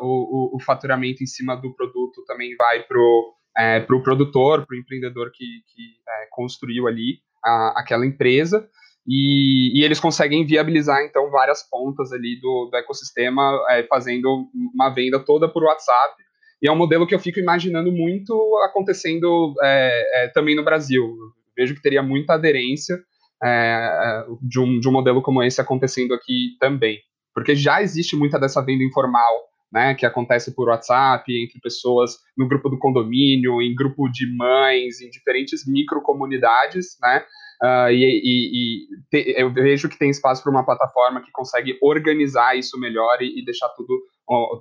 o, 0.01 0.55
o, 0.55 0.59
faturamento 0.61 1.23
em 1.23 1.27
cima 1.27 1.55
do 1.55 1.73
produto 1.73 2.23
também 2.25 2.55
vai 2.55 2.83
para 2.83 2.97
o 2.97 3.33
é, 3.59 3.81
pro 3.81 4.01
produtor, 4.01 4.65
para 4.65 4.75
o 4.75 4.79
empreendedor 4.79 5.29
que, 5.31 5.45
que 5.45 5.83
é, 6.07 6.27
construiu 6.31 6.87
ali 6.87 7.19
a, 7.43 7.81
aquela 7.81 8.05
empresa. 8.05 8.67
E, 9.05 9.77
e, 9.77 9.83
eles 9.83 9.99
conseguem 9.99 10.45
viabilizar, 10.45 11.03
então, 11.03 11.29
várias 11.29 11.67
pontas 11.69 12.13
ali 12.13 12.39
do, 12.39 12.69
do 12.71 12.77
ecossistema, 12.77 13.59
é, 13.69 13.83
fazendo 13.83 14.47
uma 14.73 14.89
venda 14.89 15.19
toda 15.19 15.49
por 15.49 15.63
WhatsApp, 15.63 16.13
e 16.61 16.67
é 16.67 16.71
um 16.71 16.75
modelo 16.75 17.07
que 17.07 17.15
eu 17.15 17.19
fico 17.19 17.39
imaginando 17.39 17.91
muito 17.91 18.33
acontecendo 18.65 19.53
é, 19.63 20.23
é, 20.23 20.27
também 20.29 20.55
no 20.55 20.63
Brasil. 20.63 21.15
Vejo 21.57 21.73
que 21.73 21.81
teria 21.81 22.03
muita 22.03 22.33
aderência 22.33 22.97
é, 23.43 24.25
de, 24.41 24.59
um, 24.59 24.79
de 24.79 24.87
um 24.87 24.91
modelo 24.91 25.21
como 25.21 25.41
esse 25.41 25.61
acontecendo 25.61 26.13
aqui 26.13 26.57
também. 26.59 26.99
Porque 27.33 27.55
já 27.55 27.81
existe 27.81 28.15
muita 28.15 28.37
dessa 28.37 28.61
venda 28.61 28.83
informal, 28.83 29.48
né, 29.71 29.95
que 29.95 30.05
acontece 30.05 30.53
por 30.53 30.69
WhatsApp, 30.69 31.23
entre 31.31 31.59
pessoas 31.59 32.17
no 32.37 32.47
grupo 32.47 32.69
do 32.69 32.79
condomínio, 32.79 33.61
em 33.61 33.75
grupo 33.75 34.09
de 34.09 34.25
mães, 34.35 35.01
em 35.01 35.09
diferentes 35.09 35.65
microcomunidades, 35.67 36.97
né, 37.01 37.23
Uh, 37.61 37.91
e, 37.91 38.05
e, 38.05 38.53
e 38.53 38.87
te, 39.11 39.33
eu 39.37 39.51
vejo 39.51 39.89
que 39.89 39.99
tem 39.99 40.09
espaço 40.09 40.41
para 40.41 40.49
uma 40.49 40.63
plataforma 40.63 41.21
que 41.21 41.29
consegue 41.29 41.77
organizar 41.81 42.57
isso 42.57 42.79
melhor 42.79 43.21
e, 43.21 43.37
e 43.37 43.43
deixar 43.43 43.67
tudo 43.75 44.01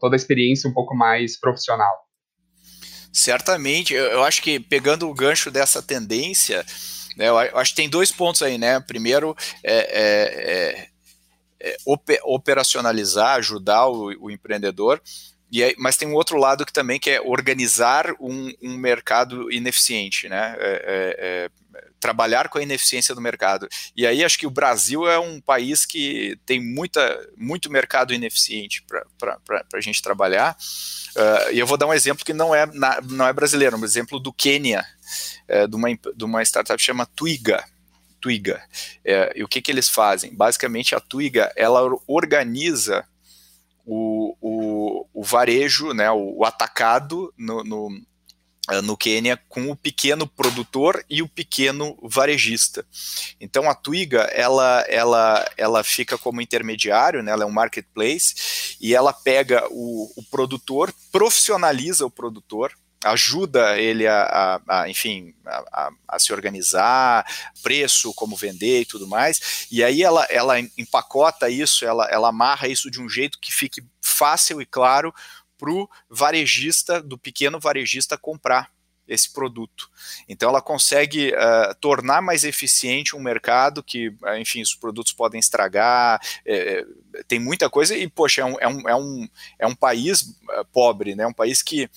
toda 0.00 0.16
a 0.16 0.16
experiência 0.16 0.68
um 0.68 0.72
pouco 0.72 0.96
mais 0.96 1.38
profissional. 1.38 1.94
Certamente, 3.12 3.94
eu 3.94 4.24
acho 4.24 4.42
que 4.42 4.58
pegando 4.58 5.08
o 5.08 5.14
gancho 5.14 5.50
dessa 5.50 5.82
tendência, 5.82 6.64
né, 7.16 7.28
eu 7.28 7.38
acho 7.58 7.70
que 7.70 7.76
tem 7.76 7.88
dois 7.88 8.10
pontos 8.10 8.42
aí, 8.42 8.58
né? 8.58 8.80
Primeiro, 8.80 9.36
é, 9.62 9.76
é, 9.76 10.52
é, 10.52 10.88
é 11.60 11.76
operacionalizar, 12.24 13.36
ajudar 13.36 13.86
o, 13.88 14.26
o 14.26 14.30
empreendedor, 14.30 15.00
aí, 15.54 15.74
mas 15.78 15.96
tem 15.96 16.06
um 16.06 16.14
outro 16.14 16.36
lado 16.38 16.66
que 16.66 16.72
também 16.72 17.00
que 17.00 17.10
é 17.10 17.20
organizar 17.20 18.12
um, 18.20 18.52
um 18.62 18.76
mercado 18.76 19.50
ineficiente, 19.50 20.28
né? 20.28 20.54
É, 20.58 20.70
é, 20.70 21.16
é 21.18 21.50
trabalhar 22.00 22.48
com 22.48 22.58
a 22.58 22.62
ineficiência 22.62 23.14
do 23.14 23.20
mercado. 23.20 23.68
E 23.96 24.06
aí 24.06 24.24
acho 24.24 24.38
que 24.38 24.46
o 24.46 24.50
Brasil 24.50 25.08
é 25.08 25.18
um 25.18 25.40
país 25.40 25.84
que 25.84 26.38
tem 26.46 26.60
muita, 26.60 27.28
muito 27.36 27.70
mercado 27.70 28.14
ineficiente 28.14 28.84
para 29.18 29.64
a 29.74 29.80
gente 29.80 30.02
trabalhar. 30.02 30.56
Uh, 31.16 31.52
e 31.52 31.58
eu 31.58 31.66
vou 31.66 31.76
dar 31.76 31.86
um 31.86 31.94
exemplo 31.94 32.24
que 32.24 32.32
não 32.32 32.54
é, 32.54 32.66
na, 32.66 33.00
não 33.00 33.26
é 33.26 33.32
brasileiro, 33.32 33.76
um 33.76 33.84
exemplo 33.84 34.20
do 34.20 34.32
Quênia, 34.32 34.84
é, 35.48 35.66
de, 35.66 35.74
uma, 35.74 35.88
de 35.88 36.24
uma 36.24 36.42
startup 36.42 36.76
que 36.76 36.84
chama 36.84 37.06
Twiga. 37.06 37.64
Twiga. 38.20 38.62
É, 39.04 39.32
e 39.36 39.42
o 39.42 39.48
que, 39.48 39.60
que 39.60 39.70
eles 39.70 39.88
fazem? 39.88 40.34
Basicamente, 40.34 40.94
a 40.94 41.00
Twiga 41.00 41.52
ela 41.56 41.80
organiza 42.06 43.04
o, 43.84 44.36
o, 44.40 45.06
o 45.14 45.22
varejo, 45.22 45.92
né, 45.92 46.10
o, 46.10 46.38
o 46.38 46.44
atacado 46.44 47.32
no, 47.36 47.64
no 47.64 48.02
eh, 48.70 48.82
no 48.82 48.98
Quênia 48.98 49.40
com 49.48 49.70
o 49.70 49.76
pequeno 49.76 50.26
produtor 50.26 51.02
e 51.08 51.22
o 51.22 51.28
pequeno 51.28 51.98
varejista. 52.02 52.84
Então 53.40 53.68
a 53.68 53.74
Twiga 53.74 54.24
ela, 54.24 54.84
ela, 54.88 55.50
ela 55.56 55.82
fica 55.82 56.18
como 56.18 56.42
intermediário, 56.42 57.22
né, 57.22 57.32
ela 57.32 57.44
é 57.44 57.46
um 57.46 57.50
marketplace 57.50 58.76
e 58.78 58.94
ela 58.94 59.12
pega 59.12 59.66
o, 59.70 60.12
o 60.16 60.22
produtor, 60.30 60.92
profissionaliza 61.10 62.04
o 62.04 62.10
produtor, 62.10 62.72
ajuda 63.04 63.78
ele 63.78 64.06
a, 64.06 64.22
a, 64.66 64.80
a 64.80 64.88
enfim, 64.88 65.34
a, 65.46 65.90
a, 66.08 66.18
se 66.18 66.32
organizar, 66.32 67.24
preço, 67.62 68.12
como 68.14 68.36
vender 68.36 68.80
e 68.80 68.86
tudo 68.86 69.06
mais, 69.06 69.66
e 69.70 69.84
aí 69.84 70.02
ela, 70.02 70.26
ela 70.30 70.58
empacota 70.76 71.48
isso, 71.48 71.84
ela, 71.84 72.06
ela 72.10 72.28
amarra 72.28 72.68
isso 72.68 72.90
de 72.90 73.00
um 73.00 73.08
jeito 73.08 73.38
que 73.40 73.52
fique 73.52 73.82
fácil 74.00 74.60
e 74.60 74.66
claro 74.66 75.14
para 75.56 75.70
o 75.70 75.88
varejista, 76.08 77.02
do 77.02 77.18
pequeno 77.18 77.58
varejista, 77.58 78.16
comprar 78.16 78.70
esse 79.08 79.32
produto. 79.32 79.90
Então 80.28 80.50
ela 80.50 80.60
consegue 80.60 81.32
uh, 81.32 81.74
tornar 81.80 82.20
mais 82.20 82.44
eficiente 82.44 83.16
um 83.16 83.20
mercado 83.20 83.82
que, 83.82 84.08
uh, 84.08 84.36
enfim, 84.38 84.60
os 84.60 84.74
produtos 84.74 85.12
podem 85.12 85.40
estragar, 85.40 86.20
é, 86.44 86.84
tem 87.26 87.40
muita 87.40 87.70
coisa 87.70 87.96
e, 87.96 88.06
poxa, 88.06 88.42
é 88.42 88.44
um, 88.44 88.56
é 88.60 88.68
um, 88.68 88.88
é 88.88 88.94
um, 88.94 89.28
é 89.60 89.66
um 89.66 89.74
país 89.74 90.38
pobre, 90.72 91.14
né? 91.14 91.26
um 91.26 91.32
país 91.32 91.62
que, 91.62 91.88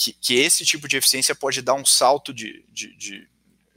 que, 0.00 0.14
que, 0.14 0.34
esse 0.34 0.64
tipo 0.64 0.88
de 0.88 0.96
eficiência 0.96 1.34
pode 1.34 1.60
dar 1.60 1.74
um 1.74 1.84
salto 1.84 2.32
de, 2.32 2.64
de, 2.72 2.96
de 2.96 3.28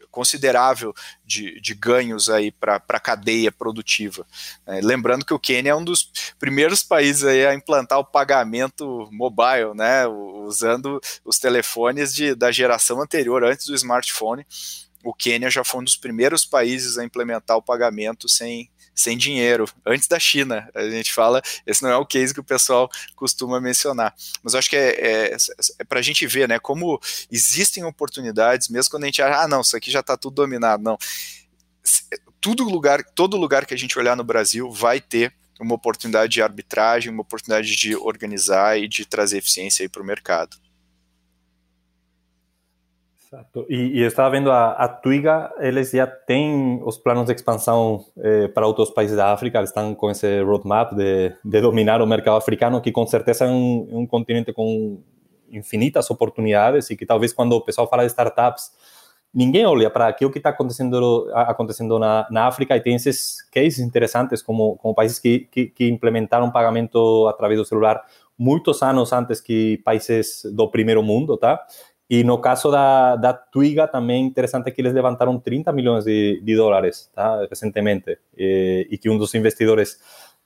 considerável 0.09 0.93
de, 1.25 1.59
de 1.59 1.73
ganhos 1.73 2.29
aí 2.29 2.49
para 2.49 2.81
a 2.87 2.99
cadeia 2.99 3.51
produtiva. 3.51 4.25
É, 4.65 4.79
lembrando 4.79 5.25
que 5.25 5.33
o 5.33 5.39
Quênia 5.39 5.71
é 5.71 5.75
um 5.75 5.83
dos 5.83 6.09
primeiros 6.39 6.81
países 6.81 7.25
aí 7.25 7.45
a 7.45 7.53
implantar 7.53 7.99
o 7.99 8.05
pagamento 8.05 9.09
mobile, 9.11 9.73
né, 9.75 10.07
usando 10.07 11.01
os 11.25 11.37
telefones 11.37 12.13
de, 12.13 12.33
da 12.33 12.51
geração 12.51 13.01
anterior, 13.01 13.43
antes 13.43 13.67
do 13.67 13.75
smartphone. 13.75 14.45
O 15.03 15.13
Quênia 15.13 15.49
já 15.49 15.65
foi 15.65 15.81
um 15.81 15.83
dos 15.83 15.97
primeiros 15.97 16.45
países 16.45 16.97
a 16.97 17.03
implementar 17.03 17.57
o 17.57 17.61
pagamento 17.61 18.29
sem, 18.29 18.69
sem 18.95 19.17
dinheiro, 19.17 19.65
antes 19.85 20.07
da 20.07 20.19
China. 20.19 20.69
A 20.73 20.89
gente 20.89 21.13
fala, 21.13 21.41
esse 21.65 21.81
não 21.81 21.89
é 21.89 21.97
o 21.97 22.05
case 22.05 22.33
que 22.33 22.39
o 22.39 22.43
pessoal 22.43 22.89
costuma 23.15 23.59
mencionar. 23.59 24.13
Mas 24.41 24.53
eu 24.53 24.59
acho 24.59 24.69
que 24.69 24.75
é, 24.75 25.33
é, 25.33 25.37
é 25.79 25.83
para 25.83 25.99
a 25.99 26.03
gente 26.03 26.25
ver, 26.27 26.47
né, 26.47 26.59
como 26.59 26.99
existem 27.31 27.83
oportunidades, 27.83 28.69
mesmo 28.69 28.91
quando 28.91 29.03
a 29.03 29.07
gente 29.07 29.21
acha, 29.21 29.41
ah, 29.41 29.47
não, 29.47 29.61
isso 29.61 29.75
aqui 29.75 29.91
já 29.91 30.01
está 30.01 30.15
tudo 30.15 30.35
dominado. 30.35 30.83
Não. 30.83 30.97
Tudo 32.39 32.63
lugar, 32.63 33.03
todo 33.03 33.37
lugar 33.37 33.65
que 33.65 33.73
a 33.73 33.77
gente 33.77 33.97
olhar 33.97 34.15
no 34.15 34.23
Brasil 34.23 34.69
vai 34.71 34.99
ter 34.99 35.33
uma 35.59 35.75
oportunidade 35.75 36.33
de 36.33 36.41
arbitragem, 36.41 37.11
uma 37.11 37.21
oportunidade 37.21 37.75
de 37.75 37.95
organizar 37.95 38.77
e 38.77 38.87
de 38.87 39.05
trazer 39.05 39.37
eficiência 39.37 39.87
para 39.89 40.01
o 40.01 40.05
mercado. 40.05 40.57
Exato. 43.33 43.65
E, 43.67 43.97
e, 43.97 44.01
eu 44.01 44.07
estava 44.07 44.29
vendo 44.29 44.51
a, 44.51 44.73
a 44.73 44.87
Twiga, 44.87 45.51
eles 45.57 45.89
já 45.89 46.05
têm 46.05 46.79
os 46.85 46.99
planos 46.99 47.25
de 47.25 47.33
expansão 47.33 48.05
eh, 48.19 48.47
para 48.49 48.67
outros 48.67 48.91
países 48.91 49.17
da 49.17 49.33
África, 49.33 49.57
eles 49.57 49.71
estão 49.71 49.95
com 49.95 50.11
esse 50.11 50.43
roadmap 50.43 50.93
de, 50.93 51.35
de 51.43 51.61
dominar 51.61 51.99
o 51.99 52.05
mercado 52.05 52.37
africano, 52.37 52.79
que 52.79 52.91
com 52.91 53.07
certeza 53.07 53.45
é 53.45 53.47
um, 53.47 53.87
um 53.91 54.05
continente 54.05 54.53
com 54.53 55.01
infinitas 55.49 56.11
oportunidades 56.11 56.91
e 56.91 56.95
que 56.95 57.07
talvez 57.07 57.33
quando 57.33 57.53
o 57.53 57.61
pessoal 57.61 57.89
fala 57.89 58.03
de 58.03 58.09
startups, 58.09 58.71
ninguém 59.33 59.65
olha 59.65 59.89
para 59.89 60.07
aquilo 60.07 60.29
que 60.29 60.37
está 60.37 60.51
acontecendo 60.51 61.27
acontecendo 61.33 61.97
na, 61.97 62.27
na, 62.29 62.45
África 62.45 62.77
e 62.77 62.81
tem 62.81 62.93
esses 62.93 63.41
cases 63.51 63.79
interessantes 63.79 64.43
como, 64.43 64.77
como 64.77 64.93
países 64.93 65.17
que, 65.17 65.47
que, 65.51 65.65
que 65.67 65.89
implementaram 65.89 66.51
pagamento 66.51 67.27
através 67.27 67.59
do 67.59 67.65
celular 67.65 67.99
muitos 68.37 68.81
anos 68.81 69.13
antes 69.13 69.39
que 69.39 69.77
países 69.83 70.43
do 70.53 70.69
primeiro 70.69 71.01
mundo, 71.03 71.37
tá? 71.37 71.59
E 72.13 72.23
no 72.23 72.37
caso 72.37 72.69
da, 72.69 73.15
da 73.15 73.33
Twiga, 73.33 73.87
também 73.87 74.23
interessante 74.23 74.69
que 74.69 74.79
eles 74.79 74.93
levantaram 74.93 75.39
30 75.39 75.71
milhões 75.73 76.05
de, 76.05 76.39
de 76.43 76.55
dólares 76.55 77.09
tá, 77.11 77.47
recentemente 77.49 78.19
e, 78.37 78.87
e, 78.91 78.99
que 78.99 79.09
um 79.09 79.17
dos 79.17 79.33
investidores 79.33 79.97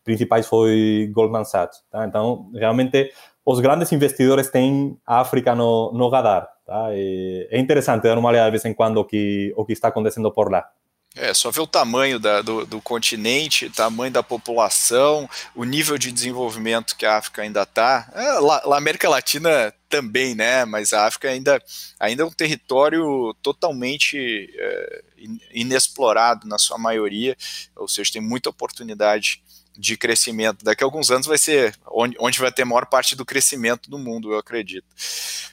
principais 0.01 0.47
foi 0.47 1.11
Goldman 1.13 1.43
Sachs. 1.43 1.84
Tá? 1.91 2.09
Realmente, 2.53 3.11
os 3.45 3.59
grandes 3.59 3.91
investidores 3.91 4.49
têm 4.49 4.97
a 5.05 5.20
África 5.20 5.53
no, 5.53 5.91
no 5.91 6.07
radar. 6.07 6.47
Tá? 6.65 6.88
é 6.93 7.59
interessante 7.59 8.03
dar 8.03 8.18
uma 8.18 8.30
olhada 8.30 8.45
de 8.45 8.51
vez 8.51 8.63
em 8.63 8.74
quando 8.74 8.99
o 8.99 9.03
que, 9.03 9.53
o 9.57 9.65
que 9.65 9.74
está 9.74 9.89
acontecendo 9.89 10.32
por 10.32 10.49
lá. 10.49 10.70
É, 11.16 11.34
só 11.34 11.49
ver 11.49 11.62
o 11.62 11.68
tamanho 11.68 12.20
da, 12.20 12.43
do, 12.43 12.64
do, 12.64 12.80
continente, 12.80 13.72
tamanho 13.72 14.12
da 14.12 14.22
população, 14.22 15.28
o 15.55 15.64
nível 15.64 15.97
de 15.97 16.12
desenvolvimento 16.12 16.95
que 16.95 17.08
a 17.08 17.18
África 17.18 17.41
ainda 17.41 17.64
está. 17.64 18.08
É, 18.14 18.72
a 18.72 18.78
América 18.78 19.10
Latina 19.10 19.74
também, 19.89 20.36
né? 20.36 20.64
Mas 20.64 20.93
a 20.93 21.08
África 21.08 21.28
ainda, 21.28 21.60
ainda 21.99 22.22
é 22.22 22.26
um 22.26 22.32
território 22.32 23.34
totalmente 23.41 24.47
é, 24.60 25.03
inexplorado 25.51 26.47
na 26.47 26.60
sua 26.60 26.78
maioria, 26.78 27.36
ou 27.76 27.88
seja, 27.88 28.14
tem 28.14 28.22
muita 28.22 28.49
oportunidade 28.49 29.41
de 29.78 29.95
crescimento. 29.95 30.64
Daqui 30.64 30.84
a 30.84 30.88
alguns 30.88 31.12
anos 31.12 31.28
vai 31.28 31.38
ser 31.38 31.76
onde, 31.88 32.16
onde 32.20 32.39
vai 32.39 32.51
ter 32.51 32.66
maior 32.66 32.86
parte 32.86 33.16
do 33.16 33.26
crescimento 33.26 33.89
do 33.89 33.97
mundo, 33.97 34.34
eu 34.34 34.39
acredito. 34.39 34.86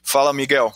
Fala, 0.03 0.33
Miguel. 0.33 0.73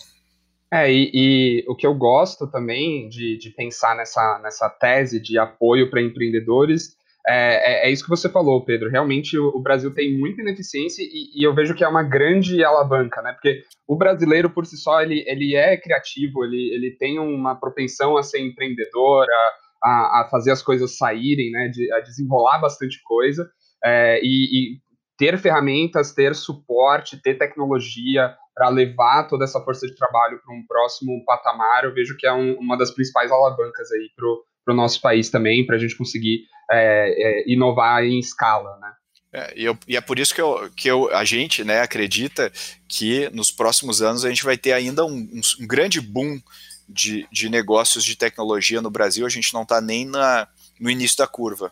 É, 0.73 0.93
e, 0.93 1.11
e, 1.15 1.65
o 1.67 1.75
que 1.75 1.87
eu 1.87 1.95
gosto 1.95 2.47
também 2.47 3.09
de, 3.09 3.39
de 3.39 3.51
pensar 3.51 3.97
nessa, 3.97 4.39
nessa 4.43 4.69
tese 4.69 5.21
de 5.21 5.39
apoio 5.39 5.89
para 5.89 6.03
empreendedores 6.03 6.99
é, 7.27 7.87
é, 7.87 7.89
é, 7.89 7.91
isso 7.91 8.05
que 8.05 8.09
você 8.09 8.29
falou, 8.29 8.65
Pedro. 8.65 8.89
Realmente 8.89 9.39
o, 9.39 9.49
o 9.49 9.61
Brasil 9.61 9.93
tem 9.93 10.17
muita 10.19 10.41
ineficiência 10.41 11.03
e, 11.03 11.31
e, 11.39 11.45
eu 11.45 11.55
vejo 11.55 11.75
que 11.75 11.85
é 11.85 11.89
uma 11.89 12.03
grande 12.03 12.65
alavanca, 12.65 13.21
né? 13.21 13.33
Porque 13.33 13.65
o 13.87 13.97
brasileiro 13.97 14.49
por 14.49 14.65
si 14.65 14.79
só 14.79 15.03
ele, 15.03 15.23
ele 15.27 15.55
é 15.55 15.77
criativo, 15.77 16.43
ele, 16.43 16.73
ele 16.75 16.91
tem 16.93 17.19
uma 17.19 17.55
propensão 17.55 18.17
a 18.17 18.23
ser 18.23 18.41
empreendedor, 18.41 19.27
a, 19.31 19.89
a, 19.89 20.23
a 20.23 20.29
fazer 20.31 20.53
as 20.53 20.63
coisas 20.63 20.97
saírem, 20.97 21.51
né? 21.51 21.69
De, 21.69 21.93
a 21.93 22.01
desenrolar 22.01 22.61
bastante 22.61 22.99
coisa. 23.05 23.47
É, 23.85 24.21
e, 24.23 24.75
e 24.75 24.79
ter 25.19 25.37
ferramentas, 25.37 26.15
ter 26.15 26.35
suporte, 26.35 27.21
ter 27.21 27.35
tecnologia, 27.35 28.35
para 28.59 28.69
levar 28.71 29.29
toda 29.29 29.45
essa 29.45 29.61
força 29.61 29.87
de 29.87 29.95
trabalho 29.95 30.41
para 30.45 30.53
um 30.53 30.67
próximo 30.67 31.25
patamar, 31.25 31.85
eu 31.85 31.95
vejo 31.95 32.17
que 32.17 32.27
é 32.27 32.33
um, 32.33 32.55
uma 32.55 32.77
das 32.77 32.91
principais 32.91 33.31
alavancas 33.31 33.93
aí 33.93 34.11
para 34.17 34.75
o 34.75 34.77
nosso 34.77 35.01
país 35.01 35.31
também, 35.31 35.65
para 35.65 35.77
a 35.77 35.79
gente 35.79 35.97
conseguir 35.97 36.43
é, 36.69 37.43
é, 37.43 37.45
inovar 37.47 38.03
em 38.03 38.19
escala, 38.19 38.77
né? 38.81 38.93
É, 39.33 39.55
e, 39.57 39.65
eu, 39.65 39.79
e, 39.87 39.97
é 39.97 40.01
por 40.01 40.19
isso 40.19 40.35
que, 40.35 40.41
eu, 40.41 40.69
que 40.75 40.89
eu, 40.89 41.15
a 41.15 41.25
gente 41.25 41.63
né, 41.63 41.83
acredita 41.83 42.51
que 42.89 43.31
nos 43.31 43.53
próximos 43.53 44.03
anos 44.03 44.25
a 44.25 44.29
gente 44.29 44.43
vai 44.43 44.57
ter 44.57 44.73
ainda 44.73 45.05
um, 45.05 45.15
um, 45.15 45.41
um 45.61 45.67
grande 45.67 46.01
boom 46.01 46.41
de, 46.89 47.29
de 47.31 47.49
negócios 47.49 48.03
de 48.03 48.17
tecnologia 48.17 48.83
no 48.83 48.91
Brasil. 48.91 49.25
A 49.25 49.31
gente 49.31 49.55
não 49.55 49.63
está 49.63 49.81
nem 49.81 50.05
na, 50.05 50.49
no 50.81 50.91
início 50.91 51.19
da 51.19 51.29
curva. 51.29 51.71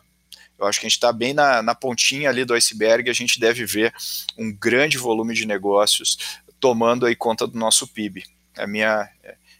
Eu 0.57 0.65
acho 0.65 0.79
que 0.79 0.85
a 0.85 0.89
gente 0.89 0.97
está 0.97 1.11
bem 1.11 1.33
na, 1.33 1.61
na 1.61 1.75
pontinha 1.75 2.29
ali 2.29 2.45
do 2.45 2.53
iceberg. 2.53 3.09
A 3.09 3.13
gente 3.13 3.39
deve 3.39 3.65
ver 3.65 3.93
um 4.37 4.53
grande 4.53 4.97
volume 4.97 5.33
de 5.33 5.45
negócios 5.45 6.17
tomando 6.59 7.05
aí 7.05 7.15
conta 7.15 7.47
do 7.47 7.57
nosso 7.57 7.87
PIB. 7.93 8.23
É 8.57 8.65
minha, 8.65 9.07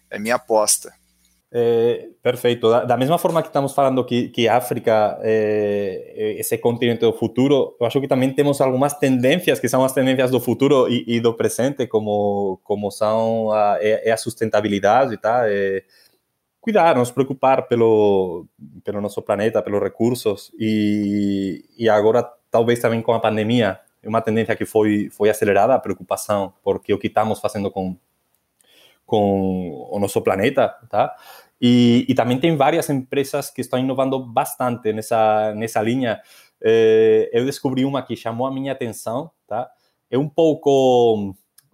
é, 0.09 0.19
minha 0.19 0.35
aposta. 0.35 0.91
É, 1.51 2.09
perfeito. 2.21 2.69
Da, 2.69 2.83
da, 2.83 2.97
mesma 2.97 3.17
forma 3.17 3.41
que 3.41 3.47
estamos 3.47 3.73
falando 3.73 4.03
que, 4.03 4.27
que 4.29 4.49
África 4.49 5.17
é, 5.21 6.13
é, 6.15 6.39
esse 6.39 6.57
continente 6.57 7.01
do 7.01 7.13
futuro, 7.13 7.75
eu 7.79 7.87
acho 7.87 8.01
que 8.01 8.07
também 8.07 8.33
temos 8.33 8.59
algumas 8.59 8.93
tendências 8.95 9.59
que 9.59 9.69
são 9.69 9.83
as 9.83 9.93
tendências 9.93 10.29
do 10.29 10.41
futuro 10.41 10.89
e, 10.89 11.05
e 11.07 11.19
do 11.21 11.33
presente, 11.33 11.87
como, 11.87 12.59
como 12.63 12.91
são 12.91 13.51
a, 13.51 13.77
é, 13.79 14.09
é 14.09 14.11
a 14.11 14.17
sustentabilidade, 14.17 15.17
tá? 15.17 15.43
É, 15.49 15.83
cuidar, 16.59 16.97
nos 16.97 17.11
preocupar 17.11 17.67
pelo, 17.67 18.45
pelo 18.83 18.99
nosso 18.99 19.21
planeta, 19.21 19.61
pelos 19.61 19.81
recursos 19.81 20.51
e, 20.59 21.63
e 21.77 21.87
agora 21.87 22.29
talvez 22.51 22.79
também 22.79 23.01
com 23.01 23.13
a 23.13 23.21
pandemia 23.21 23.79
uma 24.03 24.21
tendência 24.21 24.55
que 24.55 24.65
foi 24.65 25.09
foi 25.09 25.29
acelerada 25.29 25.73
a 25.73 25.79
preocupação 25.79 26.53
porque 26.63 26.93
o 26.93 26.99
que 26.99 27.07
estamos 27.07 27.39
fazendo 27.39 27.71
com 27.71 27.95
com 29.05 29.87
o 29.89 29.99
nosso 29.99 30.21
planeta, 30.21 30.67
tá? 30.89 31.15
E, 31.59 32.05
e 32.07 32.13
também 32.13 32.39
tem 32.39 32.55
várias 32.55 32.89
empresas 32.89 33.49
que 33.49 33.61
estão 33.61 33.79
inovando 33.79 34.19
bastante 34.19 34.91
nessa 34.93 35.53
nessa 35.55 35.81
linha. 35.81 36.21
É, 36.61 37.29
eu 37.33 37.45
descobri 37.45 37.85
uma 37.85 38.03
que 38.03 38.15
chamou 38.15 38.45
a 38.45 38.51
minha 38.51 38.73
atenção, 38.73 39.31
tá? 39.47 39.69
É 40.11 40.17
um 40.17 40.27
pouco 40.29 41.33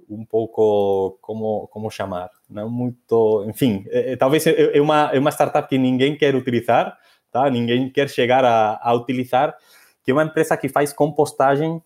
um 0.09 0.25
pouco 0.25 1.17
como 1.21 1.67
como 1.69 1.89
chamar, 1.89 2.29
não 2.49 2.69
muito, 2.69 3.45
enfim, 3.47 3.83
é, 3.89 4.15
talvez 4.15 4.45
é, 4.45 4.77
é 4.77 4.81
uma 4.81 5.09
é 5.13 5.19
uma 5.19 5.31
startup 5.31 5.67
que 5.67 5.77
ninguém 5.77 6.15
quer 6.15 6.35
utilizar, 6.35 6.97
tá? 7.31 7.49
Ninguém 7.49 7.89
quer 7.89 8.09
chegar 8.09 8.45
a, 8.45 8.79
a 8.81 8.93
utilizar, 8.93 9.55
que 10.03 10.11
é 10.11 10.13
uma 10.13 10.23
empresa 10.23 10.55
que 10.57 10.69
faz 10.69 10.93
compostagem 10.93 11.81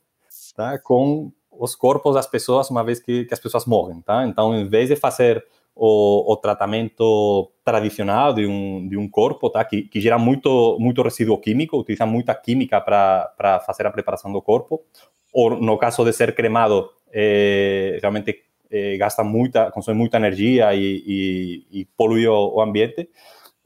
tá? 0.57 0.79
com 0.79 1.31
os 1.51 1.75
corpos 1.75 2.15
das 2.15 2.27
pessoas 2.27 2.69
uma 2.69 2.83
vez 2.83 2.99
que, 2.99 3.25
que 3.25 3.33
as 3.33 3.39
pessoas 3.39 3.65
morrem. 3.65 4.01
Tá? 4.01 4.25
Então, 4.25 4.55
em 4.55 4.67
vez 4.67 4.89
de 4.89 4.95
fazer 4.95 5.45
o, 5.75 6.33
o, 6.33 6.35
tratamento 6.35 7.51
tradicional 7.63 8.33
de 8.33 8.45
um, 8.47 8.89
de 8.89 8.97
um 8.97 9.07
corpo, 9.07 9.49
tá? 9.49 9.63
que, 9.63 9.83
que 9.83 10.01
gera 10.01 10.17
muito, 10.17 10.77
muito 10.79 11.01
resíduo 11.03 11.37
químico, 11.37 11.77
utiliza 11.77 12.05
muita 12.05 12.33
química 12.33 12.81
para 12.81 13.61
fazer 13.65 13.85
a 13.85 13.91
preparação 13.91 14.33
do 14.33 14.41
corpo, 14.41 14.83
ou 15.31 15.51
no 15.51 15.77
caso 15.77 16.03
de 16.03 16.11
ser 16.11 16.33
cremado, 16.33 16.89
é, 17.13 17.99
realmente 18.01 18.43
é, 18.71 18.97
gasta 18.97 19.23
muita, 19.23 19.71
consome 19.71 19.97
muita 19.97 20.17
energia 20.17 20.73
e, 20.73 21.03
e, 21.05 21.81
e 21.81 21.85
polui 21.95 22.27
o, 22.27 22.55
o, 22.55 22.61
ambiente. 22.61 23.07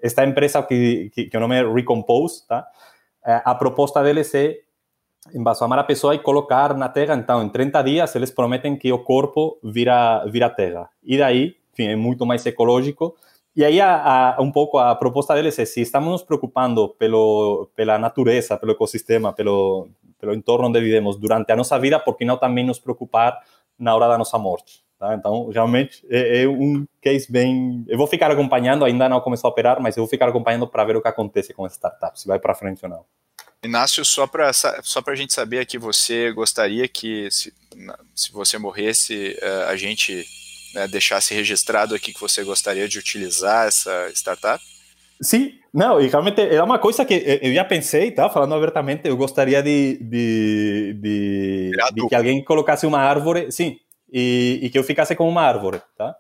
Esta 0.02 0.26
empresa, 0.26 0.62
que, 0.64 1.10
que, 1.14 1.26
que 1.26 1.38
o 1.38 1.40
nome 1.40 1.56
é 1.56 1.64
Recompose, 1.64 2.46
tá? 2.48 2.68
a 3.24 3.54
proposta 3.54 4.02
deles 4.04 4.34
é 4.34 4.58
embalsamar 5.34 5.80
a 5.80 5.84
pessoa 5.84 6.16
e 6.16 6.20
colocar 6.20 6.76
na 6.76 6.90
terra. 6.90 7.16
Então, 7.16 7.44
em 7.44 7.50
30 7.50 7.82
dias, 7.84 8.16
eles 8.16 8.32
prometem 8.32 8.76
que 8.76 8.92
o 8.92 9.00
corpo 9.00 9.60
vira, 9.64 10.26
vira 10.26 10.50
terra. 10.50 10.90
E 11.04 11.18
daí, 11.18 11.56
enfim, 11.74 11.88
é 11.88 11.96
muito 11.96 12.26
mais 12.26 12.46
ecológico. 12.46 13.16
E 13.56 13.64
aí, 13.64 13.80
a, 13.82 14.36
a, 14.38 14.42
um 14.42 14.52
pouco 14.52 14.78
a 14.78 14.96
proposta 14.96 15.36
deles 15.36 15.58
é: 15.60 15.66
se 15.66 15.82
estamos 15.82 16.12
nos 16.12 16.24
preocupando 16.24 16.90
pelo, 16.90 17.70
pela 17.76 17.98
natureza, 18.00 18.58
pelo 18.58 18.72
ecossistema, 18.72 19.34
pelo, 19.34 19.90
pelo 20.20 20.34
entorno 20.34 20.68
onde 20.68 20.80
vivemos 20.80 21.18
durante 21.18 21.52
a 21.52 21.56
nossa 21.56 21.78
vida, 21.78 22.00
por 22.00 22.18
que 22.18 22.26
não 22.26 22.38
também 22.38 22.66
nos 22.66 22.80
preocupar 22.80 23.40
na 23.78 23.96
hora 23.96 24.08
da 24.08 24.18
nossa 24.18 24.38
morte? 24.38 24.84
Tá? 24.98 25.16
Então, 25.16 25.50
realmente, 25.50 26.06
é, 26.10 26.44
é, 26.44 26.48
um 26.48 26.86
case 27.02 27.30
bem. 27.32 27.84
Eu 27.88 27.98
vou 27.98 28.08
ficar 28.08 28.32
acompanhando, 28.32 28.86
ainda 28.86 29.10
não 29.10 29.20
começou 29.20 29.48
a 29.50 29.52
operar, 29.52 29.82
mas 29.82 29.98
eu 29.98 30.04
vou 30.04 30.10
ficar 30.10 30.30
acompanhando 30.30 30.68
para 30.68 30.86
ver 30.86 30.96
o 30.96 31.02
que 31.02 31.08
acontece 31.08 31.54
com 31.54 31.66
a 31.66 31.70
startup, 31.70 32.20
se 32.20 32.28
vai 32.28 32.40
para 32.40 32.54
frente 32.54 32.86
ou 32.86 32.90
não. 32.90 33.04
Inácio, 33.64 34.04
só 34.04 34.26
para 34.26 34.52
só 34.54 35.04
a 35.06 35.16
gente 35.16 35.34
saber 35.34 35.66
que 35.68 35.78
você 35.78 36.32
gostaria 36.32 36.88
que, 36.88 37.30
se, 37.30 37.54
se 38.16 38.32
você 38.32 38.58
morresse, 38.58 39.38
eh, 39.40 39.66
a 39.68 39.76
gente 39.76 40.26
né, 40.74 40.88
deixasse 40.88 41.34
registrado 41.36 41.94
aqui 41.94 42.12
que 42.12 42.20
você 42.20 42.44
gostaria 42.44 42.88
de 42.88 42.98
utilizar 42.98 43.68
essa 43.68 44.10
startup? 44.16 44.64
Sim, 45.22 45.54
não, 45.72 46.02
e 46.02 46.08
realmente 46.08 46.42
era 46.42 46.64
uma 46.64 46.80
coisa 46.80 47.06
que 47.06 47.40
eu 47.42 47.54
já 47.54 47.64
pensei, 47.64 48.10
tá? 48.10 48.28
Falando 48.30 48.56
abertamente, 48.56 49.08
eu 49.08 49.16
gostaria 49.16 49.62
de, 49.62 49.98
de, 50.02 50.94
de, 51.00 51.72
de 51.94 52.08
que 52.08 52.16
alguém 52.16 52.44
colocasse 52.44 52.88
uma 52.88 53.00
árvore, 53.00 53.52
sim, 53.52 53.78
e, 54.12 54.60
e, 54.64 54.70
que 54.72 54.80
eu 54.80 54.84
ficasse 54.84 55.16
como 55.16 55.30
uma 55.30 55.44
árvore, 55.44 55.80
tá? 55.96 56.16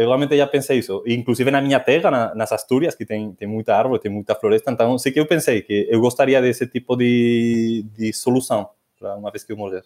Eu 0.00 0.06
realmente 0.06 0.34
já 0.34 0.46
pensei 0.46 0.78
isso. 0.78 1.02
Inclusive 1.06 1.50
na 1.50 1.60
minha 1.60 1.78
terra, 1.78 2.10
na, 2.10 2.34
nas 2.34 2.52
Astúrias, 2.52 2.94
que 2.94 3.04
tem, 3.04 3.34
tem 3.34 3.46
muita 3.46 3.76
árvore, 3.76 4.00
tem 4.00 4.10
muita 4.10 4.34
floresta, 4.34 4.70
então 4.70 4.96
sei 4.96 5.12
que 5.12 5.20
eu 5.20 5.26
pensei 5.26 5.60
que 5.60 5.86
eu 5.90 6.00
gostaria 6.00 6.40
desse 6.40 6.66
tipo 6.66 6.96
de, 6.96 7.84
de 7.94 8.10
solução, 8.12 8.70
para 8.98 9.14
uma 9.16 9.30
vez 9.30 9.44
que 9.44 9.52
eu 9.52 9.58
morrer. 9.58 9.82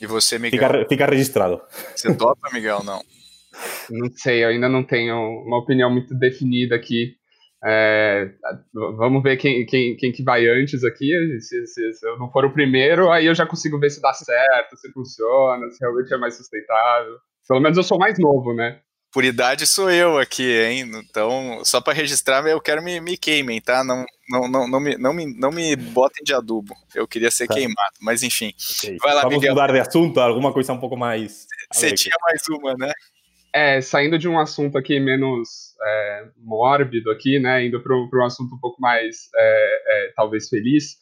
E 0.00 0.06
você, 0.06 0.36
Miguel? 0.36 0.68
Fica, 0.68 0.88
fica 0.88 1.06
registrado. 1.06 1.62
Você 1.94 2.12
topa, 2.16 2.50
Miguel, 2.52 2.82
não? 2.82 3.00
Não 3.88 4.10
sei, 4.16 4.44
eu 4.44 4.48
ainda 4.48 4.68
não 4.68 4.82
tenho 4.82 5.16
uma 5.46 5.58
opinião 5.58 5.88
muito 5.88 6.12
definida 6.12 6.74
aqui. 6.74 7.14
É, 7.64 8.30
vamos 8.74 9.22
ver 9.22 9.36
quem, 9.36 9.64
quem, 9.64 9.96
quem 9.96 10.10
que 10.10 10.24
vai 10.24 10.46
antes 10.48 10.82
aqui. 10.82 11.40
Se, 11.40 11.66
se, 11.68 11.92
se, 11.94 12.06
eu 12.06 12.18
não 12.18 12.30
for 12.32 12.44
o 12.44 12.52
primeiro, 12.52 13.12
aí 13.12 13.26
eu 13.26 13.34
já 13.34 13.46
consigo 13.46 13.78
ver 13.78 13.90
se 13.90 14.02
dá 14.02 14.12
certo, 14.12 14.76
se 14.76 14.90
funciona, 14.92 15.70
se 15.70 15.78
realmente 15.80 16.12
é 16.12 16.18
mais 16.18 16.36
sustentável. 16.36 17.16
Pelo 17.48 17.60
menos 17.60 17.76
eu 17.76 17.84
sou 17.84 17.98
mais 17.98 18.18
novo, 18.18 18.52
né? 18.54 18.80
Por 19.12 19.24
idade 19.24 19.66
sou 19.66 19.90
eu 19.90 20.18
aqui, 20.18 20.42
hein? 20.42 20.90
Então, 20.94 21.62
só 21.64 21.80
para 21.80 21.94
registrar, 21.94 22.46
eu 22.46 22.60
quero 22.60 22.82
me, 22.82 23.00
me 23.00 23.16
queimem, 23.16 23.60
tá? 23.60 23.82
Não, 23.82 24.04
não, 24.28 24.48
não, 24.48 24.68
não, 24.68 24.80
me, 24.80 24.98
não, 24.98 25.12
me, 25.14 25.38
não 25.38 25.50
me 25.50 25.74
botem 25.74 26.22
de 26.22 26.34
adubo. 26.34 26.74
Eu 26.94 27.08
queria 27.08 27.30
ser 27.30 27.46
tá. 27.46 27.54
queimado, 27.54 27.96
mas 28.02 28.22
enfim. 28.22 28.52
Okay. 28.78 28.98
Vai 28.98 29.14
lá, 29.14 29.22
Vamos 29.22 29.36
Miguel. 29.36 29.54
mudar 29.54 29.72
de 29.72 29.78
assunto, 29.78 30.20
alguma 30.20 30.52
coisa 30.52 30.72
um 30.72 30.78
pouco 30.78 30.96
mais. 30.96 31.46
Você 31.72 31.92
tinha 31.94 32.14
mais 32.20 32.42
uma, 32.50 32.74
né? 32.74 32.92
É, 33.54 33.80
saindo 33.80 34.18
de 34.18 34.28
um 34.28 34.38
assunto 34.38 34.76
aqui 34.76 35.00
menos 35.00 35.74
é, 35.82 36.24
mórbido 36.36 37.10
aqui, 37.10 37.38
né, 37.38 37.64
indo 37.64 37.80
para 37.80 37.96
um 37.96 38.26
assunto 38.26 38.54
um 38.54 38.58
pouco 38.58 38.78
mais, 38.78 39.30
é, 39.34 39.82
é, 39.88 40.12
talvez, 40.14 40.48
feliz, 40.50 40.98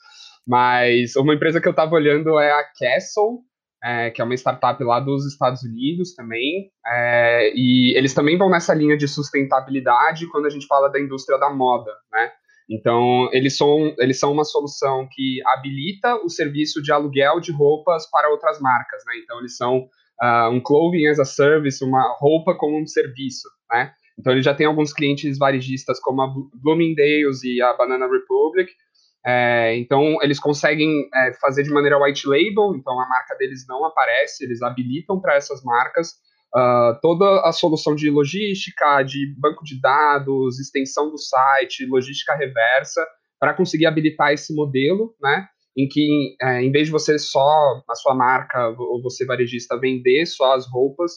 mas 0.46 1.16
uma 1.16 1.34
empresa 1.34 1.60
que 1.60 1.66
eu 1.66 1.72
estava 1.72 1.96
olhando 1.96 2.38
é 2.38 2.52
a 2.52 2.62
Castle, 2.78 3.40
é, 3.84 4.10
que 4.10 4.22
é 4.22 4.24
uma 4.24 4.34
startup 4.34 4.82
lá 4.82 4.98
dos 4.98 5.26
Estados 5.26 5.62
Unidos 5.62 6.14
também, 6.14 6.70
é, 6.86 7.52
e 7.54 7.96
eles 7.96 8.14
também 8.14 8.38
vão 8.38 8.48
nessa 8.48 8.72
linha 8.72 8.96
de 8.96 9.06
sustentabilidade 9.06 10.26
quando 10.28 10.46
a 10.46 10.50
gente 10.50 10.66
fala 10.66 10.88
da 10.88 10.98
indústria 10.98 11.38
da 11.38 11.50
moda, 11.50 11.92
né, 12.12 12.30
então, 12.68 13.28
eles 13.32 13.56
são, 13.56 13.94
eles 13.98 14.18
são 14.18 14.32
uma 14.32 14.44
solução 14.44 15.06
que 15.12 15.40
habilita 15.48 16.16
o 16.24 16.30
serviço 16.30 16.82
de 16.82 16.90
aluguel 16.92 17.38
de 17.38 17.52
roupas 17.52 18.08
para 18.10 18.30
outras 18.30 18.58
marcas, 18.58 19.02
né? 19.06 19.12
Então, 19.22 19.38
eles 19.38 19.56
são 19.56 19.86
uh, 20.22 20.48
um 20.50 20.60
clothing 20.60 21.06
as 21.06 21.18
a 21.18 21.24
service, 21.24 21.84
uma 21.84 22.16
roupa 22.18 22.54
como 22.54 22.80
um 22.80 22.86
serviço, 22.86 23.48
né? 23.70 23.92
Então 24.18 24.32
ele 24.32 24.42
já 24.42 24.54
tem 24.54 24.66
alguns 24.66 24.92
clientes 24.92 25.38
varejistas 25.38 25.98
como 25.98 26.22
a 26.22 26.32
Bloomingdale's 26.62 27.42
e 27.42 27.60
a 27.60 27.74
Banana 27.74 28.06
Republic. 28.06 28.70
É, 29.26 29.76
então 29.76 30.18
eles 30.22 30.38
conseguem 30.38 31.08
é, 31.14 31.32
fazer 31.40 31.62
de 31.62 31.70
maneira 31.70 31.98
white 31.98 32.26
label, 32.26 32.74
então 32.76 33.00
a 33.00 33.08
marca 33.08 33.34
deles 33.36 33.64
não 33.66 33.84
aparece, 33.84 34.44
eles 34.44 34.60
habilitam 34.60 35.18
para 35.18 35.34
essas 35.34 35.62
marcas 35.64 36.10
uh, 36.54 36.98
toda 37.00 37.40
a 37.40 37.50
solução 37.50 37.94
de 37.94 38.10
logística, 38.10 39.02
de 39.02 39.34
banco 39.38 39.64
de 39.64 39.80
dados, 39.80 40.60
extensão 40.60 41.10
do 41.10 41.18
site, 41.18 41.86
logística 41.86 42.34
reversa, 42.34 43.04
para 43.40 43.54
conseguir 43.54 43.86
habilitar 43.86 44.32
esse 44.32 44.54
modelo, 44.54 45.14
né? 45.20 45.48
em 45.76 45.88
que, 45.88 46.36
é, 46.40 46.62
em 46.62 46.70
vez 46.70 46.86
de 46.86 46.92
você 46.92 47.18
só, 47.18 47.82
a 47.90 47.94
sua 47.96 48.14
marca 48.14 48.68
ou 48.78 49.02
você 49.02 49.26
varejista, 49.26 49.78
vender 49.78 50.24
só 50.26 50.54
as 50.54 50.70
roupas, 50.70 51.14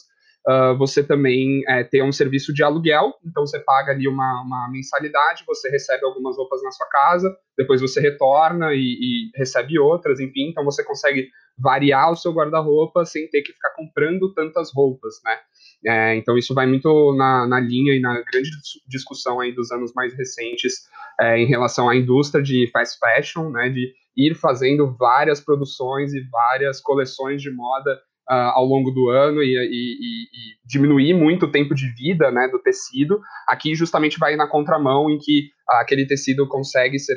uh, 0.48 0.76
você 0.76 1.02
também 1.02 1.62
é, 1.68 1.84
tem 1.84 2.02
um 2.02 2.12
serviço 2.12 2.52
de 2.54 2.62
aluguel, 2.62 3.14
então 3.24 3.46
você 3.46 3.58
paga 3.60 3.92
ali 3.92 4.08
uma, 4.08 4.42
uma, 4.42 4.68
mensalidade, 4.70 5.44
você 5.46 5.68
recebe 5.68 6.04
algumas 6.04 6.36
roupas 6.36 6.62
na 6.62 6.70
sua 6.70 6.88
casa, 6.88 7.36
depois 7.56 7.80
você 7.80 8.00
retorna 8.00 8.72
e, 8.72 8.78
e 8.78 9.30
recebe 9.36 9.78
outras, 9.78 10.18
enfim, 10.20 10.48
então 10.48 10.64
você 10.64 10.82
consegue 10.82 11.28
variar 11.58 12.10
o 12.10 12.16
seu 12.16 12.32
guarda-roupa 12.32 13.04
sem 13.04 13.28
ter 13.28 13.42
que 13.42 13.52
ficar 13.52 13.70
comprando 13.70 14.32
tantas 14.32 14.72
roupas, 14.72 15.14
né? 15.24 15.38
É, 15.86 16.16
então 16.16 16.36
isso 16.36 16.54
vai 16.54 16.66
muito 16.66 17.14
na, 17.16 17.46
na, 17.46 17.60
linha 17.60 17.94
e 17.94 18.00
na 18.00 18.14
grande 18.14 18.50
discussão 18.88 19.38
aí 19.38 19.52
dos 19.52 19.70
anos 19.70 19.92
mais 19.94 20.12
recentes 20.16 20.74
é, 21.20 21.38
em 21.38 21.46
relação 21.46 21.88
à 21.88 21.94
indústria 21.94 22.42
de 22.42 22.68
fast 22.72 22.98
fashion, 22.98 23.50
né, 23.50 23.68
de 23.68 23.92
ir 24.16 24.34
fazendo 24.34 24.92
várias 24.98 25.40
produções 25.40 26.12
e 26.12 26.20
várias 26.28 26.80
coleções 26.80 27.40
de 27.40 27.50
moda 27.52 27.96
uh, 28.30 28.52
ao 28.54 28.64
longo 28.64 28.90
do 28.90 29.08
ano 29.08 29.42
e, 29.42 29.56
e, 29.56 30.22
e, 30.24 30.58
diminuir 30.64 31.14
muito 31.14 31.46
o 31.46 31.50
tempo 31.50 31.74
de 31.74 31.88
vida 31.94 32.30
né, 32.30 32.48
do 32.48 32.58
tecido. 32.58 33.20
Aqui 33.46 33.74
justamente 33.74 34.18
vai 34.18 34.36
na 34.36 34.46
contramão 34.46 35.08
em 35.08 35.18
que 35.18 35.50
uh, 35.70 35.76
aquele 35.80 36.06
tecido 36.06 36.46
consegue 36.46 36.98
ser 36.98 37.16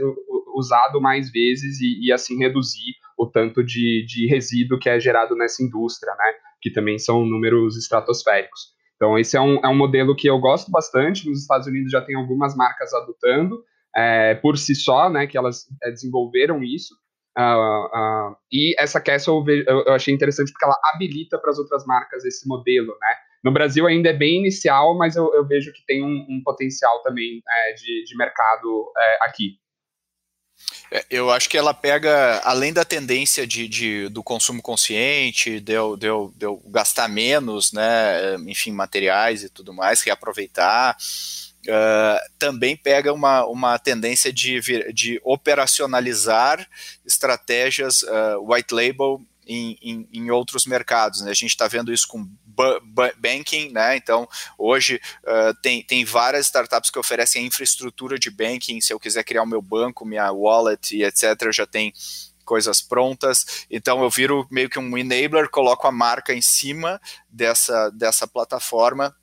usado 0.55 1.01
mais 1.01 1.31
vezes 1.31 1.79
e, 1.81 2.07
e, 2.07 2.11
assim 2.11 2.37
reduzir 2.37 2.95
o 3.17 3.25
tanto 3.25 3.63
de, 3.63 4.05
de 4.07 4.27
resíduo 4.27 4.79
que 4.79 4.89
é 4.89 4.99
gerado 4.99 5.35
nessa 5.35 5.63
indústria, 5.63 6.13
né, 6.13 6.33
que 6.61 6.71
também 6.71 6.97
são 6.97 7.25
números 7.25 7.77
estratosféricos. 7.77 8.71
Então, 8.95 9.17
esse 9.17 9.35
é 9.35 9.41
um, 9.41 9.55
é 9.63 9.67
um 9.67 9.75
modelo 9.75 10.15
que 10.15 10.29
eu 10.29 10.37
gosto 10.39 10.69
bastante. 10.69 11.27
Nos 11.27 11.41
Estados 11.41 11.65
Unidos 11.65 11.91
já 11.91 12.01
tem 12.01 12.15
algumas 12.15 12.55
marcas 12.55 12.93
adotando 12.93 13.63
é, 13.95 14.35
por 14.35 14.57
si 14.57 14.75
só, 14.75 15.09
né, 15.09 15.27
que 15.27 15.37
elas 15.37 15.65
é, 15.83 15.89
desenvolveram 15.89 16.63
isso. 16.63 16.95
Uh, 17.37 18.31
uh, 18.31 18.35
e 18.51 18.75
essa 18.77 18.99
Castle 18.99 19.43
eu, 19.65 19.93
achei 19.93 20.13
interessante 20.13 20.51
porque 20.51 20.65
ela 20.65 20.77
habilita 20.93 21.37
para 21.37 21.51
as 21.51 21.57
outras 21.57 21.85
marcas 21.85 22.25
esse 22.25 22.47
modelo, 22.47 22.97
né? 22.99 23.15
No 23.43 23.51
Brasil 23.51 23.87
ainda 23.87 24.09
é 24.09 24.13
bem 24.13 24.39
inicial, 24.39 24.95
mas 24.97 25.15
eu, 25.15 25.33
eu 25.33 25.47
vejo 25.47 25.71
que 25.73 25.83
tem 25.85 26.03
um, 26.03 26.25
um 26.29 26.41
potencial 26.43 27.01
também 27.01 27.41
é, 27.47 27.73
de, 27.73 28.03
de, 28.03 28.17
mercado 28.17 28.91
é, 28.95 29.25
aqui. 29.25 29.57
É, 30.91 31.05
eu 31.09 31.31
acho 31.31 31.49
que 31.49 31.57
ela 31.57 31.73
pega, 31.73 32.39
além 32.43 32.71
da 32.71 32.85
tendência 32.85 33.47
de, 33.47 33.67
de, 33.67 34.09
do 34.09 34.21
consumo 34.21 34.61
consciente, 34.61 35.59
de 35.59 35.73
eu, 35.73 35.97
de, 35.97 36.05
eu, 36.05 36.31
de 36.35 36.45
eu 36.45 36.61
gastar 36.67 37.07
menos, 37.07 37.71
né, 37.71 38.35
enfim, 38.47 38.71
materiais 38.71 39.43
e 39.43 39.49
tudo 39.49 39.73
mais, 39.73 40.01
reaproveitar, 40.01 40.95
Uh, 41.67 42.17
também 42.39 42.75
pega 42.75 43.13
uma, 43.13 43.45
uma 43.45 43.77
tendência 43.77 44.33
de, 44.33 44.59
de 44.91 45.21
operacionalizar 45.23 46.67
estratégias 47.05 48.01
uh, 48.01 48.51
white 48.51 48.73
label 48.73 49.21
em, 49.45 49.77
em, 49.81 50.09
em, 50.11 50.31
outros 50.31 50.65
mercados. 50.65 51.21
Né? 51.21 51.29
A 51.29 51.35
gente 51.35 51.51
está 51.51 51.67
vendo 51.67 51.93
isso 51.93 52.07
com 52.07 52.27
banking, 53.17 53.71
né? 53.71 53.95
Então, 53.95 54.27
hoje 54.57 54.99
uh, 55.23 55.53
tem, 55.61 55.83
tem 55.83 56.03
várias 56.03 56.47
startups 56.47 56.89
que 56.89 56.99
oferecem 56.99 57.45
infraestrutura 57.45 58.17
de 58.17 58.29
banking. 58.29 58.81
Se 58.81 58.93
eu 58.93 58.99
quiser 58.99 59.23
criar 59.23 59.43
o 59.43 59.47
meu 59.47 59.61
banco, 59.61 60.05
minha 60.05 60.31
wallet 60.31 60.95
e 60.95 61.03
etc., 61.03 61.51
já 61.51 61.65
tem 61.65 61.93
coisas 62.43 62.81
prontas. 62.81 63.65
Então 63.69 64.03
eu 64.03 64.09
viro 64.09 64.47
meio 64.51 64.69
que 64.69 64.79
um 64.79 64.97
enabler, 64.97 65.49
coloco 65.49 65.87
a 65.87 65.91
marca 65.91 66.33
em 66.33 66.41
cima 66.41 66.99
dessa, 67.29 67.89
dessa 67.91 68.27
plataforma 68.27 69.15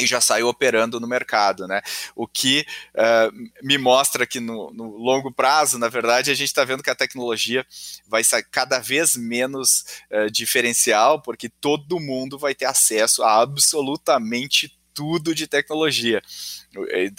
e 0.00 0.06
já 0.06 0.20
saiu 0.20 0.48
operando 0.48 0.98
no 0.98 1.06
mercado, 1.06 1.66
né? 1.66 1.82
O 2.14 2.26
que 2.26 2.66
uh, 2.94 3.50
me 3.62 3.78
mostra 3.78 4.26
que 4.26 4.40
no, 4.40 4.70
no, 4.72 4.96
longo 4.96 5.32
prazo, 5.32 5.78
na 5.78 5.88
verdade, 5.88 6.30
a 6.30 6.34
gente 6.34 6.48
está 6.48 6.64
vendo 6.64 6.82
que 6.82 6.90
a 6.90 6.94
tecnologia 6.94 7.66
vai 8.06 8.24
ser 8.24 8.42
cada 8.50 8.78
vez 8.78 9.16
menos 9.16 9.84
uh, 10.10 10.30
diferencial, 10.30 11.20
porque 11.20 11.48
todo 11.48 12.00
mundo 12.00 12.38
vai 12.38 12.54
ter 12.54 12.66
acesso 12.66 13.22
a 13.22 13.40
absolutamente 13.40 14.78
tudo 15.00 15.34
de 15.34 15.46
tecnologia. 15.46 16.20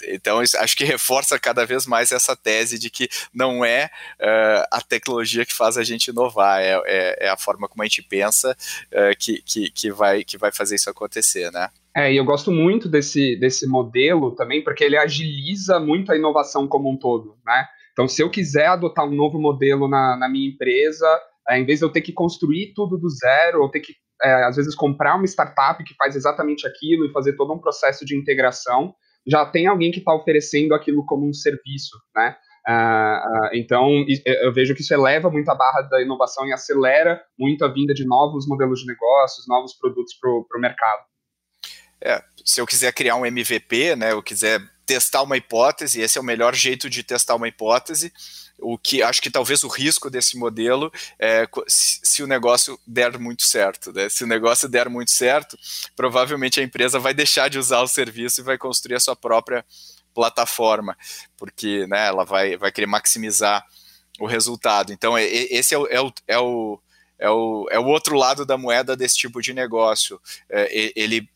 Então, 0.08 0.40
acho 0.40 0.76
que 0.76 0.84
reforça 0.84 1.38
cada 1.38 1.66
vez 1.66 1.86
mais 1.86 2.12
essa 2.12 2.36
tese 2.36 2.78
de 2.78 2.88
que 2.88 3.08
não 3.34 3.64
é 3.64 3.90
uh, 4.20 4.66
a 4.70 4.80
tecnologia 4.80 5.44
que 5.44 5.52
faz 5.52 5.76
a 5.76 5.82
gente 5.82 6.08
inovar, 6.08 6.60
é, 6.60 6.80
é, 6.86 7.26
é 7.26 7.28
a 7.28 7.36
forma 7.36 7.68
como 7.68 7.82
a 7.82 7.86
gente 7.86 8.02
pensa 8.02 8.56
uh, 8.92 9.16
que, 9.18 9.42
que, 9.42 9.70
que, 9.70 9.90
vai, 9.90 10.24
que 10.24 10.38
vai 10.38 10.52
fazer 10.52 10.76
isso 10.76 10.88
acontecer, 10.88 11.50
né? 11.50 11.68
É, 11.94 12.12
e 12.12 12.16
eu 12.16 12.24
gosto 12.24 12.50
muito 12.50 12.88
desse, 12.88 13.36
desse 13.36 13.66
modelo 13.66 14.34
também, 14.34 14.64
porque 14.64 14.82
ele 14.82 14.96
agiliza 14.96 15.78
muito 15.78 16.10
a 16.10 16.16
inovação 16.16 16.66
como 16.66 16.90
um 16.90 16.96
todo, 16.96 17.36
né? 17.44 17.66
Então, 17.92 18.08
se 18.08 18.22
eu 18.22 18.30
quiser 18.30 18.66
adotar 18.66 19.06
um 19.06 19.14
novo 19.14 19.38
modelo 19.38 19.86
na, 19.86 20.16
na 20.16 20.28
minha 20.28 20.48
empresa, 20.48 21.06
é, 21.48 21.58
em 21.58 21.66
vez 21.66 21.80
de 21.80 21.84
eu 21.84 21.92
ter 21.92 22.00
que 22.00 22.12
construir 22.12 22.72
tudo 22.74 22.96
do 22.96 23.10
zero, 23.10 23.60
ou 23.60 23.70
ter 23.70 23.80
que, 23.80 23.92
é, 24.22 24.44
às 24.44 24.56
vezes, 24.56 24.74
comprar 24.74 25.16
uma 25.16 25.26
startup 25.26 25.84
que 25.84 25.94
faz 25.94 26.16
exatamente 26.16 26.66
aquilo 26.66 27.04
e 27.04 27.12
fazer 27.12 27.34
todo 27.34 27.52
um 27.52 27.58
processo 27.58 28.06
de 28.06 28.16
integração, 28.16 28.94
já 29.26 29.44
tem 29.44 29.66
alguém 29.66 29.90
que 29.92 29.98
está 29.98 30.14
oferecendo 30.14 30.74
aquilo 30.74 31.04
como 31.04 31.28
um 31.28 31.32
serviço, 31.32 31.96
né? 32.16 32.34
Uh, 32.66 32.70
uh, 32.70 33.50
então, 33.54 33.88
eu 34.24 34.52
vejo 34.52 34.72
que 34.74 34.82
isso 34.82 34.94
eleva 34.94 35.28
muito 35.28 35.48
a 35.48 35.54
barra 35.54 35.82
da 35.82 36.00
inovação 36.00 36.46
e 36.46 36.52
acelera 36.52 37.20
muito 37.36 37.64
a 37.64 37.68
vinda 37.68 37.92
de 37.92 38.06
novos 38.06 38.46
modelos 38.46 38.80
de 38.80 38.86
negócios, 38.86 39.46
novos 39.48 39.76
produtos 39.76 40.14
para 40.20 40.30
o 40.30 40.60
mercado. 40.60 41.11
É, 42.02 42.22
se 42.44 42.60
eu 42.60 42.66
quiser 42.66 42.92
criar 42.92 43.16
um 43.16 43.24
MVP, 43.24 43.94
né, 43.96 44.12
eu 44.12 44.22
quiser 44.22 44.60
testar 44.84 45.22
uma 45.22 45.36
hipótese, 45.36 46.00
esse 46.00 46.18
é 46.18 46.20
o 46.20 46.24
melhor 46.24 46.54
jeito 46.54 46.90
de 46.90 47.02
testar 47.02 47.36
uma 47.36 47.48
hipótese. 47.48 48.12
O 48.58 48.76
que 48.76 49.02
acho 49.02 49.22
que 49.22 49.30
talvez 49.30 49.62
o 49.62 49.68
risco 49.68 50.10
desse 50.10 50.36
modelo 50.36 50.92
é 51.18 51.48
se 51.66 52.22
o 52.22 52.26
negócio 52.26 52.78
der 52.86 53.18
muito 53.18 53.44
certo. 53.44 53.92
Né? 53.92 54.08
Se 54.08 54.24
o 54.24 54.26
negócio 54.26 54.68
der 54.68 54.88
muito 54.88 55.10
certo, 55.10 55.56
provavelmente 55.96 56.60
a 56.60 56.62
empresa 56.62 56.98
vai 56.98 57.14
deixar 57.14 57.48
de 57.48 57.58
usar 57.58 57.80
o 57.80 57.88
serviço 57.88 58.40
e 58.40 58.44
vai 58.44 58.58
construir 58.58 58.96
a 58.96 59.00
sua 59.00 59.16
própria 59.16 59.64
plataforma, 60.12 60.96
porque 61.36 61.86
né, 61.86 62.08
ela 62.08 62.24
vai, 62.24 62.56
vai 62.56 62.70
querer 62.70 62.86
maximizar 62.86 63.64
o 64.20 64.26
resultado. 64.26 64.92
Então, 64.92 65.18
esse 65.18 65.74
é 65.74 65.78
o, 65.78 65.86
é 65.86 66.00
o, 66.00 66.12
é 66.28 66.38
o, 66.38 66.80
é 67.18 67.30
o, 67.30 67.66
é 67.70 67.78
o 67.78 67.86
outro 67.86 68.16
lado 68.16 68.44
da 68.44 68.58
moeda 68.58 68.96
desse 68.96 69.16
tipo 69.16 69.40
de 69.40 69.54
negócio. 69.54 70.20
É, 70.50 70.92
ele, 70.94 71.28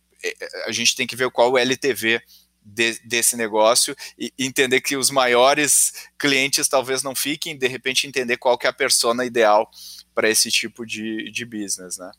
a 0.66 0.72
gente 0.72 0.94
tem 0.94 1.06
que 1.06 1.16
ver 1.16 1.30
qual 1.30 1.52
o 1.52 1.58
LTV 1.58 2.20
de, 2.66 2.98
desse 3.04 3.36
negócio 3.36 3.94
e 4.18 4.32
entender 4.38 4.80
que 4.80 4.96
os 4.96 5.10
maiores 5.10 6.08
clientes 6.18 6.68
talvez 6.68 7.02
não 7.02 7.14
fiquem, 7.14 7.56
de 7.56 7.68
repente 7.68 8.06
entender 8.06 8.36
qual 8.36 8.58
que 8.58 8.66
é 8.66 8.70
a 8.70 8.72
persona 8.72 9.24
ideal 9.24 9.70
para 10.14 10.28
esse 10.28 10.50
tipo 10.50 10.84
de, 10.84 11.30
de 11.30 11.44
business, 11.44 11.98
né? 11.98 12.10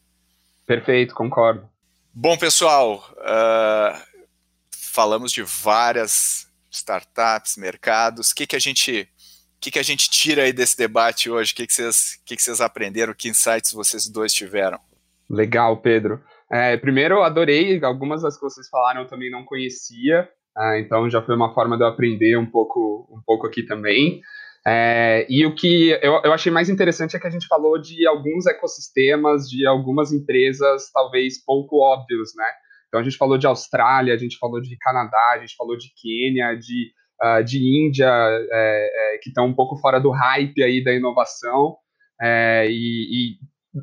Perfeito, 0.65 1.13
concordo. 1.13 1.69
Bom, 2.13 2.37
pessoal, 2.37 3.03
uh, 3.17 4.01
falamos 4.71 5.31
de 5.31 5.43
várias 5.43 6.47
startups, 6.71 7.57
mercados. 7.57 8.31
O 8.31 8.35
que, 8.35 8.47
que 8.47 8.55
a 8.55 8.59
gente 8.59 9.07
o 9.57 9.59
que, 9.59 9.71
que 9.71 9.79
a 9.79 9.83
gente 9.83 10.09
tira 10.09 10.43
aí 10.43 10.53
desse 10.53 10.77
debate 10.77 11.31
hoje? 11.31 11.51
O 11.51 11.55
que, 11.55 11.65
que, 11.65 11.73
vocês, 11.73 12.19
que, 12.23 12.35
que 12.35 12.41
vocês 12.41 12.61
aprenderam? 12.61 13.13
Que 13.13 13.27
insights 13.27 13.71
vocês 13.71 14.07
dois 14.07 14.31
tiveram? 14.31 14.79
Legal, 15.27 15.77
Pedro. 15.77 16.23
É, 16.51 16.77
primeiro, 16.77 17.21
adorei, 17.21 17.83
algumas 17.83 18.21
das 18.21 18.35
que 18.35 18.43
vocês 18.43 18.69
falaram 18.69 19.01
eu 19.01 19.07
também 19.07 19.29
não 19.29 19.43
conhecia, 19.43 20.29
ah, 20.57 20.79
então 20.79 21.09
já 21.09 21.21
foi 21.21 21.35
uma 21.35 21.53
forma 21.53 21.77
de 21.77 21.83
eu 21.83 21.87
aprender 21.87 22.37
um 22.37 22.45
pouco, 22.45 23.07
um 23.11 23.21
pouco 23.25 23.45
aqui 23.45 23.63
também. 23.63 24.21
É, 24.65 25.25
e 25.29 25.45
o 25.45 25.55
que 25.55 25.91
eu, 26.01 26.19
eu 26.23 26.33
achei 26.33 26.51
mais 26.51 26.67
interessante 26.67 27.15
é 27.15 27.19
que 27.19 27.27
a 27.27 27.29
gente 27.29 27.47
falou 27.47 27.79
de 27.79 28.05
alguns 28.07 28.45
ecossistemas, 28.47 29.47
de 29.47 29.65
algumas 29.65 30.11
empresas 30.11 30.89
talvez 30.91 31.43
pouco 31.45 31.79
óbvios, 31.79 32.31
né? 32.35 32.45
Então 32.87 32.99
a 32.99 33.03
gente 33.03 33.17
falou 33.17 33.37
de 33.37 33.45
Austrália, 33.45 34.13
a 34.13 34.17
gente 34.17 34.37
falou 34.37 34.59
de 34.59 34.75
Canadá, 34.77 35.33
a 35.35 35.39
gente 35.39 35.55
falou 35.55 35.77
de 35.77 35.89
Quênia, 36.01 36.55
de, 36.55 36.91
uh, 37.23 37.43
de 37.43 37.59
Índia, 37.59 38.07
é, 38.09 39.15
é, 39.15 39.17
que 39.19 39.29
estão 39.29 39.45
um 39.45 39.53
pouco 39.53 39.77
fora 39.77 39.99
do 39.99 40.09
hype 40.09 40.63
aí 40.63 40.83
da 40.83 40.93
inovação. 40.93 41.77
É, 42.21 42.67
e, 42.69 42.73
e 42.73 43.37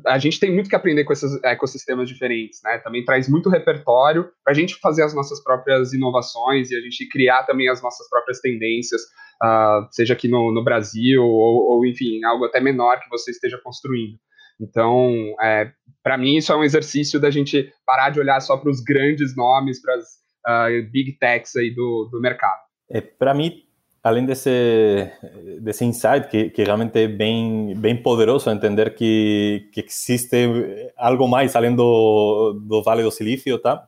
a 0.05 0.17
gente 0.17 0.39
tem 0.39 0.51
muito 0.51 0.69
que 0.69 0.75
aprender 0.75 1.03
com 1.03 1.13
esses 1.13 1.41
ecossistemas 1.43 2.09
diferentes, 2.09 2.59
né? 2.63 2.77
Também 2.79 3.05
traz 3.05 3.29
muito 3.29 3.49
repertório 3.49 4.29
para 4.43 4.51
a 4.51 4.55
gente 4.55 4.75
fazer 4.79 5.03
as 5.03 5.13
nossas 5.13 5.43
próprias 5.43 5.93
inovações 5.93 6.71
e 6.71 6.75
a 6.75 6.81
gente 6.81 7.07
criar 7.09 7.43
também 7.43 7.69
as 7.69 7.81
nossas 7.81 8.09
próprias 8.09 8.39
tendências, 8.39 9.01
uh, 9.43 9.87
seja 9.91 10.13
aqui 10.13 10.27
no, 10.27 10.51
no 10.51 10.63
Brasil 10.63 11.23
ou, 11.23 11.71
ou, 11.71 11.85
enfim, 11.85 12.23
algo 12.23 12.45
até 12.45 12.59
menor 12.59 12.99
que 12.99 13.09
você 13.09 13.31
esteja 13.31 13.59
construindo. 13.63 14.17
Então, 14.59 15.35
é, 15.41 15.71
para 16.03 16.17
mim, 16.17 16.37
isso 16.37 16.51
é 16.51 16.55
um 16.55 16.63
exercício 16.63 17.19
da 17.19 17.29
gente 17.29 17.71
parar 17.85 18.09
de 18.09 18.19
olhar 18.19 18.39
só 18.39 18.57
para 18.57 18.69
os 18.69 18.81
grandes 18.81 19.35
nomes, 19.35 19.81
para 19.81 19.95
as 19.95 20.05
uh, 20.47 20.91
big 20.91 21.17
techs 21.19 21.55
aí 21.55 21.73
do, 21.73 22.09
do 22.11 22.21
mercado. 22.21 22.61
É, 22.89 23.01
para 23.01 23.33
mim, 23.33 23.64
além 24.05 24.23
desse, 24.23 25.11
desse 25.59 25.83
insight, 25.83 26.27
que, 26.27 26.51
que 26.51 26.63
realmente 26.63 26.99
é 26.99 27.07
bem, 27.07 27.73
bem 27.75 27.99
poderoso, 27.99 28.51
entender 28.51 28.93
que, 28.93 29.67
que 29.73 29.79
existe 29.79 30.93
algo 30.95 31.27
mais 31.27 31.55
além 31.55 31.75
do, 31.75 32.53
do 32.53 32.83
Vale 32.83 33.01
do 33.01 33.09
Silício, 33.09 33.57
tá? 33.57 33.87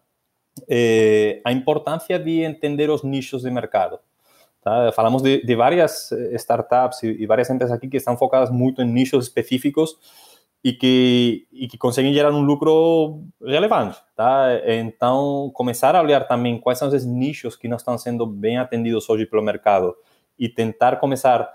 É, 0.67 1.39
a 1.45 1.51
importância 1.51 2.17
de 2.17 2.41
entender 2.41 2.89
os 2.89 3.03
nichos 3.03 3.43
de 3.43 3.51
mercado. 3.51 3.99
Tá? 4.63 4.91
Falamos 4.91 5.21
de, 5.21 5.45
de 5.45 5.55
várias 5.55 6.11
startups 6.33 7.03
e, 7.03 7.09
e 7.21 7.27
várias 7.27 7.47
empresas 7.51 7.77
aqui 7.77 7.87
que 7.87 7.97
estão 7.97 8.17
focadas 8.17 8.49
muito 8.49 8.81
em 8.81 8.91
nichos 8.91 9.25
específicos 9.25 9.99
e 10.63 10.73
que, 10.73 11.45
e 11.51 11.67
que 11.67 11.77
conseguem 11.77 12.11
gerar 12.11 12.31
um 12.31 12.41
lucro 12.41 13.21
relevante. 13.39 13.99
Tá? 14.15 14.47
Então, 14.65 15.51
começar 15.53 15.95
a 15.95 16.01
olhar 16.01 16.27
também 16.27 16.57
quais 16.59 16.79
são 16.79 16.87
esses 16.87 17.05
nichos 17.05 17.55
que 17.55 17.67
não 17.67 17.77
estão 17.77 17.99
sendo 17.99 18.25
bem 18.25 18.57
atendidos 18.57 19.07
hoje 19.07 19.27
pelo 19.27 19.43
mercado 19.43 19.95
e 20.37 20.49
tentar 20.49 20.97
começar 20.97 21.51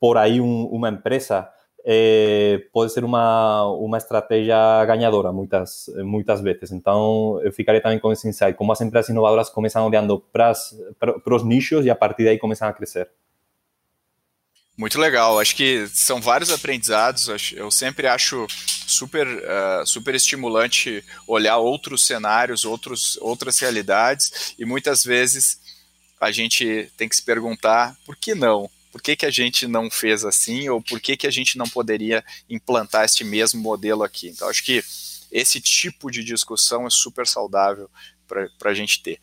por 0.00 0.16
aí 0.16 0.40
um, 0.40 0.66
uma 0.66 0.88
empresa 0.88 1.48
é, 1.86 2.62
pode 2.72 2.92
ser 2.92 3.04
uma, 3.04 3.66
uma 3.66 3.98
estratégia 3.98 4.56
ganhadora 4.86 5.30
muitas, 5.30 5.90
muitas 5.98 6.40
vezes. 6.40 6.72
Então, 6.72 7.38
eu 7.42 7.52
ficaria 7.52 7.80
também 7.80 7.98
com 7.98 8.10
esse 8.10 8.26
insight, 8.26 8.54
como 8.54 8.72
as 8.72 8.80
empresas 8.80 9.10
inovadoras 9.10 9.50
começam 9.50 9.86
olhando 9.86 10.18
para 10.32 10.52
os 11.30 11.44
nichos 11.44 11.84
e 11.84 11.90
a 11.90 11.94
partir 11.94 12.24
daí 12.24 12.38
começam 12.38 12.66
a 12.66 12.72
crescer. 12.72 13.10
Muito 14.76 14.98
legal, 14.98 15.38
acho 15.38 15.54
que 15.54 15.86
são 15.88 16.20
vários 16.20 16.50
aprendizados. 16.50 17.52
Eu 17.52 17.70
sempre 17.70 18.08
acho 18.08 18.44
super, 18.48 19.26
uh, 19.26 19.86
super 19.86 20.14
estimulante 20.16 21.04
olhar 21.28 21.58
outros 21.58 22.04
cenários, 22.04 22.64
outros, 22.64 23.16
outras 23.18 23.58
realidades, 23.60 24.54
e 24.58 24.64
muitas 24.64 25.04
vezes 25.04 25.60
a 26.20 26.30
gente 26.30 26.90
tem 26.96 27.08
que 27.08 27.16
se 27.16 27.22
perguntar 27.22 27.96
por 28.04 28.16
que 28.16 28.34
não? 28.34 28.70
Por 28.90 29.02
que, 29.02 29.16
que 29.16 29.26
a 29.26 29.30
gente 29.30 29.66
não 29.66 29.90
fez 29.90 30.24
assim, 30.24 30.68
ou 30.68 30.80
por 30.80 31.00
que, 31.00 31.16
que 31.16 31.26
a 31.26 31.30
gente 31.30 31.58
não 31.58 31.68
poderia 31.68 32.24
implantar 32.48 33.04
este 33.04 33.24
mesmo 33.24 33.60
modelo 33.60 34.04
aqui? 34.04 34.28
Então, 34.28 34.48
acho 34.48 34.64
que 34.64 34.84
esse 35.32 35.60
tipo 35.60 36.10
de 36.12 36.22
discussão 36.22 36.86
é 36.86 36.90
super 36.90 37.26
saudável 37.26 37.90
para 38.28 38.70
a 38.70 38.74
gente 38.74 39.02
ter. 39.02 39.18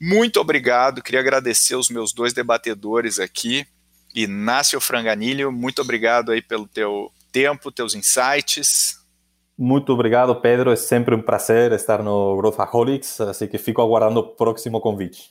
Muito 0.00 0.40
obrigado, 0.40 1.02
queria 1.02 1.20
agradecer 1.20 1.76
os 1.76 1.88
meus 1.88 2.12
dois 2.12 2.32
debatedores 2.32 3.20
aqui. 3.20 3.64
Inácio 4.12 4.80
Franganilho, 4.80 5.52
muito 5.52 5.80
obrigado 5.82 6.32
aí 6.32 6.42
pelo 6.42 6.66
teu 6.66 7.12
tempo, 7.30 7.70
teus 7.70 7.94
insights. 7.94 8.98
Muito 9.56 9.92
obrigado, 9.92 10.34
Pedro. 10.34 10.72
É 10.72 10.76
sempre 10.76 11.14
um 11.14 11.22
prazer 11.22 11.70
estar 11.72 12.02
no 12.02 12.36
Growthaholics, 12.38 13.20
assim 13.20 13.46
que 13.46 13.58
fico 13.58 13.80
aguardando 13.80 14.20
o 14.20 14.28
próximo 14.34 14.80
convite. 14.80 15.30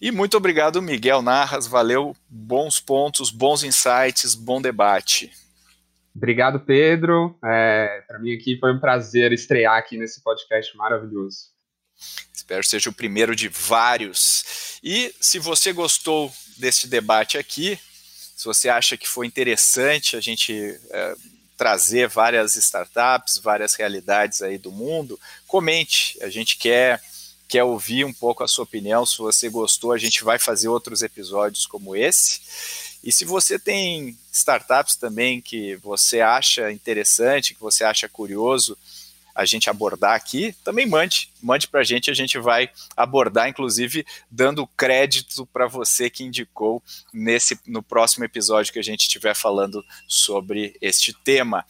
E 0.00 0.10
muito 0.10 0.36
obrigado, 0.36 0.82
Miguel 0.82 1.22
Narras. 1.22 1.66
Valeu, 1.66 2.14
bons 2.28 2.78
pontos, 2.78 3.30
bons 3.30 3.62
insights, 3.62 4.34
bom 4.34 4.60
debate. 4.60 5.32
Obrigado, 6.14 6.60
Pedro. 6.60 7.38
É, 7.44 8.02
Para 8.06 8.18
mim 8.18 8.34
aqui 8.34 8.58
foi 8.58 8.72
um 8.72 8.80
prazer 8.80 9.32
estrear 9.32 9.76
aqui 9.76 9.96
nesse 9.96 10.22
podcast 10.22 10.76
maravilhoso. 10.76 11.50
Espero 12.32 12.60
que 12.60 12.68
seja 12.68 12.90
o 12.90 12.92
primeiro 12.92 13.34
de 13.34 13.48
vários. 13.48 14.78
E 14.82 15.14
se 15.20 15.38
você 15.38 15.72
gostou 15.72 16.32
deste 16.58 16.86
debate 16.86 17.36
aqui, 17.38 17.78
se 18.36 18.44
você 18.44 18.68
acha 18.68 18.96
que 18.96 19.08
foi 19.08 19.26
interessante 19.26 20.16
a 20.16 20.20
gente 20.20 20.78
é, 20.90 21.14
trazer 21.56 22.08
várias 22.08 22.54
startups, 22.54 23.38
várias 23.38 23.74
realidades 23.74 24.42
aí 24.42 24.58
do 24.58 24.70
mundo, 24.70 25.18
comente. 25.46 26.18
A 26.22 26.28
gente 26.28 26.56
quer 26.56 27.00
quer 27.48 27.64
ouvir 27.64 28.04
um 28.04 28.12
pouco 28.12 28.42
a 28.42 28.48
sua 28.48 28.64
opinião. 28.64 29.06
Se 29.06 29.18
você 29.18 29.48
gostou, 29.48 29.92
a 29.92 29.98
gente 29.98 30.24
vai 30.24 30.38
fazer 30.38 30.68
outros 30.68 31.02
episódios 31.02 31.66
como 31.66 31.94
esse. 31.94 32.40
E 33.02 33.12
se 33.12 33.24
você 33.24 33.58
tem 33.58 34.16
startups 34.32 34.96
também 34.96 35.40
que 35.40 35.76
você 35.76 36.20
acha 36.20 36.72
interessante, 36.72 37.54
que 37.54 37.60
você 37.60 37.84
acha 37.84 38.08
curioso 38.08 38.76
a 39.36 39.44
gente 39.44 39.68
abordar 39.68 40.14
aqui, 40.14 40.54
também 40.64 40.86
mande, 40.86 41.30
mande 41.42 41.68
para 41.68 41.80
a 41.80 41.84
gente, 41.84 42.10
a 42.10 42.14
gente 42.14 42.38
vai 42.38 42.70
abordar, 42.96 43.48
inclusive 43.48 44.04
dando 44.30 44.66
crédito 44.66 45.44
para 45.44 45.66
você 45.66 46.08
que 46.08 46.24
indicou 46.24 46.82
nesse 47.12 47.60
no 47.66 47.82
próximo 47.82 48.24
episódio 48.24 48.72
que 48.72 48.78
a 48.78 48.82
gente 48.82 49.02
estiver 49.02 49.34
falando 49.34 49.84
sobre 50.08 50.74
este 50.80 51.12
tema. 51.12 51.66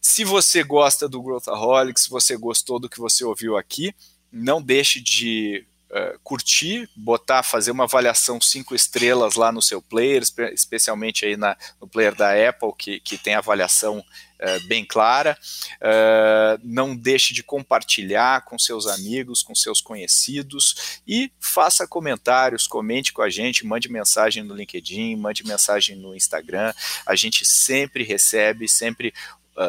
Se 0.00 0.24
você 0.24 0.62
gosta 0.62 1.08
do 1.08 1.20
Growthaholics, 1.20 2.04
se 2.04 2.10
você 2.10 2.36
gostou 2.36 2.78
do 2.78 2.88
que 2.88 3.00
você 3.00 3.24
ouviu 3.24 3.56
aqui, 3.56 3.92
não 4.32 4.62
deixe 4.62 5.00
de 5.00 5.64
uh, 5.92 6.18
curtir, 6.24 6.88
botar, 6.96 7.42
fazer 7.42 7.70
uma 7.70 7.84
avaliação 7.84 8.40
cinco 8.40 8.74
estrelas 8.74 9.34
lá 9.34 9.52
no 9.52 9.60
seu 9.60 9.82
player, 9.82 10.22
especialmente 10.52 11.26
aí 11.26 11.36
na, 11.36 11.56
no 11.80 11.86
player 11.86 12.14
da 12.14 12.30
Apple, 12.48 12.72
que, 12.76 12.98
que 13.00 13.18
tem 13.18 13.34
avaliação 13.34 13.98
uh, 13.98 14.66
bem 14.68 14.84
clara. 14.84 15.36
Uh, 15.74 16.58
não 16.64 16.96
deixe 16.96 17.34
de 17.34 17.42
compartilhar 17.42 18.44
com 18.44 18.58
seus 18.58 18.86
amigos, 18.86 19.42
com 19.42 19.54
seus 19.54 19.80
conhecidos 19.80 21.00
e 21.06 21.30
faça 21.38 21.86
comentários, 21.86 22.66
comente 22.66 23.12
com 23.12 23.22
a 23.22 23.28
gente, 23.28 23.66
mande 23.66 23.90
mensagem 23.90 24.42
no 24.42 24.54
LinkedIn, 24.54 25.16
mande 25.16 25.44
mensagem 25.44 25.96
no 25.96 26.14
Instagram. 26.16 26.72
A 27.04 27.14
gente 27.14 27.44
sempre 27.44 28.02
recebe, 28.02 28.66
sempre 28.68 29.12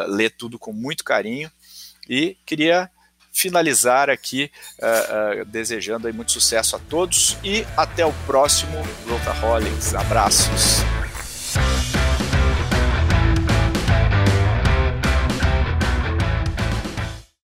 lê 0.07 0.30
tudo 0.30 0.57
com 0.57 0.72
muito 0.72 1.03
carinho. 1.03 1.51
E 2.07 2.38
queria 2.45 2.89
finalizar 3.34 4.09
aqui 4.09 4.51
uh, 4.79 5.41
uh, 5.41 5.45
desejando 5.45 6.07
aí 6.07 6.13
muito 6.13 6.31
sucesso 6.31 6.75
a 6.75 6.79
todos 6.79 7.36
e 7.43 7.65
até 7.75 8.05
o 8.05 8.13
próximo 8.27 8.81
Growthaholics. 9.05 9.95
Abraços. 9.95 11.02